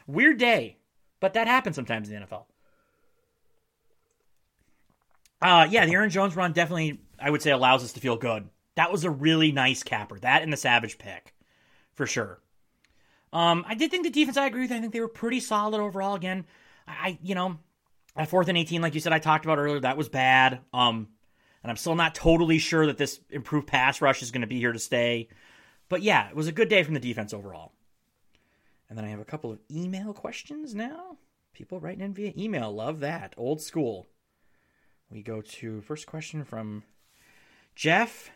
Weird 0.07 0.39
day. 0.39 0.77
But 1.19 1.33
that 1.33 1.47
happens 1.47 1.75
sometimes 1.75 2.09
in 2.09 2.19
the 2.19 2.25
NFL. 2.25 2.45
Uh, 5.41 5.67
yeah, 5.69 5.85
the 5.85 5.93
Aaron 5.93 6.09
Jones 6.09 6.35
run 6.35 6.51
definitely, 6.51 6.99
I 7.19 7.29
would 7.29 7.41
say, 7.41 7.51
allows 7.51 7.83
us 7.83 7.93
to 7.93 7.99
feel 7.99 8.17
good. 8.17 8.49
That 8.75 8.91
was 8.91 9.03
a 9.03 9.09
really 9.09 9.51
nice 9.51 9.83
capper. 9.83 10.19
That 10.19 10.41
and 10.41 10.51
the 10.51 10.57
Savage 10.57 10.97
pick, 10.97 11.33
for 11.93 12.05
sure. 12.05 12.39
Um, 13.31 13.63
I 13.67 13.75
did 13.75 13.91
think 13.91 14.03
the 14.03 14.09
defense. 14.09 14.37
I 14.37 14.47
agree 14.47 14.61
with. 14.61 14.71
I 14.71 14.79
think 14.79 14.93
they 14.93 15.01
were 15.01 15.07
pretty 15.07 15.39
solid 15.39 15.79
overall. 15.79 16.15
Again, 16.15 16.45
I 16.87 17.17
you 17.21 17.35
know, 17.35 17.59
at 18.15 18.29
fourth 18.29 18.47
and 18.47 18.57
eighteen, 18.57 18.81
like 18.81 18.95
you 18.95 18.99
said, 18.99 19.13
I 19.13 19.19
talked 19.19 19.45
about 19.45 19.59
earlier, 19.59 19.79
that 19.81 19.97
was 19.97 20.09
bad. 20.09 20.61
Um, 20.73 21.09
and 21.63 21.69
I'm 21.69 21.77
still 21.77 21.95
not 21.95 22.15
totally 22.15 22.57
sure 22.57 22.85
that 22.85 22.97
this 22.97 23.19
improved 23.29 23.67
pass 23.67 24.01
rush 24.01 24.21
is 24.21 24.31
going 24.31 24.41
to 24.41 24.47
be 24.47 24.59
here 24.59 24.71
to 24.71 24.79
stay. 24.79 25.29
But 25.89 26.01
yeah, 26.01 26.29
it 26.29 26.35
was 26.35 26.47
a 26.47 26.53
good 26.53 26.69
day 26.69 26.83
from 26.83 26.93
the 26.93 26.99
defense 26.99 27.33
overall. 27.33 27.73
And 28.89 28.97
then 28.97 29.05
I 29.05 29.09
have 29.09 29.19
a 29.19 29.25
couple 29.25 29.51
of 29.51 29.59
email 29.71 30.13
questions 30.13 30.73
now. 30.73 31.17
People 31.53 31.79
writing 31.79 32.01
in 32.01 32.13
via 32.13 32.33
email, 32.37 32.71
love 32.71 33.01
that. 33.01 33.33
Old 33.37 33.61
school. 33.61 34.07
We 35.11 35.21
go 35.21 35.41
to 35.41 35.81
first 35.81 36.07
question 36.07 36.43
from 36.43 36.83
Jeff 37.75 38.31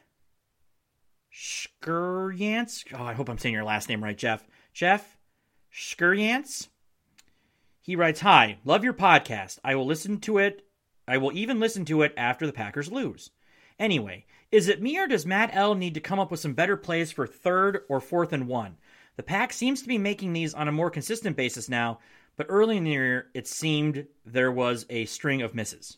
Skurjans. 1.33 2.83
Oh, 2.93 3.03
I 3.03 3.13
hope 3.13 3.29
I'm 3.29 3.37
saying 3.37 3.53
your 3.53 3.63
last 3.63 3.89
name 3.89 4.03
right, 4.03 4.17
Jeff. 4.17 4.45
Jeff 4.73 5.17
Skurjans. 5.73 6.67
He 7.79 7.95
writes, 7.95 8.21
Hi, 8.21 8.57
love 8.63 8.83
your 8.83 8.93
podcast. 8.93 9.59
I 9.63 9.75
will 9.75 9.85
listen 9.85 10.19
to 10.21 10.37
it. 10.37 10.65
I 11.07 11.17
will 11.17 11.31
even 11.33 11.59
listen 11.59 11.85
to 11.85 12.01
it 12.01 12.13
after 12.17 12.45
the 12.45 12.53
Packers 12.53 12.91
lose. 12.91 13.31
Anyway, 13.79 14.25
is 14.51 14.67
it 14.67 14.81
me 14.81 14.97
or 14.99 15.07
does 15.07 15.25
Matt 15.25 15.49
L 15.53 15.75
need 15.75 15.93
to 15.95 15.99
come 15.99 16.19
up 16.19 16.31
with 16.31 16.39
some 16.39 16.53
better 16.53 16.77
plays 16.77 17.11
for 17.11 17.25
third 17.25 17.81
or 17.89 17.99
fourth 17.99 18.33
and 18.33 18.47
one? 18.47 18.77
The 19.15 19.23
Pack 19.23 19.53
seems 19.53 19.81
to 19.81 19.87
be 19.87 19.97
making 19.97 20.33
these 20.33 20.53
on 20.53 20.67
a 20.67 20.71
more 20.71 20.89
consistent 20.89 21.35
basis 21.35 21.69
now, 21.69 21.99
but 22.37 22.47
early 22.49 22.77
in 22.77 22.83
the 22.83 22.91
year 22.91 23.27
it 23.33 23.47
seemed 23.47 24.07
there 24.25 24.51
was 24.51 24.85
a 24.89 25.05
string 25.05 25.41
of 25.41 25.55
misses. 25.55 25.97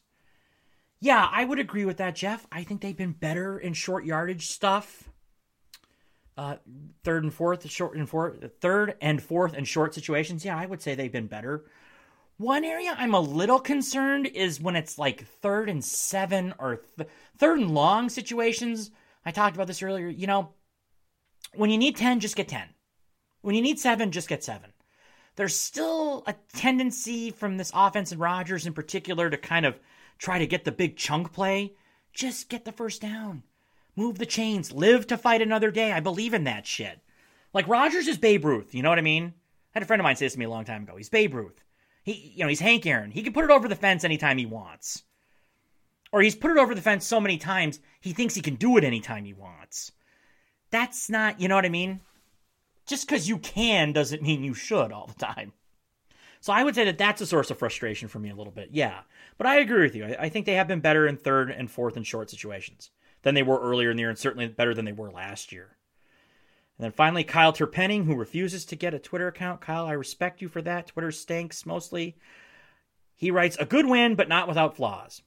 Yeah, 0.99 1.27
I 1.31 1.45
would 1.45 1.59
agree 1.59 1.85
with 1.85 1.97
that, 1.97 2.15
Jeff. 2.15 2.47
I 2.51 2.63
think 2.63 2.81
they've 2.81 2.95
been 2.95 3.11
better 3.11 3.59
in 3.59 3.73
short 3.73 4.05
yardage 4.05 4.47
stuff. 4.47 5.09
Uh, 6.37 6.57
third 7.03 7.23
and 7.23 7.33
fourth, 7.33 7.69
short 7.69 7.95
and 7.95 8.09
fourth, 8.09 8.43
third 8.59 8.95
and 9.01 9.21
fourth 9.21 9.53
and 9.53 9.67
short 9.67 9.93
situations. 9.93 10.43
Yeah, 10.43 10.57
I 10.57 10.65
would 10.65 10.81
say 10.81 10.95
they've 10.95 11.11
been 11.11 11.27
better. 11.27 11.65
One 12.37 12.65
area 12.65 12.93
I'm 12.97 13.13
a 13.13 13.19
little 13.19 13.59
concerned 13.59 14.27
is 14.27 14.59
when 14.59 14.75
it's 14.75 14.97
like 14.97 15.25
third 15.25 15.69
and 15.69 15.83
seven 15.83 16.53
or 16.59 16.81
th- 16.97 17.09
third 17.37 17.59
and 17.59 17.73
long 17.73 18.09
situations. 18.09 18.91
I 19.25 19.31
talked 19.31 19.55
about 19.55 19.67
this 19.67 19.81
earlier. 19.81 20.09
You 20.09 20.27
know, 20.27 20.49
when 21.53 21.69
you 21.69 21.77
need 21.77 21.95
10, 21.95 22.19
just 22.19 22.35
get 22.35 22.49
10. 22.49 22.67
When 23.41 23.55
you 23.55 23.61
need 23.61 23.79
seven, 23.79 24.11
just 24.11 24.27
get 24.27 24.43
seven. 24.43 24.73
There's 25.37 25.55
still 25.55 26.23
a 26.27 26.35
tendency 26.53 27.31
from 27.31 27.55
this 27.55 27.71
offense 27.73 28.11
and 28.11 28.19
Rodgers 28.19 28.65
in 28.65 28.73
particular 28.73 29.29
to 29.29 29.37
kind 29.37 29.65
of 29.65 29.79
try 30.17 30.39
to 30.39 30.47
get 30.47 30.65
the 30.65 30.71
big 30.71 30.97
chunk 30.97 31.31
play. 31.31 31.73
Just 32.13 32.49
get 32.49 32.65
the 32.65 32.71
first 32.71 33.01
down. 33.01 33.43
Move 33.95 34.17
the 34.17 34.25
chains. 34.25 34.73
Live 34.73 35.07
to 35.07 35.17
fight 35.17 35.41
another 35.41 35.71
day. 35.71 35.91
I 35.91 36.01
believe 36.01 36.33
in 36.33 36.45
that 36.45 36.67
shit. 36.67 36.99
Like 37.53 37.67
Rodgers 37.67 38.07
is 38.07 38.17
Babe 38.17 38.43
Ruth. 38.43 38.75
You 38.75 38.81
know 38.81 38.89
what 38.89 38.99
I 38.99 39.03
mean? 39.03 39.33
I 39.73 39.79
had 39.79 39.83
a 39.83 39.85
friend 39.85 40.01
of 40.01 40.03
mine 40.03 40.17
say 40.17 40.25
this 40.25 40.33
to 40.33 40.39
me 40.39 40.45
a 40.45 40.49
long 40.49 40.65
time 40.65 40.83
ago. 40.83 40.97
He's 40.97 41.09
Babe 41.09 41.33
Ruth. 41.33 41.64
He, 42.05 42.33
you 42.35 42.43
know, 42.43 42.47
he's 42.47 42.59
Hank 42.59 42.85
Aaron. 42.85 43.09
He 43.09 43.23
can 43.23 43.33
put 43.33 43.45
it 43.45 43.51
over 43.51 43.67
the 43.67 43.75
fence 43.75 44.03
anytime 44.03 44.37
he 44.37 44.45
wants. 44.45 45.03
Or 46.11 46.21
he's 46.21 46.35
put 46.35 46.51
it 46.51 46.59
over 46.59 46.75
the 46.75 46.81
fence 46.81 47.05
so 47.05 47.19
many 47.19 47.37
times, 47.37 47.79
he 47.99 48.13
thinks 48.13 48.35
he 48.35 48.41
can 48.41 48.55
do 48.55 48.77
it 48.77 48.83
anytime 48.83 49.25
he 49.25 49.33
wants. 49.33 49.91
That's 50.69 51.09
not, 51.09 51.41
you 51.41 51.47
know 51.47 51.55
what 51.55 51.65
I 51.65 51.69
mean? 51.69 51.99
Just 52.85 53.07
because 53.07 53.27
you 53.27 53.39
can 53.39 53.91
doesn't 53.91 54.21
mean 54.21 54.43
you 54.43 54.53
should 54.53 54.91
all 54.91 55.07
the 55.07 55.25
time. 55.25 55.51
So 56.41 56.53
I 56.53 56.63
would 56.63 56.75
say 56.75 56.85
that 56.85 56.99
that's 56.99 57.21
a 57.21 57.25
source 57.25 57.49
of 57.49 57.57
frustration 57.57 58.07
for 58.07 58.19
me 58.19 58.29
a 58.29 58.35
little 58.35 58.53
bit. 58.53 58.69
Yeah. 58.71 58.99
But 59.39 59.47
I 59.47 59.57
agree 59.57 59.81
with 59.81 59.95
you. 59.95 60.05
I, 60.05 60.25
I 60.25 60.29
think 60.29 60.45
they 60.45 60.53
have 60.53 60.67
been 60.67 60.79
better 60.79 61.07
in 61.07 61.17
third 61.17 61.49
and 61.49 61.71
fourth 61.71 61.97
and 61.97 62.05
short 62.05 62.29
situations 62.29 62.91
than 63.23 63.33
they 63.33 63.41
were 63.41 63.59
earlier 63.59 63.89
in 63.89 63.97
the 63.97 64.01
year, 64.01 64.09
and 64.09 64.19
certainly 64.19 64.47
better 64.47 64.75
than 64.75 64.85
they 64.85 64.91
were 64.91 65.09
last 65.09 65.51
year. 65.51 65.74
And 66.77 66.83
then 66.83 66.91
finally, 66.91 67.23
Kyle 67.23 67.53
Terpenning, 67.53 68.05
who 68.05 68.15
refuses 68.15 68.65
to 68.65 68.75
get 68.75 68.93
a 68.93 68.99
Twitter 68.99 69.27
account. 69.27 69.61
Kyle, 69.61 69.85
I 69.85 69.93
respect 69.93 70.41
you 70.41 70.49
for 70.49 70.61
that. 70.63 70.87
Twitter 70.87 71.11
stinks 71.11 71.65
mostly. 71.65 72.17
He 73.15 73.31
writes, 73.31 73.55
a 73.59 73.65
good 73.65 73.85
win, 73.85 74.15
but 74.15 74.27
not 74.27 74.47
without 74.47 74.75
flaws. 74.75 75.21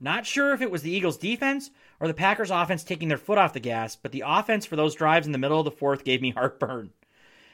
Not 0.00 0.26
sure 0.26 0.52
if 0.52 0.62
it 0.62 0.70
was 0.70 0.82
the 0.82 0.90
Eagles' 0.90 1.18
defense 1.18 1.70
or 2.00 2.08
the 2.08 2.14
Packers' 2.14 2.50
offense 2.50 2.82
taking 2.82 3.08
their 3.08 3.18
foot 3.18 3.38
off 3.38 3.52
the 3.52 3.60
gas, 3.60 3.96
but 3.96 4.12
the 4.12 4.24
offense 4.26 4.66
for 4.66 4.76
those 4.76 4.94
drives 4.94 5.26
in 5.26 5.32
the 5.32 5.38
middle 5.38 5.58
of 5.58 5.64
the 5.64 5.70
fourth 5.70 6.04
gave 6.04 6.22
me 6.22 6.30
heartburn. 6.36 6.90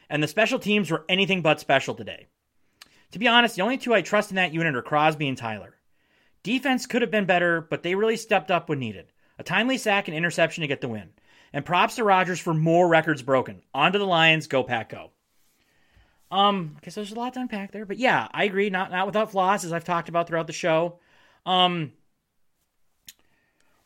And 0.08 0.22
the 0.22 0.28
special 0.28 0.58
teams 0.58 0.90
were 0.90 1.04
anything 1.08 1.42
but 1.42 1.60
special 1.60 1.94
today. 1.94 2.28
To 3.12 3.18
be 3.18 3.28
honest, 3.28 3.56
the 3.56 3.62
only 3.62 3.78
two 3.78 3.92
I 3.92 4.02
trust 4.02 4.30
in 4.30 4.36
that 4.36 4.54
unit 4.54 4.76
are 4.76 4.82
Crosby 4.82 5.28
and 5.28 5.36
Tyler. 5.36 5.76
Defense 6.42 6.86
could 6.86 7.02
have 7.02 7.10
been 7.10 7.26
better, 7.26 7.60
but 7.60 7.82
they 7.82 7.94
really 7.94 8.16
stepped 8.16 8.50
up 8.50 8.68
when 8.68 8.78
needed. 8.78 9.12
A 9.38 9.42
timely 9.42 9.76
sack 9.76 10.08
and 10.08 10.16
interception 10.16 10.62
to 10.62 10.68
get 10.68 10.80
the 10.80 10.88
win. 10.88 11.10
And 11.52 11.64
props 11.64 11.96
to 11.96 12.04
Rodgers 12.04 12.38
for 12.38 12.54
more 12.54 12.88
records 12.88 13.22
broken. 13.22 13.62
On 13.74 13.92
to 13.92 13.98
the 13.98 14.06
Lions. 14.06 14.46
Go 14.46 14.62
Pack 14.62 14.90
Go. 14.90 15.10
Um, 16.30 16.76
I 16.76 16.84
guess 16.84 16.94
there's 16.94 17.10
a 17.10 17.16
lot 17.16 17.34
to 17.34 17.40
unpack 17.40 17.72
there, 17.72 17.84
but 17.84 17.98
yeah, 17.98 18.28
I 18.32 18.44
agree. 18.44 18.70
Not 18.70 18.92
not 18.92 19.06
without 19.06 19.32
flaws, 19.32 19.64
as 19.64 19.72
I've 19.72 19.84
talked 19.84 20.08
about 20.08 20.28
throughout 20.28 20.46
the 20.46 20.52
show. 20.52 21.00
Um, 21.44 21.92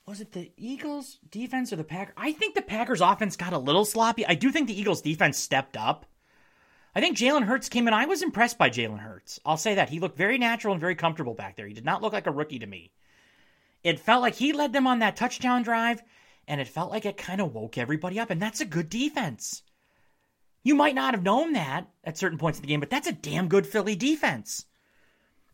was 0.06 0.20
it 0.20 0.32
the 0.32 0.52
Eagles 0.58 1.18
defense 1.30 1.72
or 1.72 1.76
the 1.76 1.84
Packers? 1.84 2.14
I 2.18 2.32
think 2.32 2.54
the 2.54 2.60
Packers 2.60 3.00
offense 3.00 3.36
got 3.36 3.54
a 3.54 3.58
little 3.58 3.86
sloppy. 3.86 4.26
I 4.26 4.34
do 4.34 4.50
think 4.50 4.68
the 4.68 4.78
Eagles 4.78 5.00
defense 5.00 5.38
stepped 5.38 5.76
up. 5.76 6.04
I 6.94 7.00
think 7.00 7.16
Jalen 7.16 7.44
Hurts 7.44 7.70
came 7.70 7.88
in. 7.88 7.94
I 7.94 8.04
was 8.04 8.22
impressed 8.22 8.58
by 8.58 8.68
Jalen 8.68 9.00
Hurts. 9.00 9.40
I'll 9.46 9.56
say 9.56 9.76
that. 9.76 9.88
He 9.88 9.98
looked 9.98 10.18
very 10.18 10.36
natural 10.36 10.74
and 10.74 10.80
very 10.80 10.94
comfortable 10.94 11.34
back 11.34 11.56
there. 11.56 11.66
He 11.66 11.74
did 11.74 11.84
not 11.84 12.02
look 12.02 12.12
like 12.12 12.26
a 12.26 12.30
rookie 12.30 12.58
to 12.58 12.66
me. 12.66 12.92
It 13.82 13.98
felt 13.98 14.22
like 14.22 14.34
he 14.34 14.52
led 14.52 14.72
them 14.72 14.86
on 14.86 14.98
that 14.98 15.16
touchdown 15.16 15.62
drive, 15.62 16.02
and 16.46 16.60
it 16.60 16.68
felt 16.68 16.90
like 16.90 17.06
it 17.06 17.16
kind 17.16 17.40
of 17.40 17.54
woke 17.54 17.78
everybody 17.78 18.18
up, 18.18 18.30
and 18.30 18.40
that's 18.40 18.60
a 18.60 18.66
good 18.66 18.88
defense. 18.88 19.62
You 20.62 20.74
might 20.74 20.94
not 20.94 21.14
have 21.14 21.22
known 21.22 21.52
that 21.52 21.88
at 22.04 22.16
certain 22.16 22.38
points 22.38 22.58
in 22.58 22.62
the 22.62 22.68
game, 22.68 22.80
but 22.80 22.90
that's 22.90 23.06
a 23.06 23.12
damn 23.12 23.48
good 23.48 23.66
Philly 23.66 23.96
defense. 23.96 24.64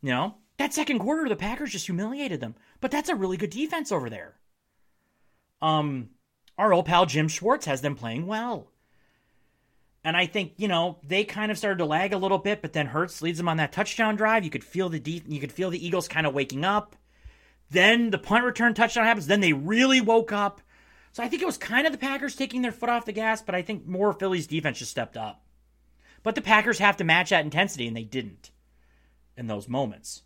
You 0.03 0.11
know, 0.11 0.35
that 0.59 0.73
second 0.73 1.01
quarter, 1.01 1.29
the 1.29 1.37
Packers 1.37 1.73
just 1.73 1.87
humiliated 1.87 2.41
them, 2.41 2.55
but 2.81 2.91
that's 2.91 3.09
a 3.09 3.15
really 3.15 3.37
good 3.37 3.51
defense 3.51 3.91
over 3.91 4.09
there. 4.09 4.37
Um, 5.61 6.11
our 6.57 6.73
old 6.73 6.87
pal 6.87 7.07
Jim 7.07 7.29
Schwartz 7.29 7.67
has 7.67 7.81
them 7.81 7.97
playing 7.97 8.27
well. 8.27 8.71
And 10.03 10.17
I 10.17 10.27
think, 10.27 10.55
you 10.57 10.69
know, 10.69 10.99
they 11.07 11.25
kind 11.25 11.51
of 11.51 11.59
started 11.59 11.79
to 11.79 11.85
lag 11.85 12.13
a 12.13 12.19
little 12.19 12.39
bit, 12.39 12.63
but 12.63 12.73
then 12.73 12.87
Hurts 12.87 13.21
leads 13.21 13.37
them 13.37 13.49
on 13.49 13.59
that 13.59 13.73
touchdown 13.73 14.17
drive. 14.17 14.45
You 14.45 14.51
could 14.51 14.65
feel 14.65 14.89
the 14.89 15.01
deep, 15.01 15.25
you 15.29 15.41
could 15.41 15.53
feel 15.53 15.71
the 15.71 15.85
Eagles 15.85 16.09
kind 16.09 16.27
of 16.27 16.33
waking 16.33 16.65
up. 16.65 16.97
Then 17.71 18.11
the 18.11 18.19
punt 18.19 18.45
return 18.45 18.75
touchdown 18.75 19.05
happens. 19.05 19.27
Then 19.27 19.41
they 19.41 19.53
really 19.53 20.01
woke 20.01 20.33
up. 20.33 20.61
So 21.13 21.23
I 21.23 21.29
think 21.29 21.43
it 21.43 21.47
was 21.47 21.59
kind 21.59 21.87
of 21.87 21.93
the 21.93 21.99
Packers 21.99 22.37
taking 22.37 22.63
their 22.63 22.73
foot 22.73 22.89
off 22.89 23.05
the 23.05 23.13
gas, 23.13 23.43
but 23.43 23.55
I 23.55 23.63
think 23.63 23.87
more 23.87 24.13
Philly's 24.13 24.47
defense 24.47 24.79
just 24.79 24.91
stepped 24.91 25.17
up. 25.17 25.43
But 26.23 26.35
the 26.35 26.43
Packers 26.43 26.79
have 26.79 26.97
to 26.99 27.05
match 27.05 27.31
that 27.31 27.45
intensity, 27.45 27.87
and 27.89 27.97
they 27.97 28.05
didn't 28.05 28.51
in 29.37 29.47
those 29.47 29.69
moments. 29.69 30.23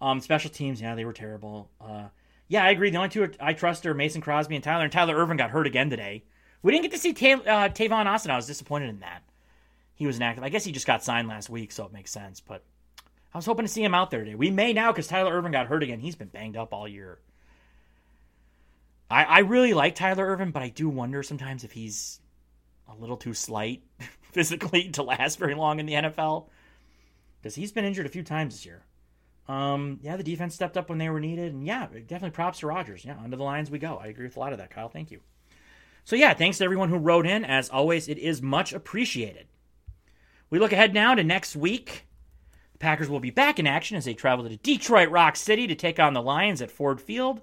Um, 0.00 0.20
special 0.20 0.50
teams, 0.50 0.80
yeah, 0.80 0.94
they 0.94 1.04
were 1.04 1.12
terrible. 1.12 1.70
Uh, 1.80 2.08
yeah, 2.48 2.64
I 2.64 2.70
agree. 2.70 2.90
The 2.90 2.96
only 2.96 3.08
two 3.08 3.30
I 3.40 3.52
trust 3.52 3.86
are 3.86 3.94
Mason 3.94 4.20
Crosby 4.20 4.54
and 4.54 4.64
Tyler, 4.64 4.84
and 4.84 4.92
Tyler 4.92 5.16
Ervin 5.16 5.36
got 5.36 5.50
hurt 5.50 5.66
again 5.66 5.90
today. 5.90 6.24
We 6.62 6.72
didn't 6.72 6.82
get 6.82 6.92
to 6.92 6.98
see 6.98 7.12
Ta- 7.12 7.42
uh, 7.42 7.68
Tavon 7.68 8.06
Austin. 8.06 8.30
I 8.30 8.36
was 8.36 8.46
disappointed 8.46 8.88
in 8.88 9.00
that. 9.00 9.22
He 9.94 10.06
was 10.06 10.16
inactive. 10.16 10.44
I 10.44 10.48
guess 10.48 10.64
he 10.64 10.72
just 10.72 10.86
got 10.86 11.04
signed 11.04 11.28
last 11.28 11.48
week, 11.48 11.72
so 11.72 11.84
it 11.84 11.92
makes 11.92 12.10
sense. 12.10 12.40
But 12.40 12.62
I 13.32 13.38
was 13.38 13.46
hoping 13.46 13.64
to 13.64 13.72
see 13.72 13.84
him 13.84 13.94
out 13.94 14.10
there 14.10 14.24
today. 14.24 14.34
We 14.34 14.50
may 14.50 14.72
now 14.72 14.92
because 14.92 15.06
Tyler 15.06 15.32
Ervin 15.32 15.52
got 15.52 15.66
hurt 15.66 15.82
again. 15.82 16.00
He's 16.00 16.16
been 16.16 16.28
banged 16.28 16.56
up 16.56 16.72
all 16.72 16.88
year. 16.88 17.18
I, 19.10 19.24
I 19.24 19.38
really 19.40 19.74
like 19.74 19.94
Tyler 19.94 20.26
Ervin, 20.26 20.50
but 20.50 20.62
I 20.62 20.68
do 20.68 20.88
wonder 20.88 21.22
sometimes 21.22 21.64
if 21.64 21.72
he's 21.72 22.20
a 22.88 22.94
little 22.94 23.16
too 23.16 23.34
slight 23.34 23.82
physically 24.32 24.90
to 24.90 25.02
last 25.02 25.38
very 25.38 25.54
long 25.54 25.80
in 25.80 25.86
the 25.86 25.94
NFL. 25.94 26.48
Because 27.40 27.54
he's 27.54 27.72
been 27.72 27.84
injured 27.84 28.06
a 28.06 28.10
few 28.10 28.22
times 28.22 28.54
this 28.54 28.66
year. 28.66 28.82
Um, 29.48 30.00
yeah, 30.02 30.16
the 30.16 30.24
defense 30.24 30.54
stepped 30.54 30.76
up 30.76 30.88
when 30.88 30.98
they 30.98 31.08
were 31.08 31.20
needed, 31.20 31.52
and 31.52 31.64
yeah, 31.64 31.86
definitely 31.86 32.30
props 32.30 32.60
to 32.60 32.66
Rodgers. 32.66 33.04
Yeah, 33.04 33.16
under 33.22 33.36
the 33.36 33.44
lines 33.44 33.70
we 33.70 33.78
go. 33.78 33.96
I 33.96 34.08
agree 34.08 34.26
with 34.26 34.36
a 34.36 34.40
lot 34.40 34.52
of 34.52 34.58
that, 34.58 34.70
Kyle. 34.70 34.88
Thank 34.88 35.12
you. 35.12 35.20
So 36.04 36.16
yeah, 36.16 36.34
thanks 36.34 36.58
to 36.58 36.64
everyone 36.64 36.88
who 36.88 36.96
wrote 36.96 37.26
in. 37.26 37.44
As 37.44 37.68
always, 37.68 38.08
it 38.08 38.18
is 38.18 38.42
much 38.42 38.72
appreciated. 38.72 39.46
We 40.50 40.58
look 40.58 40.72
ahead 40.72 40.94
now 40.94 41.14
to 41.14 41.22
next 41.22 41.54
week. 41.54 42.06
The 42.72 42.78
Packers 42.78 43.08
will 43.08 43.20
be 43.20 43.30
back 43.30 43.58
in 43.58 43.66
action 43.66 43.96
as 43.96 44.04
they 44.04 44.14
travel 44.14 44.48
to 44.48 44.56
Detroit 44.56 45.10
Rock 45.10 45.36
City 45.36 45.66
to 45.66 45.74
take 45.74 45.98
on 45.98 46.12
the 46.12 46.22
Lions 46.22 46.60
at 46.60 46.70
Ford 46.70 47.00
Field. 47.00 47.40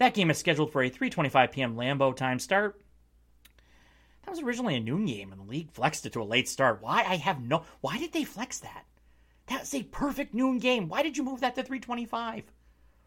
That 0.00 0.14
game 0.14 0.30
is 0.30 0.38
scheduled 0.38 0.72
for 0.72 0.82
a 0.82 0.90
3:25 0.90 1.52
p.m. 1.52 1.76
Lambeau 1.76 2.16
time 2.16 2.38
start. 2.38 2.80
That 4.24 4.30
was 4.30 4.40
originally 4.40 4.76
a 4.76 4.80
noon 4.80 5.04
game, 5.04 5.30
and 5.30 5.38
the 5.38 5.44
league 5.44 5.70
flexed 5.72 6.06
it 6.06 6.14
to 6.14 6.22
a 6.22 6.24
late 6.24 6.48
start. 6.48 6.80
Why? 6.80 7.04
I 7.06 7.16
have 7.16 7.42
no. 7.42 7.64
Why 7.82 7.98
did 7.98 8.12
they 8.12 8.24
flex 8.24 8.58
that? 8.60 8.86
That's 9.46 9.74
a 9.74 9.82
perfect 9.82 10.32
noon 10.32 10.58
game. 10.58 10.88
Why 10.88 11.02
did 11.02 11.18
you 11.18 11.22
move 11.22 11.40
that 11.40 11.54
to 11.56 11.62
3:25? 11.62 12.44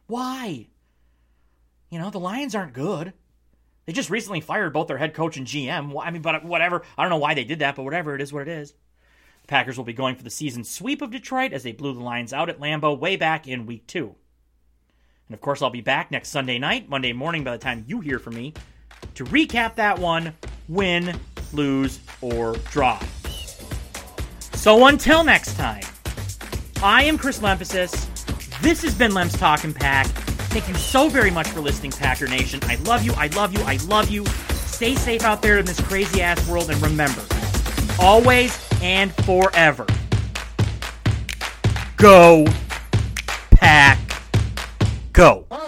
Why? 0.06 0.68
You 1.90 1.98
know 1.98 2.12
the 2.12 2.20
Lions 2.20 2.54
aren't 2.54 2.74
good. 2.74 3.14
They 3.88 3.94
just 3.94 4.12
recently 4.12 4.40
fired 4.40 4.72
both 4.72 4.88
their 4.88 5.00
head 5.00 5.16
coach 5.16 5.36
and 5.36 5.48
GM. 5.48 6.00
I 6.00 6.12
mean, 6.12 6.22
but 6.22 6.46
whatever. 6.46 6.84
I 6.96 7.02
don't 7.02 7.10
know 7.10 7.18
why 7.18 7.34
they 7.34 7.44
did 7.44 7.58
that, 7.58 7.76
but 7.76 7.84
whatever. 7.86 8.14
It 8.14 8.22
is 8.22 8.32
what 8.32 8.44
it 8.44 8.48
is. 8.48 8.76
The 9.42 9.48
Packers 9.48 9.78
will 9.78 9.84
be 9.84 9.94
going 9.94 10.16
for 10.16 10.24
the 10.24 10.30
season 10.30 10.64
sweep 10.64 11.02
of 11.02 11.10
Detroit 11.10 11.54
as 11.54 11.64
they 11.64 11.72
blew 11.72 11.96
the 11.96 12.02
Lions 12.02 12.34
out 12.34 12.50
at 12.50 12.60
Lambeau 12.60 12.96
way 13.00 13.16
back 13.16 13.48
in 13.48 13.66
week 13.66 13.88
two. 13.88 14.14
And 15.28 15.34
of 15.34 15.42
course, 15.42 15.62
I'll 15.62 15.70
be 15.70 15.82
back 15.82 16.12
next 16.12 16.30
Sunday 16.30 16.60
night, 16.60 16.90
Monday 16.90 17.14
morning 17.14 17.44
by 17.44 17.52
the 17.52 17.58
time 17.58 17.86
you 17.88 18.02
hear 18.02 18.20
from 18.20 18.36
me, 18.36 18.54
to 19.16 19.24
recap 19.26 19.76
that 19.76 19.98
one 20.00 20.34
win, 20.68 21.18
lose, 21.54 22.00
or 22.22 22.56
draw. 22.72 23.00
So 24.54 24.88
until 24.88 25.24
next 25.24 25.56
time, 25.56 25.84
I 26.82 27.04
am 27.04 27.18
Chris 27.18 27.40
Lempesis. 27.40 28.10
This 28.62 28.82
has 28.84 28.96
been 28.96 29.12
LempsTalkinPack. 29.12 30.06
Thank 30.54 30.68
you 30.68 30.76
so 30.76 31.10
very 31.10 31.32
much 31.32 31.48
for 31.48 31.62
listening, 31.62 31.92
Packer 31.92 32.28
Nation. 32.28 32.60
I 32.64 32.76
love 32.84 33.04
you, 33.04 33.14
I 33.14 33.28
love 33.28 33.54
you, 33.54 33.64
I 33.64 33.78
love 33.88 34.10
you. 34.10 34.26
Stay 34.26 34.96
safe 34.96 35.24
out 35.24 35.42
there 35.42 35.58
in 35.60 35.66
this 35.66 35.82
crazy 35.82 36.22
ass 36.22 36.48
world, 36.48 36.70
and 36.70 36.82
remember, 36.82 37.22
always 38.00 38.60
and 38.82 39.14
forever, 39.26 39.86
go, 41.98 42.46
go. 45.24 45.63